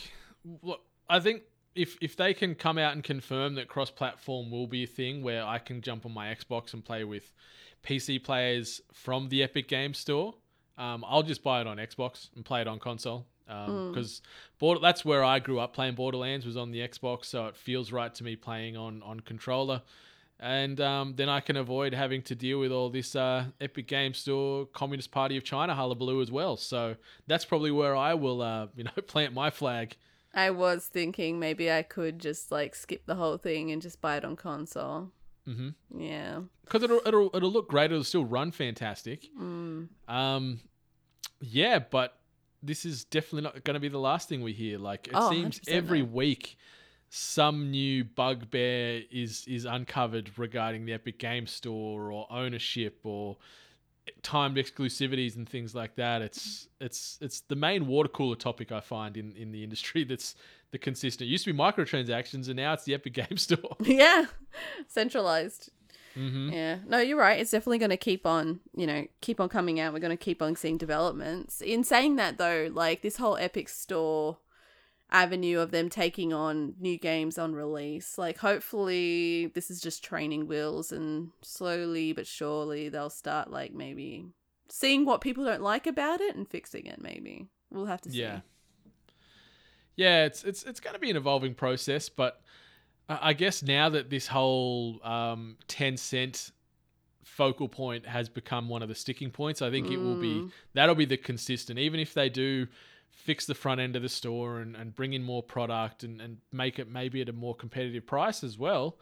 look, 0.63 0.81
I 1.09 1.19
think 1.21 1.43
if 1.75 1.97
if 2.01 2.17
they 2.17 2.33
can 2.35 2.55
come 2.55 2.79
out 2.79 2.93
and 2.95 3.03
confirm 3.05 3.55
that 3.57 3.69
cross-platform 3.69 4.51
will 4.51 4.67
be 4.67 4.83
a 4.85 4.87
thing 5.01 5.23
where 5.23 5.45
I 5.45 5.59
can 5.59 5.81
jump 5.83 6.07
on 6.07 6.13
my 6.13 6.35
Xbox 6.35 6.73
and 6.75 6.83
play 6.85 7.05
with 7.05 7.33
PC 7.85 8.23
players 8.23 8.81
from 8.93 9.29
the 9.29 9.43
Epic 9.43 9.69
Game 9.69 9.95
Store, 9.95 10.35
um, 10.79 11.05
I'll 11.07 11.23
just 11.23 11.43
buy 11.43 11.61
it 11.61 11.67
on 11.67 11.77
Xbox 11.77 12.29
and 12.35 12.45
play 12.45 12.61
it 12.63 12.67
on 12.69 12.79
console. 12.79 13.27
Because 13.47 14.23
Border, 14.59 14.81
that's 14.81 15.05
where 15.05 15.23
I 15.23 15.39
grew 15.39 15.61
up 15.61 15.73
playing 15.73 15.95
Borderlands 15.95 16.45
was 16.45 16.57
on 16.57 16.73
the 16.73 16.81
Xbox, 16.81 17.27
so 17.27 17.47
it 17.47 17.57
feels 17.57 17.93
right 17.93 18.15
to 18.17 18.25
me 18.25 18.35
playing 18.37 18.77
on 18.77 19.03
on 19.03 19.21
controller, 19.21 19.83
and 20.41 20.81
um, 20.81 21.15
then 21.17 21.29
I 21.29 21.41
can 21.41 21.57
avoid 21.57 21.95
having 21.95 22.23
to 22.23 22.35
deal 22.35 22.59
with 22.59 22.73
all 22.73 22.91
this 22.91 23.15
uh, 23.15 23.45
Epic 23.61 23.87
Game 23.87 24.15
Store 24.15 24.67
Communist 24.67 25.11
Party 25.13 25.37
of 25.37 25.45
China 25.45 25.75
hullabaloo 25.75 26.21
as 26.21 26.31
well. 26.31 26.57
So 26.57 26.97
that's 27.27 27.45
probably 27.45 27.71
where 27.71 27.95
I 27.95 28.15
will, 28.15 28.43
uh, 28.43 28.67
you 28.77 28.85
know, 28.85 28.91
plant 29.07 29.33
my 29.33 29.51
flag. 29.51 29.97
I 30.35 30.51
was 30.51 30.87
thinking 30.87 31.39
maybe 31.39 31.71
I 31.73 31.83
could 31.83 32.19
just 32.19 32.51
like 32.53 32.75
skip 32.75 33.07
the 33.07 33.15
whole 33.15 33.39
thing 33.39 33.71
and 33.71 33.81
just 33.81 34.01
buy 34.01 34.17
it 34.17 34.25
on 34.25 34.37
console. 34.37 35.13
Mhm. 35.49 35.75
Yeah. 35.97 36.41
because 36.65 36.83
it'll, 36.83 37.01
it'll 37.07 37.31
it'll 37.33 37.53
look 37.53 37.69
great. 37.69 37.93
It'll 37.93 38.03
still 38.03 38.25
run 38.25 38.51
fantastic. 38.51 39.29
Mm. 39.41 39.89
Um, 40.09 40.61
yeah, 41.41 41.79
but 41.79 42.19
this 42.67 42.85
is 42.85 43.05
definitely 43.05 43.43
not 43.43 43.65
going 43.65 43.75
to 43.75 43.81
be 43.81 43.89
the 43.89 43.99
last 43.99 44.29
thing 44.29 44.43
we 44.43 44.53
hear. 44.53 44.79
Like 44.79 45.07
it 45.09 45.13
Oh, 45.17 45.31
seems 45.31 45.61
every 45.69 46.01
no. 46.03 46.07
week, 46.07 46.57
some 47.09 47.71
new 47.71 48.05
bugbear 48.05 49.03
is 49.11 49.45
is 49.47 49.65
uncovered 49.65 50.31
regarding 50.39 50.85
the 50.87 50.93
Epic 50.93 51.19
Game 51.19 51.47
Store 51.47 52.11
or 52.13 52.27
ownership 52.31 53.01
or 53.05 53.37
timed 54.23 54.57
exclusivities 54.57 55.37
and 55.37 55.49
things 55.49 55.75
like 55.75 55.97
that. 55.97 56.23
It's 56.23 56.69
it's 56.81 57.19
it's 57.21 57.41
the 57.43 57.57
main 57.57 57.87
water 57.87 58.09
cooler 58.09 58.37
topic 58.37 58.73
I 58.73 58.81
find 58.81 59.17
in 59.17 59.33
in 59.37 59.53
the 59.53 59.63
industry. 59.65 60.05
That's 60.09 60.35
the 60.73 60.79
consistent. 60.79 61.29
It 61.29 61.31
used 61.31 61.45
to 61.45 61.53
be 61.53 61.59
microtransactions, 61.59 62.49
and 62.49 62.57
now 62.57 62.73
it's 62.73 62.85
the 62.85 62.95
Epic 62.95 63.13
Game 63.15 63.37
Store. 63.37 63.77
yeah. 63.81 64.27
Centralized. 64.89 65.71
Hmm 66.17 66.51
Yeah. 66.51 66.79
No, 66.87 66.99
you're 66.99 67.19
right. 67.19 67.39
It's 67.41 67.53
definitely 67.53 67.79
going 67.79 67.91
to 67.91 67.97
keep 67.97 68.27
on, 68.27 68.61
you 68.75 68.87
know, 68.87 69.07
keep 69.21 69.39
on 69.39 69.49
coming 69.49 69.79
out. 69.79 69.93
We're 69.93 70.01
going 70.01 70.17
to 70.17 70.25
keep 70.25 70.43
on 70.43 70.57
seeing 70.57 70.79
developments. 70.79 71.61
In 71.61 71.85
saying 71.85 72.17
that, 72.17 72.39
though, 72.39 72.69
like 72.73 73.03
this 73.03 73.19
whole 73.19 73.37
Epic 73.37 73.69
Store 73.69 74.39
avenue 75.09 75.61
of 75.61 75.71
them 75.71 75.89
taking 75.89 76.33
on 76.33 76.75
new 76.81 76.99
games 76.99 77.39
on 77.39 77.55
release, 77.55 78.19
like 78.19 78.39
hopefully 78.39 79.47
this 79.55 79.71
is 79.71 79.81
just 79.81 80.03
training 80.03 80.49
wheels 80.49 80.91
and 80.91 81.31
slowly 81.43 82.13
but 82.13 82.27
surely 82.27 82.89
they'll 82.89 83.09
start, 83.11 83.51
like, 83.51 83.73
maybe 83.73 84.27
seeing 84.69 85.05
what 85.05 85.21
people 85.21 85.45
don't 85.45 85.63
like 85.63 85.87
about 85.87 86.21
it 86.21 86.35
and 86.35 86.49
fixing 86.49 86.87
it, 86.87 87.01
maybe. 87.01 87.47
We'll 87.71 87.87
have 87.87 88.01
to 88.03 88.11
see. 88.11 88.19
Yeah. 88.21 88.41
Yeah, 89.97 90.25
it's 90.25 90.45
it's 90.45 90.63
it's 90.65 90.81
going 90.81 90.95
to 90.95 91.01
be 91.01 91.11
an 91.11 91.17
evolving 91.17 91.55
process, 91.55 92.09
but 92.09 92.43
I 93.09 93.35
guess 93.35 93.63
now 93.63 93.89
that 93.91 94.11
this 94.11 94.27
whole 94.27 95.01
um, 95.05 95.57
Tencent 95.69 96.51
focal 97.23 97.69
point 97.69 98.07
has 98.07 98.29
become 98.29 98.69
one 98.69 98.83
of 98.83 98.89
the 98.89 98.95
sticking 98.95 99.31
points, 99.31 99.63
I 99.63 99.71
think 99.71 99.91
it 99.91 99.99
will 99.99 100.17
be 100.17 100.49
that'll 100.75 100.95
be 100.95 101.05
the 101.05 101.17
consistent. 101.17 101.79
Even 101.79 102.01
if 102.01 102.15
they 102.15 102.29
do 102.29 102.67
fix 103.13 103.47
the 103.47 103.55
front 103.55 103.81
end 103.81 103.97
of 103.97 104.03
the 104.03 104.09
store 104.09 104.61
and, 104.61 104.77
and 104.77 104.95
bring 104.95 105.13
in 105.13 105.23
more 105.23 105.43
product 105.43 106.05
and, 106.05 106.21
and 106.21 106.39
make 106.53 106.79
it 106.79 106.89
maybe 106.91 107.21
at 107.23 107.29
a 107.29 107.33
more 107.33 107.55
competitive 107.55 108.07
price 108.07 108.45
as 108.45 108.59
well, 108.59 108.97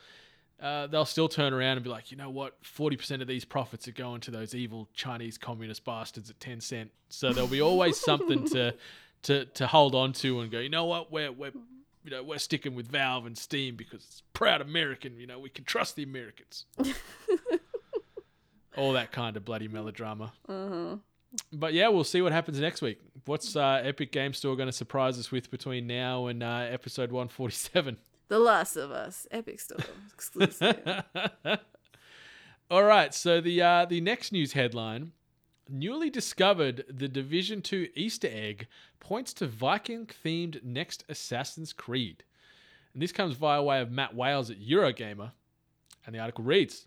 uh, 0.63 0.87
they'll 0.87 1.05
still 1.05 1.29
turn 1.29 1.53
around 1.53 1.77
and 1.77 1.85
be 1.85 1.91
like, 1.91 2.11
you 2.11 2.17
know 2.17 2.31
what, 2.31 2.63
40% 2.63 3.21
of 3.21 3.27
these 3.27 3.45
profits 3.45 3.89
are 3.89 3.93
going 3.93 4.21
to 4.23 4.31
those 4.31 4.55
evil 4.55 4.89
Chinese 4.95 5.37
communist 5.37 5.85
bastards 5.85 6.31
at 6.31 6.39
Tencent. 6.39 6.91
So 7.09 7.33
there'll 7.33 7.49
be 7.49 7.61
always 7.61 7.99
something 7.99 8.47
to, 8.51 8.75
to, 9.25 9.45
to 9.47 9.67
hold 9.67 9.95
on 9.95 10.13
to 10.15 10.41
and 10.41 10.51
go, 10.51 10.61
you 10.61 10.69
know 10.69 10.85
what, 10.85 11.11
we're, 11.11 11.33
we're, 11.33 11.53
you 12.05 12.11
know, 12.11 12.23
we're 12.23 12.39
sticking 12.39 12.75
with 12.75 12.87
Valve 12.89 13.27
and 13.27 13.37
Steam 13.37 13.77
because 13.77 14.05
it's 14.05 14.23
proud 14.35 14.61
American, 14.61 15.19
you 15.19 15.27
know, 15.27 15.39
we 15.39 15.49
can 15.49 15.65
trust 15.65 15.97
the 15.97 16.03
Americans. 16.03 16.67
All 18.77 18.93
that 18.93 19.11
kind 19.11 19.37
of 19.37 19.45
bloody 19.45 19.69
melodrama. 19.69 20.33
Uh-huh. 20.49 20.97
But 21.53 21.73
yeah, 21.73 21.89
we'll 21.89 22.05
see 22.05 22.23
what 22.23 22.33
happens 22.33 22.61
next 22.61 22.83
week. 22.83 23.01
What's 23.25 23.57
uh, 23.57 23.81
Epic 23.83 24.13
Game 24.13 24.35
Store 24.35 24.55
going 24.55 24.69
to 24.69 24.73
surprise 24.73 25.19
us 25.19 25.33
with 25.33 25.51
between 25.51 25.87
now 25.87 26.27
and 26.27 26.43
uh, 26.43 26.67
episode 26.71 27.11
147? 27.11 27.97
The 28.29 28.39
Last 28.39 28.77
of 28.77 28.91
Us, 28.91 29.27
Epic 29.31 29.61
Store 29.61 29.79
exclusive. 30.13 31.05
All 32.71 32.85
right, 32.85 33.13
so 33.15 33.41
the 33.41 33.61
uh, 33.61 33.85
the 33.85 34.01
next 34.01 34.33
news 34.33 34.53
headline: 34.53 35.13
newly 35.69 36.11
discovered 36.11 36.85
the 36.89 37.09
Division 37.09 37.63
Two 37.63 37.89
Easter 37.95 38.29
egg 38.31 38.67
points 39.01 39.33
to 39.35 39.47
Viking-themed 39.47 40.63
next 40.63 41.05
Assassin's 41.09 41.73
Creed, 41.73 42.25
and 42.93 43.03
this 43.03 43.13
comes 43.13 43.37
via 43.37 43.63
way 43.63 43.81
of 43.81 43.91
Matt 43.91 44.15
Wales 44.15 44.51
at 44.51 44.61
Eurogamer, 44.61 45.33
and 46.07 46.15
the 46.15 46.19
article 46.19 46.45
reads: 46.45 46.87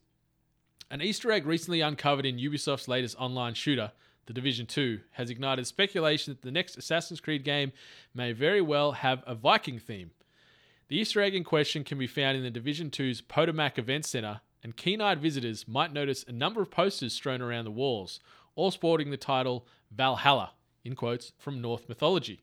An 0.90 1.02
Easter 1.02 1.32
egg 1.32 1.46
recently 1.46 1.82
uncovered 1.82 2.26
in 2.26 2.38
Ubisoft's 2.38 2.88
latest 2.88 3.18
online 3.20 3.54
shooter. 3.54 3.92
The 4.26 4.34
Division 4.34 4.66
2 4.66 5.00
has 5.12 5.30
ignited 5.30 5.66
speculation 5.68 6.34
that 6.34 6.42
the 6.42 6.52
next 6.52 6.76
Assassin's 6.78 7.22
Creed 7.22 7.46
game 7.46 7.72
may 8.14 8.34
very 8.34 8.60
well 8.60 8.92
have 8.92 9.24
a 9.26 9.34
Viking 9.34 9.80
theme. 9.80 10.12
The 10.90 10.98
Easter 10.98 11.22
egg 11.22 11.34
in 11.34 11.46
question 11.46 11.86
can 11.86 11.98
be 11.98 12.08
found 12.08 12.36
in 12.36 12.44
the 12.44 12.50
Division 12.50 12.90
2's 12.90 13.22
Potomac 13.22 13.78
Event 13.78 14.04
Center, 14.06 14.42
and 14.64 14.76
keen 14.76 15.00
eyed 15.00 15.22
visitors 15.22 15.66
might 15.66 15.94
notice 15.94 16.26
a 16.28 16.34
number 16.34 16.62
of 16.62 16.70
posters 16.70 17.14
strewn 17.14 17.42
around 17.42 17.64
the 17.64 17.72
walls, 17.72 18.20
all 18.58 18.72
sporting 18.72 19.10
the 19.10 19.18
title 19.18 19.66
Valhalla, 19.90 20.52
in 20.84 20.96
quotes, 20.96 21.32
from 21.38 21.62
Norse 21.62 21.88
mythology. 21.88 22.42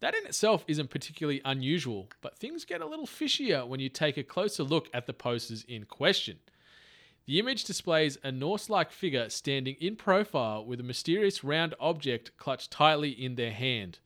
That 0.00 0.16
in 0.16 0.26
itself 0.26 0.64
isn't 0.66 0.90
particularly 0.90 1.40
unusual, 1.44 2.08
but 2.20 2.36
things 2.36 2.64
get 2.64 2.80
a 2.80 2.86
little 2.86 3.06
fishier 3.06 3.64
when 3.64 3.78
you 3.78 3.88
take 3.88 4.16
a 4.16 4.24
closer 4.24 4.64
look 4.64 4.88
at 4.92 5.06
the 5.06 5.12
posters 5.12 5.64
in 5.68 5.84
question. 5.84 6.38
The 7.26 7.38
image 7.38 7.62
displays 7.62 8.18
a 8.24 8.32
Norse 8.32 8.68
like 8.68 8.90
figure 8.90 9.30
standing 9.30 9.76
in 9.80 9.94
profile 9.94 10.64
with 10.64 10.80
a 10.80 10.82
mysterious 10.82 11.44
round 11.44 11.76
object 11.78 12.36
clutched 12.36 12.72
tightly 12.72 13.10
in 13.10 13.36
their 13.36 13.52
hand. 13.52 14.00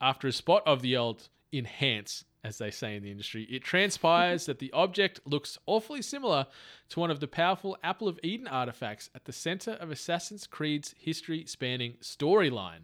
After 0.00 0.28
a 0.28 0.32
spot 0.32 0.62
of 0.64 0.80
the 0.80 0.96
old 0.96 1.28
enhance, 1.52 2.24
as 2.44 2.58
they 2.58 2.70
say 2.70 2.96
in 2.96 3.02
the 3.02 3.10
industry, 3.10 3.44
it 3.44 3.62
transpires 3.62 4.46
that 4.46 4.58
the 4.58 4.72
object 4.72 5.20
looks 5.24 5.58
awfully 5.66 6.02
similar 6.02 6.46
to 6.88 7.00
one 7.00 7.10
of 7.10 7.20
the 7.20 7.26
powerful 7.26 7.76
Apple 7.82 8.08
of 8.08 8.18
Eden 8.22 8.46
artifacts 8.46 9.10
at 9.14 9.24
the 9.24 9.32
center 9.32 9.72
of 9.72 9.90
Assassin's 9.90 10.46
Creed's 10.46 10.94
history 10.98 11.44
spanning 11.46 11.94
storyline. 12.00 12.82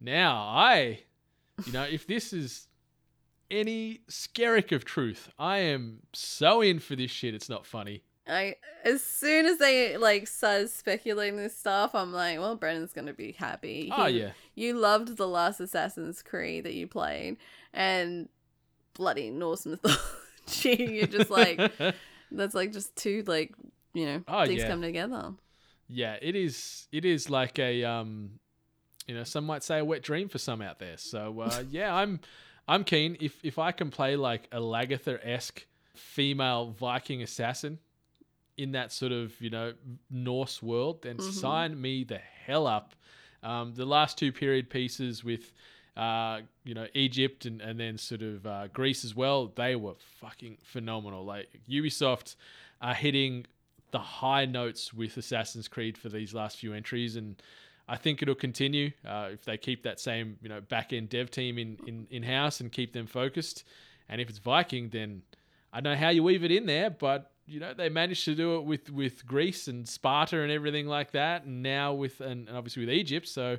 Now, 0.00 0.36
I, 0.36 1.00
you 1.64 1.72
know, 1.72 1.84
if 1.84 2.06
this 2.06 2.32
is 2.32 2.68
any 3.50 4.00
skerrick 4.08 4.72
of 4.72 4.84
truth, 4.84 5.30
I 5.38 5.58
am 5.58 6.00
so 6.12 6.60
in 6.60 6.80
for 6.80 6.96
this 6.96 7.10
shit, 7.10 7.34
it's 7.34 7.48
not 7.48 7.64
funny. 7.64 8.02
I 8.28 8.56
as 8.84 9.02
soon 9.04 9.46
as 9.46 9.58
they 9.58 9.96
like 9.96 10.26
started 10.26 10.70
speculating 10.70 11.36
this 11.36 11.56
stuff, 11.56 11.94
I'm 11.94 12.12
like, 12.12 12.38
well, 12.38 12.56
Brendan's 12.56 12.92
gonna 12.92 13.12
be 13.12 13.32
happy. 13.32 13.92
Oh, 13.94 14.06
yeah. 14.06 14.30
you 14.54 14.74
loved 14.74 15.16
the 15.16 15.28
last 15.28 15.60
Assassin's 15.60 16.22
Creed 16.22 16.64
that 16.64 16.74
you 16.74 16.86
played, 16.88 17.36
and 17.72 18.28
bloody 18.94 19.30
Norse 19.30 19.66
mythology. 19.66 19.98
You're 20.62 21.06
just 21.06 21.30
like, 21.30 21.60
that's 22.32 22.54
like 22.54 22.72
just 22.72 22.94
two 22.96 23.22
like 23.26 23.54
you 23.94 24.06
know 24.06 24.22
Oh, 24.28 24.44
things 24.46 24.62
yeah. 24.62 24.68
come 24.68 24.82
together. 24.82 25.32
yeah, 25.88 26.16
it 26.20 26.34
is. 26.36 26.88
It 26.92 27.04
is 27.04 27.30
like 27.30 27.58
a 27.58 27.84
um, 27.84 28.40
you 29.06 29.14
know, 29.14 29.24
some 29.24 29.44
might 29.44 29.62
say 29.62 29.78
a 29.78 29.84
wet 29.84 30.02
dream 30.02 30.28
for 30.28 30.38
some 30.38 30.62
out 30.62 30.78
there. 30.80 30.96
So 30.96 31.40
uh, 31.40 31.62
yeah, 31.70 31.94
I'm 31.94 32.20
I'm 32.66 32.82
keen 32.82 33.16
if 33.20 33.38
if 33.44 33.58
I 33.58 33.70
can 33.72 33.90
play 33.90 34.16
like 34.16 34.48
a 34.50 34.58
Lagertha 34.58 35.18
esque 35.22 35.64
female 35.94 36.74
Viking 36.78 37.22
assassin 37.22 37.78
in 38.56 38.72
that 38.72 38.92
sort 38.92 39.12
of 39.12 39.38
you 39.40 39.50
know 39.50 39.72
Norse 40.10 40.62
world, 40.62 41.02
then 41.02 41.20
sign 41.20 41.80
me 41.80 42.04
the 42.04 42.18
hell 42.18 42.66
up. 42.66 42.94
Um, 43.42 43.74
the 43.74 43.84
last 43.84 44.18
two 44.18 44.32
period 44.32 44.70
pieces 44.70 45.22
with 45.22 45.52
uh, 45.96 46.40
you 46.64 46.74
know 46.74 46.86
Egypt 46.94 47.46
and, 47.46 47.60
and 47.60 47.78
then 47.78 47.98
sort 47.98 48.22
of 48.22 48.46
uh, 48.46 48.68
Greece 48.68 49.04
as 49.04 49.14
well, 49.14 49.52
they 49.54 49.76
were 49.76 49.94
fucking 50.20 50.58
phenomenal. 50.62 51.24
Like 51.24 51.48
Ubisoft 51.68 52.36
are 52.80 52.94
hitting 52.94 53.46
the 53.92 53.98
high 53.98 54.44
notes 54.44 54.92
with 54.92 55.16
Assassin's 55.16 55.68
Creed 55.68 55.96
for 55.96 56.08
these 56.08 56.34
last 56.34 56.58
few 56.58 56.74
entries, 56.74 57.16
and 57.16 57.40
I 57.88 57.96
think 57.96 58.20
it'll 58.20 58.34
continue 58.34 58.90
uh, 59.06 59.30
if 59.32 59.44
they 59.44 59.56
keep 59.56 59.82
that 59.84 60.00
same 60.00 60.36
you 60.42 60.48
know 60.48 60.60
back 60.60 60.92
end 60.92 61.08
dev 61.08 61.30
team 61.30 61.58
in 61.58 61.78
in 61.86 62.06
in 62.10 62.22
house 62.22 62.60
and 62.60 62.70
keep 62.70 62.92
them 62.92 63.06
focused. 63.06 63.64
And 64.08 64.20
if 64.20 64.28
it's 64.28 64.38
Viking, 64.38 64.88
then 64.90 65.22
I 65.72 65.80
don't 65.80 65.94
know 65.94 65.98
how 65.98 66.10
you 66.10 66.22
weave 66.22 66.44
it 66.44 66.52
in 66.52 66.66
there, 66.66 66.90
but 66.90 67.32
you 67.46 67.60
know 67.60 67.72
they 67.74 67.88
managed 67.88 68.24
to 68.24 68.34
do 68.34 68.56
it 68.56 68.64
with 68.64 68.90
with 68.90 69.26
Greece 69.26 69.68
and 69.68 69.88
Sparta 69.88 70.40
and 70.42 70.50
everything 70.50 70.86
like 70.86 71.12
that, 71.12 71.44
and 71.44 71.62
now 71.62 71.92
with 71.94 72.20
and, 72.20 72.48
and 72.48 72.56
obviously 72.56 72.84
with 72.84 72.94
Egypt. 72.94 73.28
So 73.28 73.58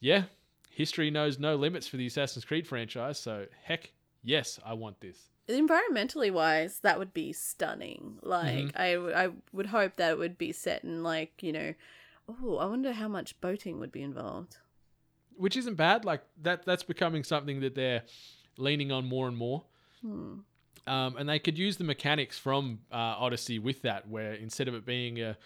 yeah, 0.00 0.24
history 0.70 1.10
knows 1.10 1.38
no 1.38 1.56
limits 1.56 1.88
for 1.88 1.96
the 1.96 2.06
Assassin's 2.06 2.44
Creed 2.44 2.66
franchise. 2.66 3.18
So 3.18 3.46
heck 3.64 3.92
yes, 4.22 4.60
I 4.64 4.74
want 4.74 5.00
this. 5.00 5.18
Environmentally 5.48 6.32
wise, 6.32 6.80
that 6.80 6.98
would 6.98 7.14
be 7.14 7.32
stunning. 7.32 8.18
Like 8.22 8.54
mm-hmm. 8.54 8.82
I, 8.82 8.92
w- 8.94 9.14
I 9.14 9.28
would 9.52 9.66
hope 9.66 9.96
that 9.96 10.10
it 10.10 10.18
would 10.18 10.36
be 10.36 10.52
set 10.52 10.82
in 10.84 11.02
like 11.02 11.42
you 11.42 11.52
know, 11.52 11.74
oh, 12.28 12.56
I 12.58 12.66
wonder 12.66 12.92
how 12.92 13.08
much 13.08 13.40
boating 13.40 13.78
would 13.80 13.92
be 13.92 14.02
involved. 14.02 14.56
which 15.36 15.56
isn't 15.56 15.76
bad. 15.76 16.04
Like 16.04 16.22
that, 16.42 16.64
that's 16.64 16.82
becoming 16.82 17.24
something 17.24 17.60
that 17.60 17.74
they're 17.74 18.02
leaning 18.58 18.90
on 18.90 19.06
more 19.06 19.28
and 19.28 19.36
more. 19.36 19.64
Hmm. 20.02 20.40
Um, 20.86 21.16
and 21.16 21.28
they 21.28 21.38
could 21.38 21.58
use 21.58 21.76
the 21.76 21.84
mechanics 21.84 22.38
from 22.38 22.80
uh, 22.92 22.96
Odyssey 22.96 23.58
with 23.58 23.82
that, 23.82 24.08
where 24.08 24.34
instead 24.34 24.68
of 24.68 24.74
it 24.74 24.86
being 24.86 25.20
a, 25.20 25.36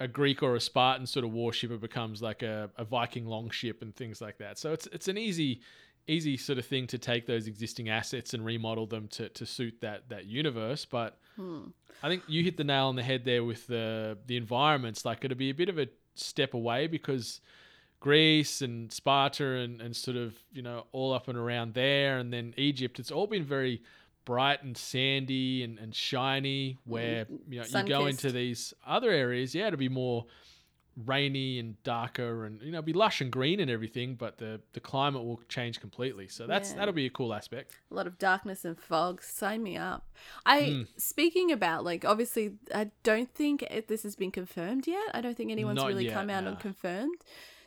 a 0.00 0.08
Greek 0.08 0.42
or 0.42 0.56
a 0.56 0.60
Spartan 0.60 1.06
sort 1.06 1.24
of 1.24 1.32
warship, 1.32 1.70
it 1.70 1.80
becomes 1.80 2.20
like 2.20 2.42
a, 2.42 2.70
a 2.76 2.84
Viking 2.84 3.26
longship 3.26 3.82
and 3.82 3.94
things 3.94 4.20
like 4.20 4.38
that. 4.38 4.58
So 4.58 4.72
it's 4.72 4.86
it's 4.88 5.08
an 5.08 5.18
easy 5.18 5.60
easy 6.08 6.36
sort 6.38 6.58
of 6.58 6.64
thing 6.64 6.86
to 6.86 6.98
take 6.98 7.26
those 7.26 7.46
existing 7.46 7.90
assets 7.90 8.32
and 8.32 8.42
remodel 8.44 8.86
them 8.86 9.06
to, 9.08 9.28
to 9.28 9.44
suit 9.44 9.74
that 9.82 10.08
that 10.08 10.26
universe. 10.26 10.84
But 10.84 11.18
I 12.02 12.08
think 12.08 12.22
you 12.26 12.42
hit 12.42 12.56
the 12.56 12.64
nail 12.64 12.86
on 12.86 12.96
the 12.96 13.02
head 13.02 13.24
there 13.24 13.44
with 13.44 13.66
the 13.66 14.18
the 14.26 14.36
environments. 14.36 15.04
Like 15.04 15.24
it'd 15.24 15.38
be 15.38 15.50
a 15.50 15.54
bit 15.54 15.68
of 15.68 15.78
a 15.78 15.88
step 16.14 16.54
away 16.54 16.86
because 16.86 17.40
Greece 18.00 18.62
and 18.62 18.92
Sparta 18.92 19.44
and, 19.44 19.80
and 19.80 19.94
sort 19.94 20.16
of, 20.16 20.34
you 20.52 20.62
know, 20.62 20.86
all 20.92 21.12
up 21.12 21.28
and 21.28 21.36
around 21.36 21.74
there 21.74 22.18
and 22.18 22.32
then 22.32 22.54
Egypt, 22.56 22.98
it's 22.98 23.10
all 23.10 23.26
been 23.26 23.44
very 23.44 23.82
bright 24.28 24.62
and 24.62 24.76
sandy 24.76 25.62
and, 25.64 25.78
and 25.78 25.94
shiny 25.94 26.76
where 26.84 27.26
you 27.48 27.58
know 27.60 27.64
you 27.66 27.82
go 27.88 28.04
into 28.06 28.30
these 28.30 28.74
other 28.86 29.10
areas, 29.10 29.54
yeah, 29.54 29.68
it'll 29.68 29.78
be 29.78 29.88
more 29.88 30.26
rainy 31.06 31.60
and 31.60 31.80
darker 31.84 32.44
and 32.44 32.60
you 32.60 32.72
know 32.72 32.82
be 32.82 32.92
lush 32.92 33.20
and 33.20 33.30
green 33.30 33.58
and 33.60 33.70
everything, 33.70 34.14
but 34.16 34.36
the 34.38 34.60
the 34.74 34.80
climate 34.80 35.24
will 35.24 35.40
change 35.48 35.80
completely. 35.80 36.28
So 36.28 36.46
that's 36.46 36.70
Yeah. 36.70 36.76
that'll 36.78 36.94
be 36.94 37.06
a 37.06 37.10
cool 37.10 37.32
aspect. 37.32 37.72
a 37.90 37.94
lot 37.94 38.06
of 38.06 38.18
darkness 38.18 38.64
and 38.64 38.78
fog. 38.78 39.22
Sign 39.22 39.62
me 39.62 39.76
up. 39.76 40.02
I 40.44 40.58
Hmm. 40.64 40.82
speaking 40.96 41.50
about 41.52 41.84
like 41.84 42.04
obviously 42.04 42.52
I 42.74 42.90
don't 43.02 43.32
think 43.32 43.62
it, 43.62 43.88
this 43.88 44.02
has 44.02 44.14
been 44.16 44.30
confirmed 44.32 44.86
yet. 44.86 45.08
I 45.14 45.20
don't 45.22 45.36
think 45.36 45.50
anyone's 45.50 45.76
Not 45.76 45.86
really 45.88 46.04
yet, 46.06 46.14
come 46.14 46.30
out 46.30 46.44
no. 46.44 46.50
and 46.50 46.58
confirmed. 46.60 47.16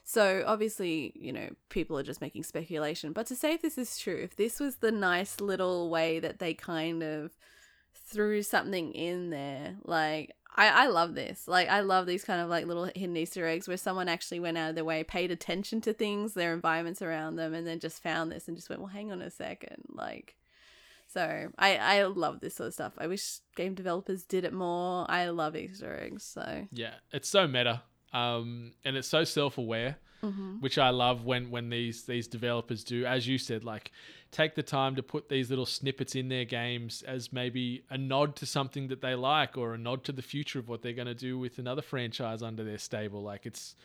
So 0.04 0.44
obviously, 0.46 1.14
you 1.16 1.32
know, 1.32 1.50
people 1.70 1.98
are 1.98 2.04
just 2.04 2.22
making 2.22 2.44
speculation. 2.44 3.14
But 3.14 3.28
to 3.28 3.36
say 3.36 3.54
if 3.54 3.62
this 3.62 3.78
is 3.78 3.98
true, 3.98 4.20
if 4.22 4.36
this 4.36 4.60
was 4.60 4.78
the 4.78 4.92
nice 4.92 5.40
little 5.40 5.90
way 5.90 6.20
that 6.20 6.40
they 6.40 6.54
kind 6.54 7.04
of 7.04 7.32
threw 7.94 8.42
something 8.44 8.92
in 8.94 9.30
there, 9.30 9.76
like 9.84 10.36
I, 10.56 10.84
I 10.84 10.88
love 10.88 11.16
this. 11.16 11.48
Like 11.48 11.70
I 11.70 11.82
love 11.82 12.06
these 12.06 12.24
kind 12.24 12.42
of 12.42 12.50
like 12.50 12.66
little 12.66 12.86
hidden 12.96 13.16
Easter 13.16 13.48
eggs 13.48 13.68
where 13.68 13.78
someone 13.78 14.10
actually 14.10 14.40
went 14.40 14.58
out 14.58 14.70
of 14.70 14.76
their 14.76 14.86
way, 14.86 15.04
paid 15.04 15.32
attention 15.32 15.82
to 15.82 15.94
things, 15.94 16.34
their 16.34 16.54
environments 16.54 17.02
around 17.02 17.36
them, 17.36 17.54
and 17.54 17.66
then 17.66 17.80
just 17.80 18.04
found 18.04 18.32
this 18.32 18.48
and 18.48 18.58
just 18.58 18.70
went, 18.70 18.82
well, 18.82 18.90
hang 18.90 19.12
on 19.12 19.22
a 19.22 19.32
second, 19.32 19.84
like. 19.90 20.36
So 21.08 21.50
I 21.58 21.76
I 21.76 22.04
love 22.04 22.40
this 22.40 22.56
sort 22.56 22.68
of 22.68 22.74
stuff. 22.74 22.94
I 22.98 23.08
wish 23.08 23.40
game 23.58 23.76
developers 23.76 24.24
did 24.24 24.46
it 24.46 24.54
more. 24.54 25.06
I 25.10 25.28
love 25.30 25.58
Easter 25.58 26.00
eggs. 26.02 26.24
So 26.24 26.68
Yeah, 26.72 26.96
it's 27.12 27.28
so 27.28 27.48
meta, 27.48 27.84
um, 28.14 28.74
and 28.84 28.98
it's 28.98 29.08
so 29.08 29.24
self-aware, 29.24 29.98
which 30.60 30.78
I 30.78 30.90
love 30.90 31.26
when 31.26 31.50
when 31.50 31.70
these 31.70 32.04
these 32.04 32.28
developers 32.28 32.84
do. 32.84 33.06
As 33.06 33.28
you 33.28 33.38
said, 33.38 33.64
like 33.64 33.92
take 34.32 34.56
the 34.56 34.64
time 34.64 34.96
to 34.96 35.04
put 35.04 35.30
these 35.30 35.50
little 35.50 35.66
snippets 35.66 36.16
in 36.16 36.30
their 36.30 36.46
games 36.46 37.04
as 37.08 37.34
maybe 37.34 37.84
a 37.90 37.98
nod 37.98 38.36
to 38.38 38.46
something 38.46 38.88
that 38.88 39.02
they 39.02 39.16
like, 39.16 39.58
or 39.58 39.74
a 39.74 39.78
nod 39.78 40.04
to 40.06 40.12
the 40.12 40.22
future 40.22 40.60
of 40.60 40.68
what 40.70 40.82
they're 40.82 40.94
going 40.94 41.08
to 41.08 41.16
do 41.16 41.40
with 41.40 41.58
another 41.58 41.82
franchise 41.82 42.42
under 42.44 42.64
their 42.64 42.78
stable. 42.78 43.22
Like 43.24 43.46
it's 43.46 43.76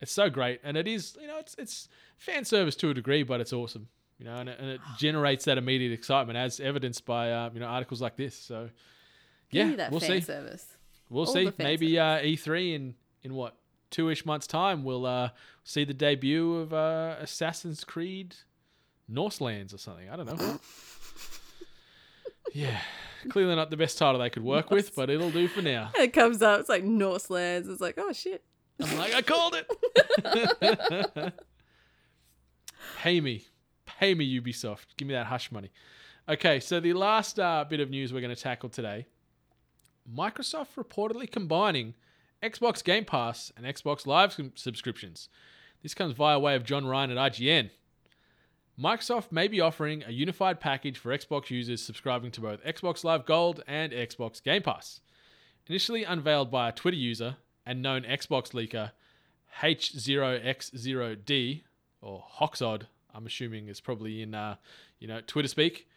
it's 0.00 0.12
so 0.12 0.28
great, 0.28 0.60
and 0.64 0.76
it 0.76 0.88
is 0.88 1.16
you 1.20 1.26
know 1.26 1.38
it's 1.38 1.54
it's 1.58 1.88
fan 2.18 2.44
service 2.44 2.76
to 2.76 2.90
a 2.90 2.94
degree, 2.94 3.22
but 3.22 3.40
it's 3.40 3.52
awesome. 3.52 3.88
You 4.18 4.26
know, 4.26 4.36
and 4.36 4.48
it, 4.48 4.58
and 4.60 4.70
it 4.70 4.80
generates 4.98 5.44
that 5.46 5.58
immediate 5.58 5.92
excitement, 5.92 6.36
as 6.36 6.60
evidenced 6.60 7.04
by 7.04 7.32
uh, 7.32 7.50
you 7.52 7.60
know 7.60 7.66
articles 7.66 8.00
like 8.00 8.16
this. 8.16 8.36
So, 8.36 8.70
give 9.50 9.66
yeah, 9.66 9.70
me 9.70 9.76
that 9.76 9.90
we'll 9.90 10.00
fan 10.00 10.20
see. 10.20 10.20
service. 10.20 10.66
We'll 11.08 11.26
All 11.26 11.32
see. 11.32 11.50
Maybe 11.58 11.98
uh, 11.98 12.18
E3 12.18 12.74
in 12.74 12.94
in 13.22 13.34
what 13.34 13.56
two 13.94 14.10
ish 14.10 14.26
months 14.26 14.48
time 14.48 14.82
we'll 14.82 15.06
uh, 15.06 15.28
see 15.62 15.84
the 15.84 15.94
debut 15.94 16.56
of 16.56 16.74
uh, 16.74 17.14
Assassin's 17.20 17.84
Creed 17.84 18.34
Northlands 19.08 19.72
or 19.72 19.78
something. 19.78 20.10
I 20.10 20.16
don't 20.16 20.26
know. 20.26 20.58
yeah, 22.52 22.80
clearly 23.28 23.54
not 23.54 23.70
the 23.70 23.76
best 23.76 23.96
title 23.96 24.20
they 24.20 24.30
could 24.30 24.42
work 24.42 24.70
with, 24.70 24.96
but 24.96 25.10
it'll 25.10 25.30
do 25.30 25.46
for 25.46 25.62
now. 25.62 25.92
It 25.96 26.12
comes 26.12 26.42
up. 26.42 26.58
It's 26.58 26.68
like 26.68 26.82
Northlands. 26.82 27.68
It's 27.68 27.80
like 27.80 27.94
oh 27.98 28.12
shit. 28.12 28.42
I'm 28.82 28.98
like, 28.98 29.14
I 29.14 29.22
called 29.22 29.54
it. 29.54 31.32
Pay 32.98 33.20
me. 33.20 33.46
Pay 33.86 34.14
me, 34.14 34.40
Ubisoft. 34.40 34.86
Give 34.96 35.06
me 35.06 35.14
that 35.14 35.26
hush 35.26 35.52
money. 35.52 35.70
Okay, 36.28 36.58
so 36.58 36.80
the 36.80 36.94
last 36.94 37.38
uh, 37.38 37.64
bit 37.68 37.78
of 37.78 37.90
news 37.90 38.12
we're 38.12 38.20
going 38.20 38.34
to 38.34 38.42
tackle 38.42 38.68
today 38.68 39.06
Microsoft 40.12 40.74
reportedly 40.76 41.30
combining 41.30 41.94
Xbox 42.44 42.84
Game 42.84 43.06
Pass 43.06 43.50
and 43.56 43.64
Xbox 43.64 44.06
Live 44.06 44.38
subscriptions. 44.54 45.30
This 45.82 45.94
comes 45.94 46.12
via 46.12 46.38
way 46.38 46.54
of 46.54 46.64
John 46.64 46.86
Ryan 46.86 47.16
at 47.16 47.32
IGN. 47.32 47.70
Microsoft 48.78 49.32
may 49.32 49.48
be 49.48 49.62
offering 49.62 50.04
a 50.04 50.10
unified 50.10 50.60
package 50.60 50.98
for 50.98 51.16
Xbox 51.16 51.48
users 51.48 51.80
subscribing 51.80 52.30
to 52.32 52.42
both 52.42 52.62
Xbox 52.62 53.02
Live 53.02 53.24
Gold 53.24 53.62
and 53.66 53.92
Xbox 53.92 54.42
Game 54.42 54.60
Pass. 54.60 55.00
Initially 55.68 56.04
unveiled 56.04 56.50
by 56.50 56.68
a 56.68 56.72
Twitter 56.72 56.98
user 56.98 57.36
and 57.64 57.80
known 57.80 58.02
Xbox 58.02 58.52
leaker 58.52 58.90
H0X0D, 59.62 61.62
or 62.02 62.24
Hoxod, 62.28 62.88
I'm 63.14 63.24
assuming 63.24 63.68
is 63.68 63.80
probably 63.80 64.20
in 64.20 64.34
uh, 64.34 64.56
you 64.98 65.08
know 65.08 65.22
Twitter 65.26 65.48
speak, 65.48 65.88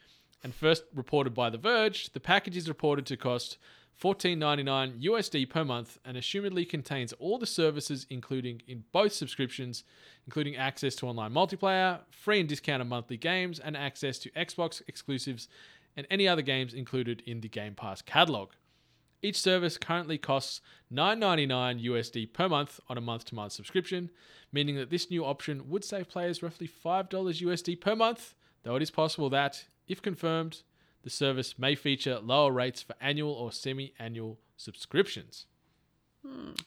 and 0.44 0.56
first 0.56 0.84
reported 0.96 1.34
by 1.34 1.50
The 1.50 1.58
Verge, 1.58 2.14
the 2.14 2.22
package 2.22 2.56
is 2.56 2.70
reported 2.70 3.06
to 3.08 3.18
cost 3.18 3.58
$14.99 4.02 5.04
USD 5.04 5.50
per 5.50 5.66
month 5.66 5.98
and 6.06 6.18
assumedly 6.18 6.68
contains 6.68 7.14
all 7.14 7.40
the 7.40 7.48
services 7.48 8.06
including 8.10 8.62
in 8.68 8.84
both 8.92 9.14
subscriptions, 9.14 9.84
including 10.26 10.56
access 10.56 10.96
to 10.96 11.08
online 11.08 11.34
multiplayer, 11.34 12.00
free 12.12 12.40
and 12.40 12.48
discounted 12.48 12.88
monthly 12.88 13.18
games, 13.18 13.60
and 13.60 13.76
access 13.76 14.20
to 14.20 14.30
Xbox 14.32 14.82
exclusives 14.88 15.48
and 15.96 16.06
any 16.12 16.28
other 16.28 16.44
games 16.44 16.74
included 16.74 17.24
in 17.26 17.42
the 17.42 17.50
Game 17.50 17.74
Pass 17.74 18.04
catalog. 18.04 18.52
Each 19.24 19.40
service 19.40 19.80
currently 19.80 20.20
costs 20.20 20.62
$9.99 20.94 21.84
USD 21.84 22.34
per 22.34 22.48
month 22.48 22.80
on 22.88 23.00
a 23.00 23.02
month 23.02 23.26
to 23.26 23.36
month 23.36 23.54
subscription, 23.54 24.12
meaning 24.52 24.76
that 24.76 24.92
this 24.92 25.10
new 25.10 25.26
option 25.26 25.70
would 25.70 25.84
save 25.84 26.08
players 26.08 26.44
roughly 26.44 26.68
$5 26.68 27.10
USD 27.10 27.82
per 27.82 27.96
month, 27.96 28.36
though 28.62 28.76
it 28.76 28.84
is 28.84 28.92
possible 28.92 29.30
that, 29.32 29.66
if 29.88 30.04
confirmed, 30.04 30.62
the 31.04 31.10
service 31.10 31.58
may 31.58 31.76
feature 31.76 32.20
lower 32.20 32.52
rates 32.52 32.82
for 32.82 32.96
annual 33.00 33.32
or 33.34 33.52
semi 33.52 33.94
annual 34.00 34.40
subscriptions. 34.58 35.46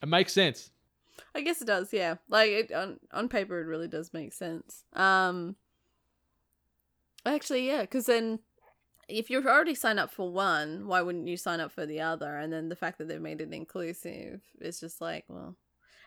It 0.02 0.08
makes 0.08 0.32
sense. 0.32 0.70
I 1.34 1.42
guess 1.42 1.60
it 1.60 1.66
does. 1.66 1.92
Yeah, 1.92 2.14
like 2.28 2.50
it, 2.50 2.72
on 2.72 2.98
on 3.12 3.28
paper, 3.28 3.60
it 3.60 3.66
really 3.66 3.88
does 3.88 4.12
make 4.14 4.32
sense. 4.32 4.84
Um, 4.94 5.56
actually, 7.26 7.66
yeah, 7.66 7.82
because 7.82 8.06
then 8.06 8.38
if 9.08 9.28
you've 9.28 9.46
already 9.46 9.74
signed 9.74 9.98
up 10.00 10.10
for 10.10 10.30
one, 10.30 10.86
why 10.86 11.02
wouldn't 11.02 11.28
you 11.28 11.36
sign 11.36 11.60
up 11.60 11.72
for 11.72 11.84
the 11.84 12.00
other? 12.00 12.36
And 12.38 12.52
then 12.52 12.68
the 12.68 12.76
fact 12.76 12.98
that 12.98 13.08
they've 13.08 13.20
made 13.20 13.40
it 13.40 13.52
inclusive 13.52 14.40
is 14.60 14.80
just 14.80 15.00
like, 15.00 15.24
well, 15.28 15.56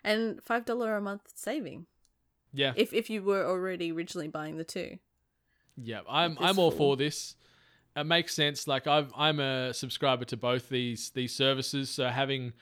and 0.04 0.42
five 0.44 0.66
dollar 0.66 0.96
a 0.96 1.02
month 1.02 1.22
saving 1.36 1.86
Yeah. 2.54 2.74
if 2.76 2.92
if 2.94 3.10
you 3.10 3.22
were 3.22 3.46
already 3.46 3.92
originally 3.92 4.30
buying 4.30 4.58
the 4.58 4.64
two. 4.64 4.98
Yeah, 5.78 6.02
I'm 6.10 6.38
I'm 6.40 6.58
all 6.60 6.72
for 6.72 6.96
this. 6.98 7.36
It 7.96 8.06
makes 8.06 8.34
sense. 8.34 8.68
Like 8.68 8.88
I've 8.88 9.12
I'm 9.16 9.40
a 9.40 9.74
subscriber 9.74 10.26
to 10.26 10.38
both 10.38 10.70
these 10.70 11.12
these 11.12 11.34
services, 11.34 11.90
so 11.90 12.08
having 12.08 12.54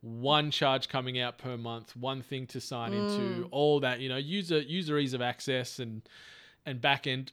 one 0.00 0.50
charge 0.50 0.88
coming 0.88 1.18
out 1.18 1.38
per 1.38 1.56
month, 1.56 1.94
one 1.94 2.22
thing 2.22 2.46
to 2.48 2.60
sign 2.60 2.92
into, 2.92 3.42
mm. 3.42 3.48
all 3.50 3.80
that 3.80 4.00
you 4.00 4.08
know, 4.08 4.16
user 4.16 4.60
user 4.60 4.98
ease 4.98 5.14
of 5.14 5.22
access 5.22 5.78
and 5.78 6.02
and 6.66 6.80
back 6.80 7.06
end 7.06 7.32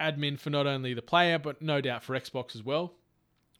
admin 0.00 0.38
for 0.38 0.50
not 0.50 0.66
only 0.66 0.92
the 0.94 1.02
player 1.02 1.38
but 1.38 1.62
no 1.62 1.80
doubt 1.80 2.02
for 2.02 2.18
Xbox 2.18 2.54
as 2.54 2.62
well, 2.62 2.94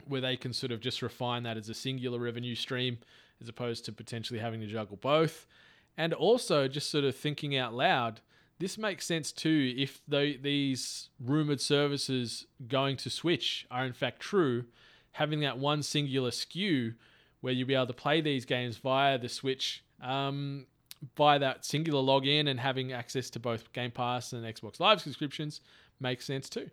where 0.06 0.20
they 0.20 0.36
can 0.36 0.52
sort 0.52 0.72
of 0.72 0.80
just 0.80 1.02
refine 1.02 1.42
that 1.44 1.56
as 1.56 1.68
a 1.68 1.74
singular 1.74 2.18
revenue 2.18 2.54
stream 2.54 2.98
as 3.40 3.48
opposed 3.48 3.84
to 3.84 3.92
potentially 3.92 4.40
having 4.40 4.60
to 4.60 4.66
juggle 4.66 4.96
both. 4.96 5.46
And 5.98 6.12
also 6.12 6.68
just 6.68 6.90
sort 6.90 7.04
of 7.04 7.16
thinking 7.16 7.56
out 7.56 7.72
loud, 7.72 8.20
this 8.58 8.78
makes 8.78 9.04
sense 9.06 9.32
too 9.32 9.74
if 9.76 10.00
these 10.08 11.10
rumored 11.20 11.60
services 11.60 12.46
going 12.68 12.96
to 12.98 13.10
Switch 13.10 13.66
are 13.70 13.84
in 13.84 13.92
fact 13.92 14.20
true, 14.20 14.64
having 15.12 15.40
that 15.40 15.58
one 15.58 15.82
singular 15.82 16.30
SKU 16.30 16.94
where 17.40 17.52
you'll 17.52 17.68
be 17.68 17.74
able 17.74 17.86
to 17.86 17.92
play 17.92 18.20
these 18.20 18.44
games 18.44 18.76
via 18.78 19.18
the 19.18 19.28
Switch, 19.28 19.84
um, 20.02 20.66
via 21.16 21.38
that 21.38 21.64
singular 21.64 22.02
login 22.02 22.48
and 22.48 22.58
having 22.58 22.92
access 22.92 23.28
to 23.30 23.38
both 23.38 23.72
Game 23.72 23.90
Pass 23.90 24.32
and 24.32 24.44
Xbox 24.44 24.80
Live 24.80 25.00
subscriptions 25.00 25.60
makes 26.00 26.24
sense 26.24 26.48
too. 26.48 26.68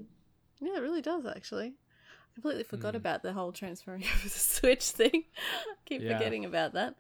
Yeah, 0.62 0.78
it 0.78 0.82
really 0.82 1.02
does 1.02 1.26
actually. 1.26 1.68
I 1.68 2.34
completely 2.34 2.64
forgot 2.64 2.96
about 2.96 3.22
the 3.22 3.34
whole 3.34 3.52
transferring 3.52 4.04
over 4.16 4.24
the 4.24 4.30
Switch 4.30 4.84
thing. 4.86 5.26
Keep 5.86 6.02
Yeah. 6.02 6.18
forgetting 6.18 6.46
about 6.46 6.74
that. 6.74 6.96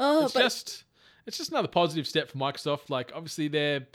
Oh, 0.00 0.24
it's 0.24 0.34
but 0.34 0.40
just 0.42 0.84
it's 1.28 1.36
just 1.36 1.50
another 1.50 1.68
positive 1.68 2.06
step 2.06 2.30
for 2.30 2.38
Microsoft. 2.38 2.88
Like 2.88 3.12
obviously 3.14 3.48
they're 3.48 3.86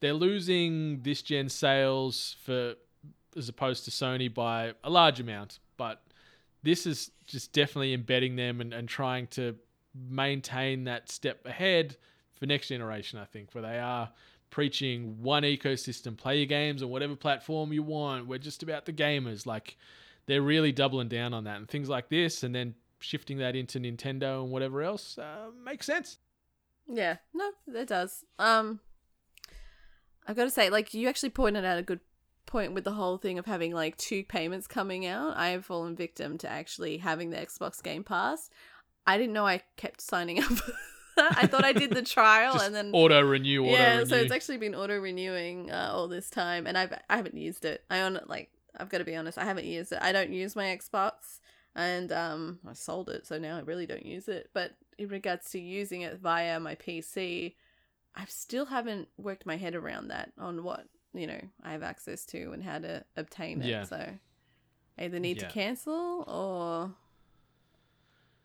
they're 0.00 0.12
losing 0.12 1.00
this 1.02 1.22
gen 1.22 1.48
sales 1.48 2.36
for 2.44 2.74
as 3.36 3.48
opposed 3.48 3.86
to 3.86 3.90
Sony 3.90 4.32
by 4.32 4.74
a 4.84 4.90
large 4.90 5.18
amount, 5.18 5.58
but 5.76 6.02
this 6.62 6.86
is 6.86 7.10
just 7.26 7.52
definitely 7.52 7.94
embedding 7.94 8.36
them 8.36 8.60
and, 8.60 8.72
and 8.72 8.88
trying 8.88 9.26
to 9.28 9.56
maintain 10.08 10.84
that 10.84 11.10
step 11.10 11.44
ahead 11.46 11.96
for 12.38 12.46
next 12.46 12.68
generation, 12.68 13.18
I 13.18 13.24
think, 13.24 13.54
where 13.54 13.62
they 13.62 13.78
are 13.78 14.10
preaching 14.50 15.16
one 15.20 15.42
ecosystem, 15.42 16.16
play 16.16 16.36
your 16.36 16.46
games 16.46 16.82
on 16.82 16.90
whatever 16.90 17.16
platform 17.16 17.72
you 17.72 17.82
want. 17.82 18.26
We're 18.26 18.38
just 18.38 18.62
about 18.62 18.84
the 18.84 18.92
gamers. 18.92 19.46
Like 19.46 19.76
they're 20.26 20.42
really 20.42 20.70
doubling 20.70 21.08
down 21.08 21.32
on 21.32 21.44
that 21.44 21.56
and 21.56 21.68
things 21.68 21.88
like 21.88 22.10
this, 22.10 22.42
and 22.42 22.54
then 22.54 22.74
shifting 23.00 23.38
that 23.38 23.56
into 23.56 23.80
Nintendo 23.80 24.42
and 24.42 24.52
whatever 24.52 24.82
else 24.82 25.16
uh, 25.16 25.48
makes 25.64 25.86
sense. 25.86 26.18
Yeah, 26.88 27.16
no, 27.32 27.50
it 27.74 27.88
does. 27.88 28.24
Um, 28.38 28.80
I've 30.26 30.36
got 30.36 30.44
to 30.44 30.50
say, 30.50 30.70
like 30.70 30.94
you 30.94 31.08
actually 31.08 31.30
pointed 31.30 31.64
out 31.64 31.78
a 31.78 31.82
good 31.82 32.00
point 32.46 32.74
with 32.74 32.84
the 32.84 32.92
whole 32.92 33.18
thing 33.18 33.38
of 33.38 33.46
having 33.46 33.72
like 33.72 33.96
two 33.96 34.22
payments 34.24 34.66
coming 34.66 35.06
out. 35.06 35.36
I 35.36 35.48
have 35.48 35.64
fallen 35.64 35.96
victim 35.96 36.38
to 36.38 36.48
actually 36.48 36.98
having 36.98 37.30
the 37.30 37.36
Xbox 37.36 37.82
Game 37.82 38.04
Pass. 38.04 38.50
I 39.06 39.18
didn't 39.18 39.32
know 39.32 39.46
I 39.46 39.62
kept 39.76 40.00
signing 40.00 40.42
up. 40.42 40.52
I 41.16 41.46
thought 41.46 41.64
I 41.64 41.72
did 41.72 41.90
the 41.90 42.02
trial 42.02 42.60
and 42.60 42.74
then 42.74 42.90
auto 42.92 43.20
renew, 43.20 43.64
yeah, 43.66 44.02
so 44.04 44.16
it's 44.16 44.32
actually 44.32 44.56
been 44.56 44.74
auto 44.74 44.98
renewing 44.98 45.70
uh, 45.70 45.90
all 45.92 46.08
this 46.08 46.28
time, 46.28 46.66
and 46.66 46.76
I've 46.76 46.92
I 47.08 47.16
haven't 47.16 47.36
used 47.36 47.64
it. 47.64 47.84
I 47.88 48.00
on 48.00 48.18
like 48.26 48.50
I've 48.76 48.88
got 48.88 48.98
to 48.98 49.04
be 49.04 49.14
honest, 49.14 49.38
I 49.38 49.44
haven't 49.44 49.66
used 49.66 49.92
it. 49.92 49.98
I 50.02 50.10
don't 50.10 50.32
use 50.32 50.56
my 50.56 50.64
Xbox, 50.64 51.38
and 51.74 52.12
um, 52.12 52.58
I 52.68 52.72
sold 52.74 53.08
it, 53.10 53.26
so 53.26 53.38
now 53.38 53.56
I 53.56 53.60
really 53.60 53.86
don't 53.86 54.06
use 54.06 54.28
it. 54.28 54.50
But 54.52 54.72
in 54.98 55.08
regards 55.08 55.50
to 55.50 55.58
using 55.60 56.02
it 56.02 56.18
via 56.20 56.60
my 56.60 56.74
PC, 56.76 57.54
I 58.14 58.24
still 58.26 58.66
haven't 58.66 59.08
worked 59.18 59.44
my 59.46 59.56
head 59.56 59.74
around 59.74 60.08
that 60.08 60.32
on 60.38 60.62
what 60.62 60.86
you 61.12 61.26
know 61.26 61.40
I 61.62 61.72
have 61.72 61.82
access 61.82 62.24
to 62.26 62.52
and 62.52 62.62
how 62.62 62.78
to 62.78 63.04
obtain 63.16 63.60
it. 63.62 63.66
Yeah. 63.68 63.84
So 63.84 63.96
I 64.98 65.04
either 65.04 65.18
need 65.18 65.40
Yeah. 65.40 65.48
to 65.48 65.52
cancel 65.52 66.24
or 66.28 66.94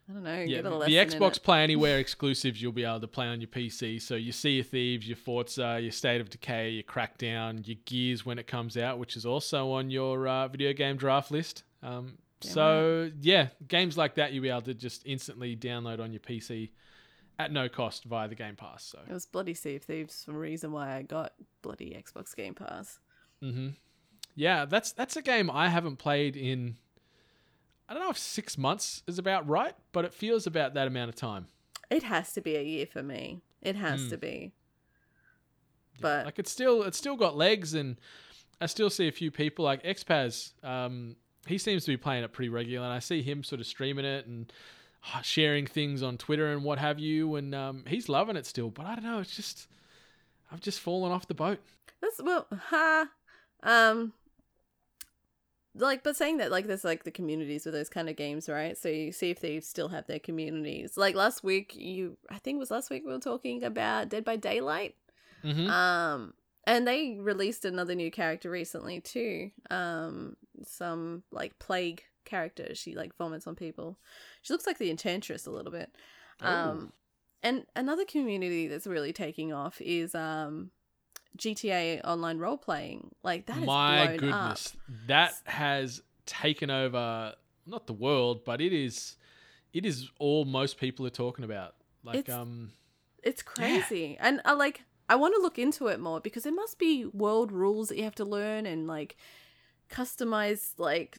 I 0.08 0.12
don't 0.12 0.24
know. 0.24 0.40
yeah, 0.40 0.60
the 0.62 0.70
Xbox. 0.70 1.40
Play 1.40 1.62
Anywhere 1.62 1.98
exclusives 2.00 2.60
you'll 2.60 2.72
be 2.72 2.82
able 2.84 2.98
to 3.00 3.06
play 3.06 3.28
on 3.28 3.40
your 3.40 3.46
PC. 3.48 4.02
So 4.02 4.16
your 4.16 4.32
Sea 4.32 4.58
of 4.58 4.66
Thieves, 4.66 5.06
your 5.06 5.16
Forza, 5.16 5.78
your 5.80 5.92
State 5.92 6.20
of 6.20 6.28
Decay, 6.28 6.70
your 6.70 6.82
Crackdown, 6.82 7.64
your 7.66 7.76
Gears 7.84 8.26
when 8.26 8.38
it 8.40 8.48
comes 8.48 8.76
out, 8.76 8.98
which 8.98 9.16
is 9.16 9.24
also 9.24 9.70
on 9.70 9.88
your 9.90 10.26
uh, 10.26 10.48
video 10.48 10.72
game 10.72 10.96
draft 10.96 11.30
list. 11.30 11.62
Um, 11.82 12.18
Damn 12.40 12.52
so 12.52 13.10
yeah, 13.20 13.48
games 13.68 13.96
like 13.98 14.14
that 14.14 14.32
you'll 14.32 14.42
be 14.42 14.48
able 14.48 14.62
to 14.62 14.74
just 14.74 15.02
instantly 15.06 15.56
download 15.56 16.00
on 16.00 16.12
your 16.12 16.20
PC 16.20 16.70
at 17.38 17.52
no 17.52 17.68
cost 17.68 18.04
via 18.04 18.28
the 18.28 18.34
Game 18.34 18.56
Pass. 18.56 18.84
So 18.84 18.98
It 19.08 19.12
was 19.12 19.26
bloody 19.26 19.54
Sea 19.54 19.76
of 19.76 19.82
Thieves 19.82 20.24
for 20.24 20.32
the 20.32 20.38
reason 20.38 20.72
why 20.72 20.96
I 20.96 21.02
got 21.02 21.32
bloody 21.62 21.90
Xbox 21.90 22.34
Game 22.36 22.54
Pass. 22.54 22.98
Mm-hmm. 23.42 23.68
Yeah, 24.34 24.64
that's 24.64 24.92
that's 24.92 25.16
a 25.16 25.22
game 25.22 25.50
I 25.50 25.68
haven't 25.68 25.96
played 25.96 26.36
in. 26.36 26.76
I 27.88 27.94
don't 27.94 28.02
know 28.02 28.10
if 28.10 28.18
six 28.18 28.56
months 28.56 29.02
is 29.06 29.18
about 29.18 29.48
right, 29.48 29.74
but 29.92 30.04
it 30.04 30.14
feels 30.14 30.46
about 30.46 30.74
that 30.74 30.86
amount 30.86 31.08
of 31.08 31.16
time. 31.16 31.46
It 31.90 32.04
has 32.04 32.32
to 32.34 32.40
be 32.40 32.56
a 32.56 32.62
year 32.62 32.86
for 32.86 33.02
me. 33.02 33.40
It 33.62 33.74
has 33.76 34.08
to 34.08 34.16
be. 34.16 34.52
But 36.00 36.24
like 36.24 36.38
it's 36.38 36.50
still 36.50 36.82
it's 36.82 36.98
still 36.98 37.16
got 37.16 37.36
legs, 37.36 37.74
and 37.74 37.96
I 38.60 38.66
still 38.66 38.90
see 38.90 39.08
a 39.08 39.12
few 39.12 39.30
people 39.30 39.64
like 39.64 39.82
Xpaz. 39.82 40.52
Um, 40.64 41.16
he 41.46 41.58
seems 41.58 41.84
to 41.84 41.90
be 41.90 41.96
playing 41.96 42.24
it 42.24 42.32
pretty 42.32 42.48
regular, 42.48 42.84
and 42.84 42.94
I 42.94 42.98
see 42.98 43.22
him 43.22 43.42
sort 43.42 43.60
of 43.60 43.66
streaming 43.66 44.04
it 44.04 44.26
and 44.26 44.52
uh, 45.14 45.22
sharing 45.22 45.66
things 45.66 46.02
on 46.02 46.18
Twitter 46.18 46.52
and 46.52 46.62
what 46.64 46.78
have 46.78 46.98
you, 46.98 47.36
and 47.36 47.54
um, 47.54 47.84
he's 47.86 48.08
loving 48.08 48.36
it 48.36 48.46
still. 48.46 48.70
But 48.70 48.86
I 48.86 48.94
don't 48.94 49.04
know, 49.04 49.20
it's 49.20 49.34
just 49.34 49.68
I've 50.52 50.60
just 50.60 50.80
fallen 50.80 51.12
off 51.12 51.26
the 51.28 51.34
boat. 51.34 51.58
that's 52.00 52.20
well, 52.22 52.46
ha, 52.52 53.08
um, 53.62 54.12
like, 55.74 56.02
but 56.02 56.16
saying 56.16 56.38
that, 56.38 56.50
like, 56.50 56.66
there's 56.66 56.84
like 56.84 57.04
the 57.04 57.10
communities 57.12 57.64
with 57.64 57.74
those 57.74 57.88
kind 57.88 58.08
of 58.08 58.16
games, 58.16 58.48
right? 58.48 58.76
So 58.76 58.88
you 58.88 59.12
see 59.12 59.30
if 59.30 59.40
they 59.40 59.60
still 59.60 59.88
have 59.88 60.06
their 60.06 60.18
communities. 60.18 60.96
Like 60.96 61.14
last 61.14 61.44
week, 61.44 61.74
you, 61.76 62.16
I 62.28 62.38
think 62.38 62.56
it 62.56 62.58
was 62.58 62.70
last 62.72 62.90
week 62.90 63.04
we 63.06 63.12
were 63.12 63.20
talking 63.20 63.62
about 63.62 64.08
Dead 64.08 64.24
by 64.24 64.36
Daylight. 64.36 64.96
hmm 65.42 65.70
Um, 65.70 66.34
and 66.66 66.86
they 66.86 67.16
released 67.20 67.64
another 67.64 67.94
new 67.94 68.10
character 68.10 68.50
recently 68.50 69.00
too. 69.00 69.50
Um, 69.70 70.36
some 70.64 71.22
like 71.30 71.58
plague 71.58 72.02
character. 72.24 72.74
She 72.74 72.94
like 72.94 73.16
vomits 73.16 73.46
on 73.46 73.54
people. 73.56 73.98
She 74.42 74.52
looks 74.52 74.66
like 74.66 74.78
the 74.78 74.90
Enchantress 74.90 75.46
a 75.46 75.50
little 75.50 75.72
bit. 75.72 75.90
Um, 76.40 76.92
and 77.42 77.66
another 77.76 78.04
community 78.04 78.66
that's 78.66 78.86
really 78.86 79.12
taking 79.12 79.52
off 79.52 79.80
is 79.80 80.14
um, 80.14 80.70
GTA 81.38 82.02
online 82.04 82.38
role 82.38 82.56
playing. 82.58 83.10
Like 83.22 83.46
that 83.46 83.58
is 83.58 83.64
My 83.66 84.16
goodness, 84.16 84.74
up. 84.74 84.82
that 85.06 85.34
has 85.44 86.02
taken 86.26 86.70
over 86.70 87.34
not 87.66 87.86
the 87.86 87.92
world, 87.92 88.44
but 88.44 88.60
it 88.60 88.72
is 88.72 89.16
it 89.72 89.84
is 89.86 90.10
all 90.18 90.44
most 90.44 90.78
people 90.78 91.06
are 91.06 91.10
talking 91.10 91.44
about. 91.44 91.74
Like 92.02 92.16
It's- 92.18 92.36
um 92.36 92.72
It's 93.22 93.42
crazy. 93.42 94.16
And 94.20 94.40
I 94.44 94.52
like 94.54 94.82
I 95.10 95.16
want 95.16 95.34
to 95.34 95.42
look 95.42 95.58
into 95.58 95.88
it 95.88 95.98
more 95.98 96.20
because 96.20 96.44
there 96.44 96.54
must 96.54 96.78
be 96.78 97.04
world 97.04 97.50
rules 97.50 97.88
that 97.88 97.98
you 97.98 98.04
have 98.04 98.14
to 98.14 98.24
learn 98.24 98.64
and 98.64 98.86
like 98.86 99.16
customize 99.90 100.72
like 100.78 101.18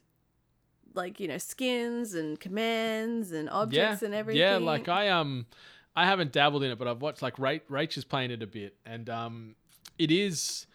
like 0.94 1.20
you 1.20 1.28
know 1.28 1.38
skins 1.38 2.14
and 2.14 2.40
commands 2.40 3.34
and 3.34 3.50
objects 3.50 4.02
and 4.02 4.14
everything. 4.14 4.42
Yeah, 4.42 4.58
like 4.58 4.88
I 4.88 5.10
um 5.10 5.46
I 5.94 6.06
haven't 6.06 6.32
dabbled 6.32 6.64
in 6.64 6.72
it, 6.72 6.80
but 6.80 6.88
I've 6.88 7.02
watched 7.02 7.22
like 7.22 7.36
Rach, 7.36 7.62
Rach 7.70 7.98
is 7.98 8.06
playing 8.06 8.32
it 8.32 8.42
a 8.42 8.48
bit, 8.48 8.78
and 8.86 9.10
um 9.10 9.56
it 10.00 10.10
is 10.10 10.68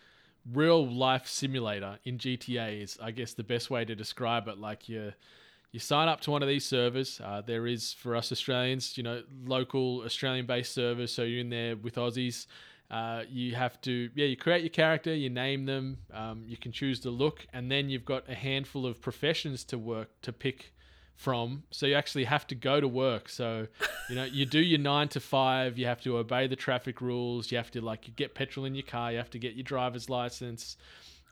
real 0.52 0.86
life 0.86 1.26
simulator 1.26 1.98
in 2.04 2.18
GTA 2.18 2.82
is 2.82 2.98
I 3.02 3.12
guess 3.12 3.32
the 3.32 3.44
best 3.44 3.70
way 3.70 3.86
to 3.86 3.94
describe 3.94 4.46
it. 4.46 4.58
Like 4.58 4.90
you 4.90 5.14
you 5.72 5.80
sign 5.80 6.08
up 6.08 6.20
to 6.22 6.30
one 6.30 6.42
of 6.42 6.48
these 6.48 6.66
servers. 6.66 7.18
Uh, 7.24 7.40
there 7.40 7.66
is 7.66 7.94
for 7.94 8.14
us 8.14 8.30
Australians, 8.30 8.96
you 8.98 9.02
know, 9.02 9.22
local 9.46 10.02
Australian 10.04 10.44
based 10.44 10.74
servers. 10.74 11.12
So 11.12 11.22
you're 11.22 11.40
in 11.40 11.48
there 11.48 11.76
with 11.76 11.94
Aussies. 11.96 12.46
Uh, 12.90 13.22
you 13.28 13.54
have 13.54 13.80
to, 13.80 14.10
yeah, 14.14 14.26
you 14.26 14.36
create 14.36 14.62
your 14.62 14.70
character, 14.70 15.14
you 15.14 15.28
name 15.28 15.66
them, 15.66 15.98
um, 16.12 16.44
you 16.46 16.56
can 16.56 16.70
choose 16.70 17.00
the 17.00 17.10
look, 17.10 17.46
and 17.52 17.70
then 17.70 17.88
you've 17.88 18.04
got 18.04 18.28
a 18.28 18.34
handful 18.34 18.86
of 18.86 19.00
professions 19.00 19.64
to 19.64 19.76
work 19.78 20.08
to 20.22 20.32
pick 20.32 20.72
from. 21.16 21.64
So 21.70 21.86
you 21.86 21.94
actually 21.94 22.24
have 22.24 22.46
to 22.48 22.54
go 22.54 22.80
to 22.80 22.86
work. 22.86 23.28
So, 23.28 23.66
you 24.08 24.14
know, 24.14 24.24
you 24.24 24.46
do 24.46 24.60
your 24.60 24.78
nine 24.78 25.08
to 25.08 25.20
five, 25.20 25.78
you 25.78 25.86
have 25.86 26.00
to 26.02 26.18
obey 26.18 26.46
the 26.46 26.56
traffic 26.56 27.00
rules, 27.00 27.50
you 27.50 27.56
have 27.56 27.70
to 27.72 27.80
like 27.80 28.14
get 28.14 28.34
petrol 28.34 28.66
in 28.66 28.74
your 28.74 28.86
car, 28.86 29.10
you 29.10 29.18
have 29.18 29.30
to 29.30 29.38
get 29.38 29.54
your 29.54 29.64
driver's 29.64 30.08
license, 30.08 30.76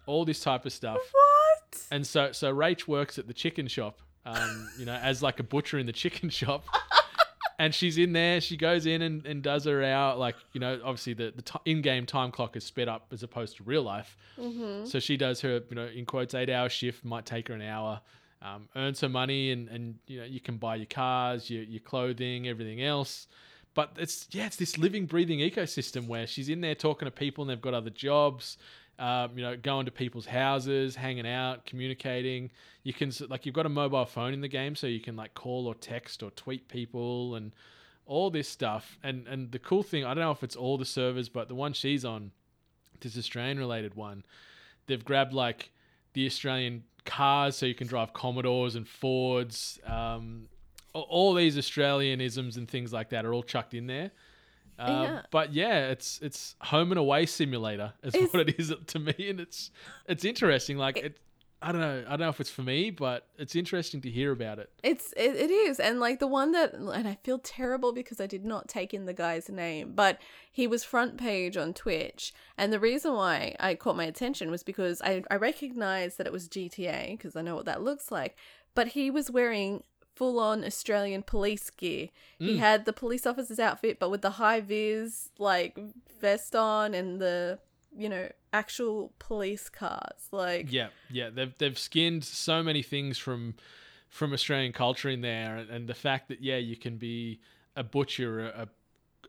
all 0.07 0.25
this 0.25 0.41
type 0.41 0.67
of 0.67 0.73
stuff. 0.73 0.99
what? 1.13 1.87
And 1.91 2.07
so, 2.07 2.33
so 2.33 2.53
Rach 2.53 2.89
works 2.89 3.19
at 3.19 3.29
the 3.29 3.35
chicken 3.35 3.69
shop, 3.69 4.01
um, 4.25 4.69
you 4.79 4.87
know, 4.87 4.95
as 4.95 5.23
like 5.23 5.39
a 5.39 5.45
butcher 5.45 5.79
in 5.79 5.87
the 5.87 5.93
chicken 6.03 6.31
shop. 6.31 6.65
And 7.59 7.75
she's 7.75 7.99
in 7.99 8.13
there. 8.13 8.41
She 8.41 8.57
goes 8.57 8.87
in 8.87 9.03
and, 9.03 9.25
and 9.27 9.43
does 9.43 9.65
her 9.65 9.83
hour. 9.83 10.17
Like 10.17 10.37
you 10.53 10.61
know, 10.61 10.81
obviously 10.85 11.15
the 11.15 11.33
the 11.35 11.43
t- 11.43 11.59
in-game 11.65 12.07
time 12.07 12.31
clock 12.31 12.57
is 12.57 12.65
sped 12.65 12.89
up 12.89 13.07
as 13.13 13.23
opposed 13.23 13.57
to 13.59 13.63
real 13.65 13.83
life. 13.83 14.17
Mm-hmm. 14.39 14.87
So 14.87 14.99
she 14.99 15.17
does 15.17 15.41
her, 15.43 15.63
you 15.69 15.77
know, 15.77 15.87
in 15.87 16.05
quotes, 16.07 16.35
eight-hour 16.35 16.69
shift. 16.69 17.05
Might 17.05 17.27
take 17.27 17.49
her 17.49 17.55
an 17.55 17.63
hour. 17.63 18.01
Um, 18.43 18.69
earns 18.77 19.01
her 19.01 19.09
money, 19.09 19.53
and 19.53 19.69
and 19.69 19.95
you 20.07 20.21
know, 20.21 20.27
you 20.27 20.41
can 20.41 20.57
buy 20.59 20.77
your 20.77 20.87
cars, 20.87 21.49
your 21.49 21.63
your 21.63 21.81
clothing, 21.81 22.49
everything 22.49 22.83
else. 22.83 23.27
But 23.75 23.93
it's 23.97 24.29
yeah, 24.31 24.47
it's 24.47 24.57
this 24.57 24.79
living, 24.79 25.07
breathing 25.07 25.41
ecosystem 25.41 26.07
where 26.07 26.27
she's 26.27 26.49
in 26.49 26.61
there 26.61 26.75
talking 26.75 27.07
to 27.07 27.11
people, 27.11 27.43
and 27.43 27.51
they've 27.51 27.61
got 27.61 27.75
other 27.75 27.91
jobs. 27.91 28.57
Um, 28.99 29.37
you 29.37 29.43
know, 29.43 29.57
going 29.57 29.87
to 29.87 29.93
people's 29.93 30.27
houses, 30.27 30.95
hanging 30.95 31.27
out, 31.27 31.67
communicating. 31.67 32.51
You 32.85 32.93
can 32.93 33.13
like 33.29 33.45
you've 33.45 33.55
got 33.55 33.67
a 33.67 33.71
mobile 33.71 34.07
phone 34.07 34.33
in 34.33 34.41
the 34.41 34.49
game, 34.49 34.77
so 34.77 34.87
you 34.87 35.01
can 35.01 35.17
like 35.17 35.35
call 35.35 35.67
or 35.67 35.75
text 35.75 36.23
or 36.23 36.31
tweet 36.31 36.69
people 36.69 37.35
and 37.35 37.53
all 38.07 38.31
this 38.31 38.49
stuff. 38.49 38.99
And 39.03 39.27
and 39.27 39.51
the 39.51 39.59
cool 39.59 39.83
thing, 39.83 40.05
I 40.05 40.15
don't 40.15 40.23
know 40.23 40.31
if 40.31 40.45
it's 40.45 40.57
all 40.57 40.79
the 40.79 40.85
servers, 40.85 41.29
but 41.29 41.49
the 41.49 41.55
one 41.55 41.73
she's 41.73 42.05
on, 42.05 42.31
this 43.01 43.19
Australian 43.19 43.59
related 43.59 43.95
one, 43.95 44.25
they've 44.87 45.05
grabbed 45.05 45.33
like 45.33 45.71
the 46.13 46.27
Australian 46.27 46.85
cars, 47.05 47.57
so 47.57 47.67
you 47.67 47.75
can 47.75 47.87
drive 47.87 48.13
Commodores 48.13 48.77
and 48.77 48.87
Fords. 48.87 49.81
Um, 49.87 50.49
all 50.93 51.35
these 51.35 51.57
Australianisms 51.57 52.57
and 52.57 52.69
things 52.69 52.93
like 52.93 53.11
that 53.11 53.27
are 53.27 53.35
all 53.35 53.43
chucked 53.43 53.75
in 53.75 53.89
there. 53.89 54.13
Uh, 54.79 54.87
Yeah. 54.89 55.23
But 55.31 55.53
yeah, 55.53 55.89
it's 55.91 56.19
it's 56.23 56.57
home 56.61 56.91
and 56.93 56.99
away 56.99 57.27
simulator 57.27 57.93
is 58.03 58.15
It's- 58.15 58.33
what 58.33 58.49
it 58.49 58.59
is 58.59 58.73
to 58.87 58.99
me, 58.99 59.15
and 59.31 59.41
it's 59.41 59.71
it's 60.07 60.25
interesting. 60.25 60.77
Like 60.79 60.97
it, 60.97 61.19
I 61.63 61.73
don't 61.73 61.81
know, 61.81 62.05
I 62.07 62.11
don't 62.11 62.21
know 62.21 62.29
if 62.29 62.41
it's 62.41 62.51
for 62.51 62.61
me, 62.63 62.91
but 62.91 63.27
it's 63.39 63.57
interesting 63.57 64.03
to 64.03 64.11
hear 64.11 64.33
about 64.33 64.59
it. 64.59 64.71
It's 64.83 65.13
it, 65.17 65.35
it 65.37 65.51
is, 65.51 65.81
and 65.81 65.99
like 65.99 66.19
the 66.19 66.27
one 66.27 66.53
that, 66.53 66.75
and 66.75 67.09
I 67.09 67.17
feel 67.25 67.39
terrible 67.39 67.93
because 67.95 68.21
I 68.21 68.27
did 68.27 68.45
not 68.45 68.69
take 68.69 68.93
in 68.93 69.07
the 69.07 69.15
guy's 69.15 69.49
name, 69.49 69.93
but 69.95 70.19
he 70.53 70.67
was 70.67 70.85
front 70.85 71.17
page 71.17 71.57
on 71.57 71.73
Twitch, 71.73 72.35
and 72.59 72.71
the 72.71 72.81
reason 72.81 73.15
why 73.15 73.57
I 73.59 73.77
caught 73.77 73.97
my 73.97 74.05
attention 74.05 74.51
was 74.51 74.63
because 74.63 75.01
I 75.01 75.23
I 75.31 75.37
recognized 75.37 76.19
that 76.19 76.27
it 76.27 76.33
was 76.35 76.49
GTA 76.49 77.13
because 77.13 77.35
I 77.35 77.41
know 77.41 77.55
what 77.55 77.65
that 77.65 77.83
looks 77.83 78.11
like, 78.13 78.37
but 78.75 78.89
he 78.89 79.11
was 79.11 79.31
wearing 79.31 79.85
full 80.15 80.39
on 80.41 80.65
Australian 80.65 81.23
police 81.23 81.71
gear. 81.71 82.09
He 82.39 82.57
Mm. 82.57 82.59
had 82.59 82.85
the 82.85 82.93
police 82.93 83.27
officer's 83.27 83.59
outfit, 83.59 83.99
but 83.99 84.11
with 84.11 84.23
the 84.23 84.31
high 84.31 84.61
vis 84.61 85.31
like 85.39 85.79
vest 86.21 86.55
on 86.55 86.95
and 86.95 87.21
the 87.21 87.59
you 87.97 88.09
know 88.09 88.29
actual 88.53 89.13
police 89.19 89.69
cars, 89.69 90.29
like 90.33 90.73
Yeah, 90.73 90.89
yeah, 91.11 91.31
they've 91.31 91.57
they've 91.59 91.79
skinned 91.79 92.25
so 92.25 92.63
many 92.63 92.83
things 92.83 93.19
from 93.19 93.55
from 94.09 94.33
Australian 94.33 94.73
culture 94.73 95.09
in 95.09 95.21
there, 95.23 95.57
and, 95.57 95.71
and 95.71 95.89
the 95.89 95.95
fact 95.95 96.29
that 96.29 96.41
yeah, 96.41 96.57
you 96.59 96.77
can 96.77 96.97
be 96.97 97.41
a 97.77 97.83
butcher, 97.83 98.47
a, 98.47 98.69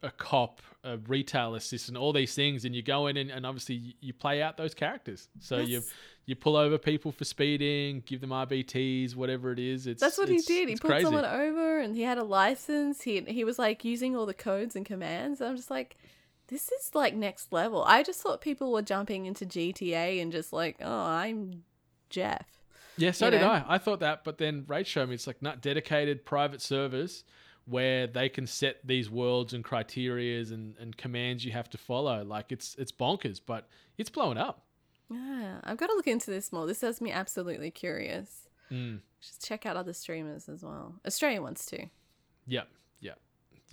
a 0.03 0.11
cop, 0.11 0.61
a 0.85 0.97
retail 1.07 1.55
assistant, 1.55 1.97
all 1.97 2.13
these 2.13 2.33
things, 2.35 2.63
and 2.65 2.75
you 2.75 2.81
go 2.81 3.07
in 3.07 3.17
and, 3.17 3.29
and 3.31 3.45
obviously 3.45 3.75
you- 3.75 3.93
you 4.01 4.13
play 4.13 4.41
out 4.41 4.55
those 4.57 4.73
characters. 4.73 5.27
So 5.39 5.57
you 5.57 5.77
Yes. 5.79 5.89
you 6.27 6.35
pull 6.35 6.55
over 6.55 6.77
people 6.77 7.11
for 7.11 7.23
speeding, 7.25 8.01
give 8.05 8.21
them 8.21 8.31
RBTs, 8.31 9.15
whatever 9.15 9.51
it 9.51 9.59
is. 9.59 9.85
It's 9.87 10.01
That's 10.01 10.17
what 10.17 10.29
he 10.29 10.37
did. 10.39 10.67
He 10.69 10.73
it's 10.73 10.81
pulled 10.81 10.91
crazy. 10.91 11.03
someone 11.05 11.25
over 11.25 11.79
and 11.79 11.95
he 11.95 12.01
had 12.03 12.17
a 12.17 12.23
license. 12.23 13.01
He 13.01 13.21
he 13.21 13.43
was 13.43 13.59
like 13.59 13.83
using 13.83 14.15
all 14.15 14.25
the 14.25 14.33
codes 14.33 14.75
and 14.75 14.85
commands. 14.85 15.41
I'm 15.41 15.55
just 15.55 15.69
like, 15.69 15.97
this 16.47 16.71
is 16.71 16.93
like 16.95 17.13
next 17.15 17.51
level. 17.51 17.83
I 17.85 18.03
just 18.03 18.21
thought 18.21 18.39
people 18.41 18.71
were 18.71 18.81
jumping 18.83 19.25
into 19.25 19.45
GTA 19.45 20.21
and 20.21 20.31
just 20.31 20.53
like, 20.53 20.77
oh, 20.81 21.05
I'm 21.07 21.63
Jeff. 22.09 22.45
Yeah, 22.97 23.11
so 23.11 23.25
you 23.25 23.31
did 23.31 23.41
know? 23.41 23.49
I. 23.49 23.65
I 23.75 23.77
thought 23.77 23.99
that, 23.99 24.23
but 24.23 24.37
then 24.37 24.63
Rach 24.63 24.85
showed 24.85 25.09
me 25.09 25.15
it's 25.15 25.27
like 25.27 25.41
not 25.41 25.61
dedicated 25.61 26.23
private 26.25 26.61
servers 26.61 27.23
where 27.65 28.07
they 28.07 28.29
can 28.29 28.45
set 28.47 28.77
these 28.85 29.09
worlds 29.09 29.53
and 29.53 29.63
criterias 29.63 30.51
and, 30.51 30.75
and 30.79 30.95
commands 30.97 31.43
you 31.43 31.51
have 31.51 31.69
to 31.71 31.77
follow. 31.77 32.23
Like 32.23 32.51
it's 32.51 32.75
it's 32.75 32.91
bonkers, 32.91 33.41
but 33.45 33.67
it's 33.97 34.09
blowing 34.09 34.37
up. 34.37 34.63
Yeah, 35.09 35.59
I've 35.63 35.77
got 35.77 35.87
to 35.87 35.93
look 35.93 36.07
into 36.07 36.31
this 36.31 36.51
more. 36.51 36.65
This 36.65 36.81
has 36.81 37.01
me 37.01 37.11
absolutely 37.11 37.71
curious. 37.71 38.47
Mm. 38.71 39.01
Just 39.21 39.45
check 39.45 39.65
out 39.65 39.77
other 39.77 39.93
streamers 39.93 40.49
as 40.49 40.63
well, 40.63 40.95
Australian 41.05 41.43
ones 41.43 41.65
too. 41.65 41.89
Yep, 42.47 42.67
yep, 42.67 42.67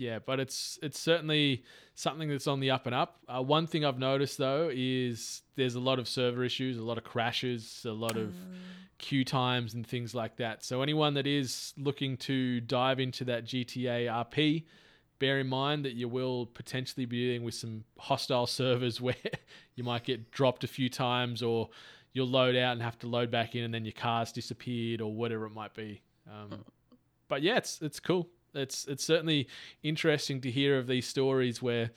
yeah. 0.02 0.18
But 0.18 0.40
it's 0.40 0.78
it's 0.82 0.98
certainly 0.98 1.64
something 1.94 2.28
that's 2.28 2.46
on 2.46 2.60
the 2.60 2.70
up 2.70 2.86
and 2.86 2.94
up. 2.94 3.18
Uh, 3.28 3.42
one 3.42 3.66
thing 3.66 3.84
I've 3.84 3.98
noticed 3.98 4.38
though 4.38 4.70
is 4.72 5.42
there's 5.56 5.74
a 5.74 5.80
lot 5.80 5.98
of 5.98 6.08
server 6.08 6.44
issues, 6.44 6.78
a 6.78 6.82
lot 6.82 6.98
of 6.98 7.04
crashes, 7.04 7.84
a 7.86 7.92
lot 7.92 8.16
of 8.16 8.34
queue 8.98 9.24
times 9.24 9.74
and 9.74 9.86
things 9.86 10.14
like 10.14 10.36
that. 10.36 10.64
So 10.64 10.82
anyone 10.82 11.14
that 11.14 11.26
is 11.26 11.74
looking 11.76 12.16
to 12.18 12.60
dive 12.60 13.00
into 13.00 13.24
that 13.24 13.44
GTA 13.44 14.06
RP, 14.06 14.64
bear 15.18 15.38
in 15.40 15.48
mind 15.48 15.84
that 15.84 15.94
you 15.94 16.08
will 16.08 16.46
potentially 16.46 17.04
be 17.04 17.26
dealing 17.26 17.44
with 17.44 17.54
some 17.54 17.84
hostile 17.98 18.46
servers 18.60 19.00
where 19.00 19.14
you 19.74 19.84
might 19.84 20.04
get 20.04 20.30
dropped 20.30 20.64
a 20.64 20.68
few 20.68 20.88
times 20.88 21.42
or 21.42 21.68
you'll 22.12 22.28
load 22.28 22.56
out 22.56 22.72
and 22.72 22.82
have 22.82 22.98
to 23.00 23.06
load 23.06 23.30
back 23.30 23.54
in 23.54 23.64
and 23.64 23.72
then 23.72 23.84
your 23.84 23.92
car's 23.92 24.32
disappeared 24.32 25.00
or 25.00 25.12
whatever 25.12 25.46
it 25.46 25.52
might 25.52 25.74
be. 25.74 26.02
Um, 26.30 26.64
but 27.28 27.42
yeah, 27.42 27.56
it's 27.56 27.80
it's 27.80 27.98
cool. 27.98 28.28
It's 28.54 28.84
it's 28.86 29.04
certainly 29.04 29.48
interesting 29.82 30.40
to 30.42 30.50
hear 30.50 30.78
of 30.78 30.86
these 30.86 31.06
stories 31.06 31.60
where 31.62 31.90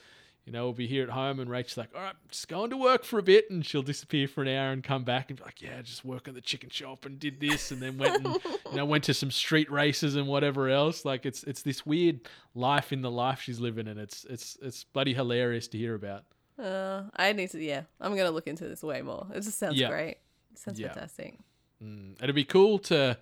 you 0.46 0.52
know 0.54 0.64
we'll 0.66 0.74
be 0.74 0.86
here 0.88 1.02
at 1.04 1.10
home 1.10 1.40
and 1.40 1.50
Rachel's 1.50 1.78
like, 1.78 1.90
all 1.96 2.02
right, 2.02 2.14
just 2.30 2.48
going 2.48 2.70
to 2.70 2.78
work 2.78 3.04
for 3.04 3.18
a 3.18 3.24
bit, 3.24 3.50
and 3.50 3.66
she'll 3.66 3.82
disappear 3.82 4.28
for 4.28 4.42
an 4.44 4.48
hour 4.48 4.72
and 4.72 4.84
come 4.84 5.04
back 5.04 5.30
and 5.32 5.38
be 5.40 5.44
like, 5.44 5.62
yeah, 5.62 5.82
just 5.82 6.06
work 6.06 6.28
at 6.28 6.34
the 6.36 6.42
chicken 6.42 6.70
shop 6.70 7.06
and 7.06 7.20
did 7.20 7.40
this, 7.40 7.72
and 7.72 7.82
then 7.82 7.98
went 7.98 8.24
and 8.26 8.40
you 8.72 8.76
know 8.78 8.86
went 8.86 9.04
to 9.06 9.14
some 9.14 9.32
street 9.32 9.72
races 9.72 10.16
and 10.16 10.28
whatever 10.28 10.70
else. 10.70 11.04
Like 11.04 11.26
it's 11.26 11.44
it's 11.44 11.62
this 11.64 11.86
weird 11.86 12.22
life 12.54 12.94
in 12.94 13.02
the 13.02 13.12
life 13.12 13.42
she's 13.42 13.60
living, 13.60 13.88
and 13.88 14.00
it's 14.00 14.26
it's 14.30 14.58
it's 14.62 14.84
bloody 14.84 15.14
hilarious 15.14 15.68
to 15.70 15.78
hear 15.78 15.96
about. 15.96 16.24
Uh, 16.58 17.04
I 17.16 17.34
need 17.34 17.50
to. 17.50 17.62
Yeah, 17.62 17.82
I'm 18.00 18.16
gonna 18.16 18.32
look 18.32 18.48
into 18.48 18.68
this 18.68 18.82
way 18.84 19.02
more. 19.02 19.28
It 19.34 19.42
just 19.42 19.58
sounds 19.58 19.78
Yeah. 19.80 19.90
great. 19.90 20.18
It 20.54 20.60
sounds 20.60 20.80
Yeah. 20.80 20.94
fantastic. 20.94 21.38
Mm. 21.84 22.22
It'd 22.24 22.34
be 22.36 22.46
cool 22.46 22.80
to 22.80 23.18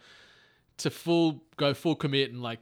to 0.78 0.90
full 0.90 1.44
go 1.58 1.74
full 1.74 1.96
commit 1.96 2.32
and 2.32 2.42
like 2.44 2.60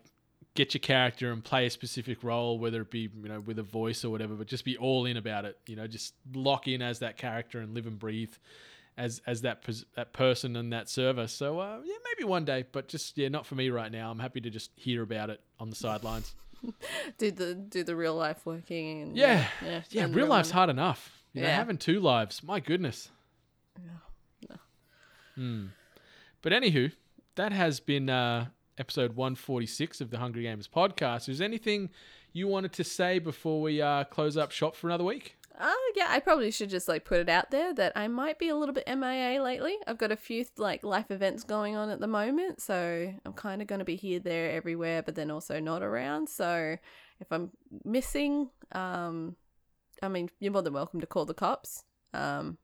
get 0.56 0.74
your 0.74 0.80
character 0.82 1.32
and 1.32 1.44
play 1.44 1.66
a 1.66 1.70
specific 1.70 2.24
role, 2.24 2.60
whether 2.60 2.82
it 2.82 2.92
be 2.92 3.10
you 3.22 3.30
know 3.30 3.40
with 3.40 3.60
a 3.60 3.64
voice 3.64 4.04
or 4.04 4.10
whatever, 4.10 4.34
but 4.36 4.48
just 4.48 4.66
be 4.66 4.78
all 4.78 5.06
in 5.06 5.18
about 5.18 5.46
it. 5.46 5.58
You 5.68 5.76
know, 5.76 5.88
just 5.88 6.14
lock 6.34 6.68
in 6.68 6.82
as 6.82 7.00
that 7.00 7.18
character 7.18 7.60
and 7.60 7.74
live 7.74 7.88
and 7.88 7.98
breathe 7.98 8.34
as 8.98 9.22
as 9.26 9.42
that 9.42 9.64
that 9.96 10.14
person 10.14 10.56
and 10.56 10.74
that 10.74 10.90
server. 10.90 11.28
So 11.28 11.60
uh, 11.60 11.80
yeah, 11.84 11.96
maybe 12.16 12.28
one 12.28 12.46
day, 12.46 12.66
but 12.72 12.88
just 12.88 13.18
yeah, 13.18 13.30
not 13.30 13.46
for 13.46 13.56
me 13.56 13.70
right 13.70 13.92
now. 13.92 14.12
I'm 14.12 14.20
happy 14.20 14.42
to 14.42 14.50
just 14.50 14.72
hear 14.76 15.02
about 15.04 15.30
it 15.30 15.42
on 15.60 15.70
the 15.70 15.76
sidelines. 15.76 16.36
Do 17.18 17.32
the 17.32 17.56
do 17.56 17.84
the 17.84 17.96
real 17.96 18.14
life 18.14 18.46
working. 18.46 19.02
And, 19.02 19.18
Yeah, 19.18 19.48
yeah, 19.66 19.82
yeah. 19.90 20.08
real 20.12 20.28
life's 20.28 20.52
hard 20.52 20.70
enough. 20.70 21.24
You 21.34 21.42
know, 21.42 21.48
Yeah. 21.48 21.56
having 21.56 21.78
two 21.80 22.00
lives, 22.00 22.44
my 22.44 22.60
goodness. 22.60 23.10
Hmm. 25.36 25.68
But 26.42 26.52
anywho, 26.52 26.92
that 27.36 27.52
has 27.52 27.80
been 27.80 28.10
uh, 28.10 28.48
episode 28.82 29.16
146 29.16 30.02
of 30.02 30.10
the 30.10 30.18
Hungry 30.18 30.46
Gamers 30.46 30.68
podcast. 30.68 31.30
Is 31.30 31.40
anything 31.40 31.92
you 32.34 32.48
wanted 32.48 32.74
to 32.74 32.84
say 32.84 33.20
before 33.20 33.62
we 33.62 33.80
uh, 33.80 34.06
close 34.06 34.36
up 34.36 34.50
shop 34.50 34.76
for 34.76 34.88
another 34.88 35.04
week? 35.04 35.38
Uh, 35.56 35.72
yeah, 35.96 36.08
I 36.10 36.20
probably 36.20 36.50
should 36.50 36.72
just 36.72 36.88
like 36.88 37.06
put 37.06 37.20
it 37.20 37.30
out 37.30 37.52
there 37.52 37.76
that 37.76 37.92
I 37.96 38.08
might 38.08 38.40
be 38.40 38.50
a 38.50 38.56
little 38.56 38.74
bit 38.74 38.88
MIA 38.88 39.40
lately. 39.44 39.76
I've 39.86 40.00
got 40.00 40.12
a 40.12 40.16
few 40.16 40.46
like 40.58 40.84
life 40.84 41.12
events 41.12 41.44
going 41.44 41.76
on 41.76 41.92
at 41.92 42.00
the 42.00 42.08
moment, 42.08 42.60
so 42.60 43.14
I'm 43.24 43.34
kind 43.34 43.62
of 43.62 43.68
going 43.68 43.80
to 43.80 43.86
be 43.86 43.96
here, 43.96 44.20
there, 44.20 44.50
everywhere, 44.50 45.04
but 45.04 45.14
then 45.14 45.30
also 45.30 45.60
not 45.60 45.84
around. 45.84 46.28
So 46.28 46.76
if 47.20 47.32
I'm 47.32 47.52
missing, 47.86 48.50
um, 48.72 49.36
I 50.02 50.08
mean, 50.08 50.32
you're 50.40 50.54
more 50.54 50.64
than 50.64 50.74
welcome 50.74 51.02
to 51.02 51.08
call 51.08 51.26
the 51.26 51.36
cops. 51.36 51.84
Um, 52.16 52.58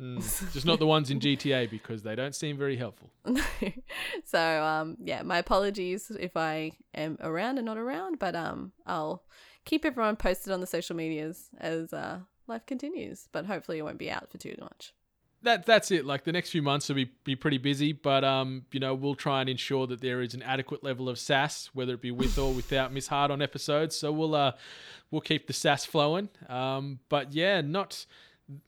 Mm, 0.00 0.18
just 0.52 0.66
not 0.66 0.78
the 0.78 0.86
ones 0.86 1.10
in 1.10 1.20
GTA 1.20 1.70
because 1.70 2.02
they 2.02 2.14
don't 2.14 2.34
seem 2.34 2.56
very 2.58 2.76
helpful. 2.76 3.10
so 4.24 4.64
um, 4.64 4.96
yeah, 5.02 5.22
my 5.22 5.38
apologies 5.38 6.10
if 6.18 6.36
I 6.36 6.72
am 6.94 7.16
around 7.20 7.58
and 7.58 7.66
not 7.66 7.78
around, 7.78 8.18
but 8.18 8.34
um, 8.34 8.72
I'll 8.86 9.22
keep 9.64 9.84
everyone 9.84 10.16
posted 10.16 10.52
on 10.52 10.60
the 10.60 10.66
social 10.66 10.96
medias 10.96 11.48
as 11.58 11.92
uh, 11.92 12.20
life 12.46 12.66
continues. 12.66 13.28
But 13.30 13.46
hopefully, 13.46 13.78
it 13.78 13.82
won't 13.82 13.98
be 13.98 14.10
out 14.10 14.30
for 14.30 14.38
too 14.38 14.56
much. 14.60 14.92
that 15.42 15.64
that's 15.64 15.90
it. 15.92 16.04
Like 16.04 16.24
the 16.24 16.32
next 16.32 16.50
few 16.50 16.62
months 16.62 16.88
will 16.88 16.96
be, 16.96 17.12
be 17.22 17.36
pretty 17.36 17.58
busy, 17.58 17.92
but 17.92 18.24
um, 18.24 18.64
you 18.72 18.80
know, 18.80 18.94
we'll 18.94 19.14
try 19.14 19.40
and 19.40 19.48
ensure 19.48 19.86
that 19.86 20.00
there 20.00 20.22
is 20.22 20.34
an 20.34 20.42
adequate 20.42 20.82
level 20.82 21.08
of 21.08 21.18
sass, 21.20 21.70
whether 21.72 21.94
it 21.94 22.00
be 22.02 22.10
with 22.10 22.36
or 22.36 22.52
without 22.52 22.92
Miss 22.92 23.06
Hart 23.06 23.30
on 23.30 23.40
episodes. 23.40 23.94
So 23.94 24.10
we'll 24.10 24.34
uh, 24.34 24.52
we'll 25.10 25.20
keep 25.20 25.46
the 25.46 25.52
sass 25.52 25.84
flowing. 25.84 26.30
Um, 26.48 26.98
but 27.08 27.32
yeah, 27.32 27.60
not 27.60 28.06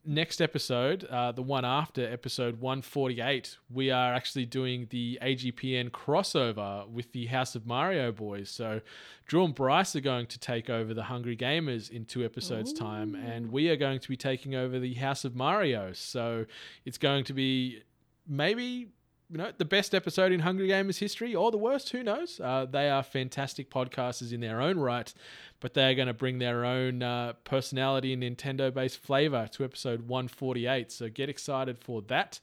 next 0.05 0.41
episode, 0.41 1.05
uh, 1.05 1.33
the 1.33 1.43
one 1.43 1.64
after 1.64 2.11
episode 2.11 2.61
148, 2.61 3.59
we 3.70 3.91
are 3.91 4.14
actually 4.14 4.47
doing 4.47 4.87
the 4.91 5.18
AGPN 5.22 5.91
crossover 5.91 6.89
with 6.89 7.12
the 7.12 7.27
House 7.27 7.55
of 7.55 7.66
Mario 7.66 8.11
boys. 8.12 8.49
So, 8.51 8.81
Drew 9.27 9.45
and 9.45 9.55
Bryce 9.55 9.95
are 9.95 10.01
going 10.01 10.27
to 10.29 10.39
take 10.39 10.70
over 10.70 10.95
the 10.95 11.05
Hungry 11.05 11.37
Gamers 11.37 11.91
in 11.91 12.05
two 12.07 12.24
episodes' 12.24 12.72
time, 12.72 13.14
and 13.14 13.53
we 13.53 13.68
are 13.68 13.77
going 13.77 14.01
to 14.01 14.09
be 14.09 14.16
taking 14.16 14.55
over 14.55 14.79
the 14.79 14.95
House 14.95 15.24
of 15.24 15.35
Mario. 15.35 15.93
So, 15.93 16.47
it's 16.85 16.99
going 16.99 17.24
to 17.24 17.35
be 17.35 17.83
maybe. 18.27 18.89
You 19.29 19.39
know, 19.39 19.51
the 19.59 19.64
best 19.64 19.93
episode 19.93 20.31
in 20.31 20.41
Hungry 20.41 20.68
Gamers 20.68 20.99
history, 20.99 21.35
or 21.35 21.51
the 21.51 21.59
worst, 21.59 21.91
who 21.91 22.05
knows? 22.05 22.39
Uh, 22.39 22.64
they 22.64 22.89
are 22.89 23.03
fantastic 23.03 23.70
podcasters 23.70 24.33
in 24.33 24.41
their 24.41 24.61
own 24.61 24.79
right, 24.79 25.12
but 25.59 25.74
they 25.74 25.91
are 25.91 25.95
going 25.97 26.07
to 26.07 26.14
bring 26.14 26.39
their 26.39 26.64
own 26.64 27.03
uh, 27.03 27.33
personality 27.43 28.12
and 28.12 28.22
Nintendo 28.22 28.72
based 28.72 28.99
flavor 28.99 29.49
to 29.51 29.64
episode 29.64 30.03
148. 30.03 30.93
So 30.93 31.09
get 31.09 31.29
excited 31.29 31.77
for 31.77 32.03
that. 32.03 32.39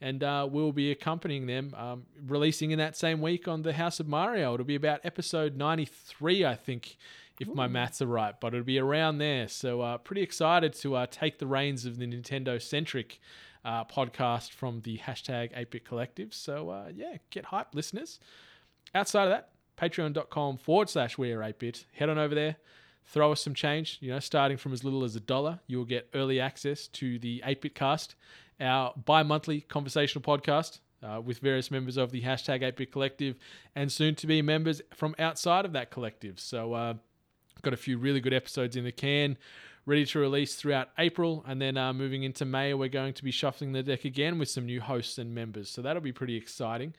And 0.00 0.24
uh, 0.24 0.48
we'll 0.50 0.72
be 0.72 0.90
accompanying 0.90 1.46
them, 1.46 1.74
um, 1.76 2.06
releasing 2.26 2.70
in 2.70 2.78
that 2.78 2.96
same 2.96 3.20
week 3.20 3.46
on 3.46 3.60
the 3.60 3.74
House 3.74 4.00
of 4.00 4.08
Mario. 4.08 4.54
It'll 4.54 4.64
be 4.64 4.74
about 4.74 5.00
episode 5.04 5.54
93, 5.58 6.46
I 6.46 6.54
think, 6.54 6.96
if 7.40 7.48
my 7.48 7.68
maths 7.68 8.00
are 8.00 8.06
right, 8.06 8.34
but 8.40 8.54
it'll 8.54 8.64
be 8.64 8.78
around 8.78 9.18
there. 9.18 9.48
So, 9.48 9.82
uh, 9.82 9.98
pretty 9.98 10.22
excited 10.22 10.72
to 10.74 10.96
uh, 10.96 11.06
take 11.10 11.38
the 11.38 11.46
reins 11.46 11.84
of 11.84 11.98
the 11.98 12.06
Nintendo 12.06 12.60
centric 12.60 13.20
uh, 13.64 13.84
podcast 13.84 14.50
from 14.50 14.80
the 14.80 14.98
hashtag 14.98 15.56
8bit 15.56 15.84
collective. 15.84 16.34
So, 16.34 16.70
uh, 16.70 16.88
yeah, 16.94 17.16
get 17.30 17.46
hyped, 17.46 17.74
listeners. 17.74 18.18
Outside 18.94 19.24
of 19.24 19.30
that, 19.30 19.50
patreon.com 19.80 20.58
forward 20.58 20.88
slash 20.88 21.16
we 21.16 21.32
are 21.32 21.40
8bit. 21.40 21.84
Head 21.92 22.08
on 22.08 22.18
over 22.18 22.34
there, 22.34 22.56
throw 23.06 23.32
us 23.32 23.40
some 23.40 23.54
change. 23.54 23.98
You 24.00 24.12
know, 24.12 24.18
starting 24.18 24.56
from 24.56 24.72
as 24.72 24.84
little 24.84 25.04
as 25.04 25.16
a 25.16 25.20
dollar, 25.20 25.60
you 25.66 25.78
will 25.78 25.84
get 25.84 26.08
early 26.14 26.40
access 26.40 26.88
to 26.88 27.18
the 27.18 27.42
8bit 27.46 27.74
cast, 27.74 28.14
our 28.60 28.92
bi 29.04 29.22
monthly 29.22 29.62
conversational 29.62 30.22
podcast. 30.22 30.80
Uh, 31.04 31.20
with 31.20 31.40
various 31.40 31.68
members 31.68 31.96
of 31.96 32.12
the 32.12 32.22
hashtag 32.22 32.62
8bit 32.62 32.92
collective 32.92 33.34
and 33.74 33.90
soon 33.90 34.14
to 34.14 34.28
be 34.28 34.40
members 34.40 34.80
from 34.94 35.16
outside 35.18 35.64
of 35.64 35.72
that 35.72 35.90
collective. 35.90 36.38
So, 36.38 36.74
uh, 36.74 36.94
got 37.62 37.72
a 37.72 37.76
few 37.76 37.98
really 37.98 38.20
good 38.20 38.32
episodes 38.32 38.76
in 38.76 38.84
the 38.84 38.92
can 38.92 39.36
ready 39.86 40.04
to 40.06 40.18
release 40.18 40.54
throughout 40.54 40.88
April. 40.98 41.44
And 41.46 41.60
then 41.60 41.76
uh, 41.76 41.92
moving 41.92 42.22
into 42.22 42.44
May, 42.44 42.74
we're 42.74 42.88
going 42.88 43.14
to 43.14 43.24
be 43.24 43.30
shuffling 43.30 43.72
the 43.72 43.82
deck 43.82 44.04
again 44.04 44.38
with 44.38 44.48
some 44.48 44.66
new 44.66 44.80
hosts 44.80 45.18
and 45.18 45.34
members. 45.34 45.68
So 45.68 45.82
that'll 45.82 46.02
be 46.02 46.12
pretty 46.12 46.36
exciting. 46.36 46.94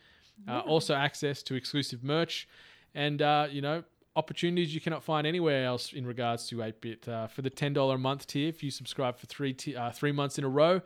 Uh, 0.47 0.59
also, 0.59 0.95
access 0.95 1.43
to 1.43 1.55
exclusive 1.55 2.03
merch 2.03 2.47
and, 2.95 3.21
uh, 3.21 3.47
you 3.49 3.61
know, 3.61 3.83
opportunities 4.15 4.73
you 4.73 4.81
cannot 4.81 5.03
find 5.03 5.25
anywhere 5.25 5.65
else 5.65 5.93
in 5.93 6.05
regards 6.05 6.47
to 6.47 6.57
8-bit. 6.57 7.07
Uh, 7.07 7.27
for 7.27 7.41
the 7.41 7.49
$10 7.49 7.93
a 7.93 7.97
month 7.97 8.27
tier, 8.27 8.49
if 8.49 8.63
you 8.63 8.71
subscribe 8.71 9.17
for 9.17 9.25
three, 9.27 9.53
t- 9.53 9.75
uh, 9.75 9.91
three 9.91 10.11
months 10.11 10.37
in 10.37 10.43
a 10.43 10.49
row, 10.49 10.81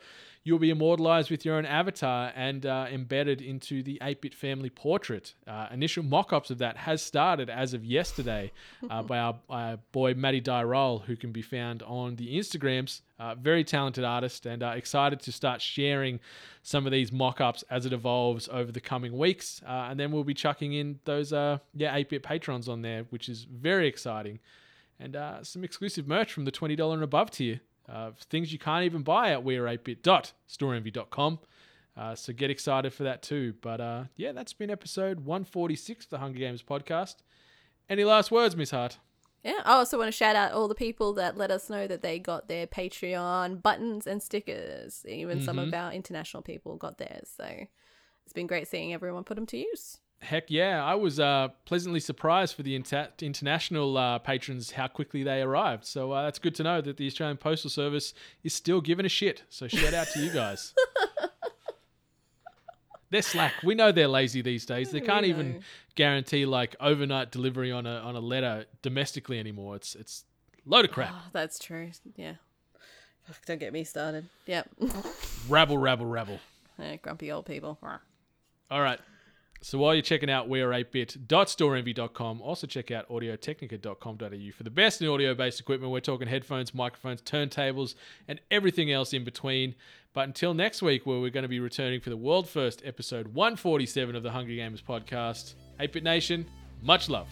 you'll 0.47 0.57
be 0.59 0.69
immortalized 0.69 1.29
with 1.29 1.43
your 1.43 1.55
own 1.55 1.65
avatar 1.65 2.31
and 2.33 2.65
uh, 2.65 2.87
embedded 2.89 3.41
into 3.41 3.83
the 3.83 3.99
8-bit 4.01 4.33
family 4.33 4.69
portrait. 4.69 5.33
Uh, 5.45 5.67
initial 5.71 6.03
mock-ups 6.03 6.49
of 6.49 6.57
that 6.59 6.77
has 6.77 7.01
started 7.01 7.49
as 7.49 7.73
of 7.73 7.83
yesterday 7.83 8.49
uh, 8.89 9.03
by 9.11 9.17
our, 9.19 9.37
our 9.49 9.77
boy 9.91 10.13
Matty 10.13 10.39
Dyrol, 10.39 11.03
who 11.03 11.17
can 11.17 11.33
be 11.33 11.41
found 11.41 11.83
on 11.83 12.15
the 12.15 12.37
Instagrams. 12.37 13.01
Uh, 13.19 13.35
very 13.35 13.65
talented 13.65 14.05
artist 14.05 14.45
and 14.45 14.63
uh, 14.63 14.67
excited 14.69 15.19
to 15.19 15.33
start 15.33 15.61
sharing 15.61 16.17
some 16.63 16.85
of 16.85 16.93
these 16.93 17.11
mock-ups 17.11 17.65
as 17.69 17.85
it 17.85 17.91
evolves 17.91 18.47
over 18.49 18.71
the 18.71 18.79
coming 18.79 19.17
weeks. 19.17 19.61
Uh, 19.67 19.87
and 19.89 19.99
then 19.99 20.13
we'll 20.13 20.23
be 20.23 20.33
chucking 20.33 20.71
in 20.71 20.99
those 21.03 21.33
uh, 21.33 21.57
yeah 21.75 21.93
8-bit 21.93 22.23
patrons 22.23 22.69
on 22.69 22.81
there, 22.83 23.03
which 23.09 23.27
is 23.27 23.43
very 23.43 23.87
exciting. 23.87 24.39
and 24.97 25.17
uh, 25.17 25.43
some 25.43 25.65
exclusive 25.65 26.07
merch 26.07 26.31
from 26.31 26.45
the 26.45 26.53
$20 26.53 26.93
and 26.93 27.03
above 27.03 27.31
tier. 27.31 27.59
Uh, 27.89 28.11
things 28.29 28.51
you 28.51 28.59
can't 28.59 28.83
even 28.85 29.01
buy 29.01 29.31
at 29.31 29.43
weare8bit.storeenvy.com. 29.43 31.39
Uh, 31.95 32.13
so 32.15 32.31
get 32.33 32.51
excited 32.51 32.93
for 32.93 33.03
that 33.03 33.21
too. 33.23 33.55
But 33.61 33.81
uh, 33.81 34.03
yeah, 34.15 34.31
that's 34.31 34.53
been 34.53 34.69
episode 34.69 35.21
146 35.21 36.05
of 36.05 36.09
the 36.09 36.17
Hungry 36.19 36.41
Gamers 36.41 36.63
podcast. 36.63 37.15
Any 37.89 38.03
last 38.03 38.29
words, 38.31 38.55
Miss 38.55 38.71
Hart? 38.71 38.97
Yeah, 39.43 39.61
I 39.63 39.73
also 39.73 39.97
want 39.97 40.09
to 40.09 40.11
shout 40.11 40.35
out 40.35 40.51
all 40.51 40.67
the 40.67 40.75
people 40.75 41.13
that 41.13 41.37
let 41.37 41.51
us 41.51 41.69
know 41.69 41.87
that 41.87 42.01
they 42.01 42.19
got 42.19 42.47
their 42.49 42.67
Patreon 42.67 43.61
buttons 43.61 44.05
and 44.05 44.21
stickers. 44.21 45.05
Even 45.07 45.41
some 45.41 45.57
of 45.57 45.73
our 45.73 45.93
international 45.93 46.43
people 46.43 46.75
got 46.75 46.97
theirs. 46.97 47.31
So 47.35 47.45
it's 48.25 48.33
been 48.33 48.47
great 48.47 48.67
seeing 48.67 48.93
everyone 48.93 49.23
put 49.23 49.35
them 49.35 49.45
to 49.47 49.57
use. 49.57 49.99
Heck 50.19 50.49
yeah, 50.49 50.83
I 50.83 50.95
was 50.95 51.19
uh, 51.19 51.49
pleasantly 51.65 51.99
surprised 51.99 52.55
for 52.55 52.63
the 52.63 52.75
inter- 52.75 53.09
international 53.21 53.97
uh, 53.97 54.17
patrons 54.19 54.71
how 54.71 54.87
quickly 54.87 55.21
they 55.23 55.41
arrived. 55.41 55.85
So 55.85 56.11
uh, 56.11 56.23
that's 56.23 56.39
good 56.39 56.55
to 56.55 56.63
know 56.63 56.81
that 56.81 56.97
the 56.97 57.05
Australian 57.05 57.37
Postal 57.37 57.69
Service 57.69 58.13
is 58.43 58.53
still 58.53 58.81
giving 58.81 59.05
a 59.05 59.09
shit. 59.09 59.43
So 59.49 59.67
shout 59.67 59.93
out 59.93 60.07
to 60.13 60.19
you 60.19 60.31
guys. 60.31 60.73
they're 63.11 63.21
slack. 63.21 63.53
We 63.63 63.75
know 63.75 63.91
they're 63.91 64.07
lazy 64.07 64.41
these 64.41 64.65
days. 64.65 64.91
They 64.91 65.01
can't 65.01 65.25
even 65.25 65.61
guarantee 65.95 66.45
like 66.47 66.75
overnight 66.79 67.31
delivery 67.31 67.71
on 67.71 67.85
a 67.85 67.97
on 67.97 68.15
a 68.15 68.19
letter 68.19 68.65
domestically 68.81 69.39
anymore. 69.39 69.75
It's 69.75 69.93
it's 69.95 70.25
load 70.65 70.85
of 70.85 70.91
crap. 70.91 71.11
Oh, 71.13 71.29
that's 71.31 71.59
true. 71.59 71.91
Yeah. 72.15 72.33
Fuck, 73.25 73.45
Don't 73.45 73.59
get 73.59 73.71
me 73.73 73.83
started. 73.83 74.25
Yep. 74.45 74.69
rabble, 75.47 75.77
rabble, 75.77 76.05
rabble. 76.05 76.39
Eh, 76.79 76.97
grumpy 77.01 77.31
old 77.31 77.47
people. 77.47 77.79
All 78.69 78.81
right. 78.81 78.99
So 79.61 79.77
while 79.77 79.93
you're 79.95 80.01
checking 80.01 80.29
out 80.29 80.49
weare8bit.storeenvy.com, 80.49 82.41
also 82.41 82.67
check 82.67 82.91
out 82.91 83.09
audiotechnica.com.au 83.09 84.51
for 84.55 84.63
the 84.63 84.69
best 84.69 85.01
in 85.01 85.07
audio-based 85.07 85.59
equipment. 85.59 85.91
We're 85.91 85.99
talking 85.99 86.27
headphones, 86.27 86.73
microphones, 86.73 87.21
turntables, 87.21 87.95
and 88.27 88.39
everything 88.51 88.91
else 88.91 89.13
in 89.13 89.23
between. 89.23 89.75
But 90.13 90.27
until 90.27 90.53
next 90.53 90.81
week, 90.81 91.05
where 91.05 91.19
we're 91.19 91.31
going 91.31 91.43
to 91.43 91.49
be 91.49 91.59
returning 91.59 91.99
for 91.99 92.09
the 92.09 92.17
world 92.17 92.47
first 92.49 92.81
episode 92.85 93.27
147 93.27 94.15
of 94.15 94.23
the 94.23 94.31
Hungry 94.31 94.57
Gamers 94.57 94.83
podcast, 94.83 95.55
8-Bit 95.79 96.03
Nation, 96.03 96.45
much 96.81 97.09
love. 97.09 97.27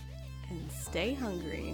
And 0.50 0.72
stay 0.72 1.14
hungry. 1.14 1.74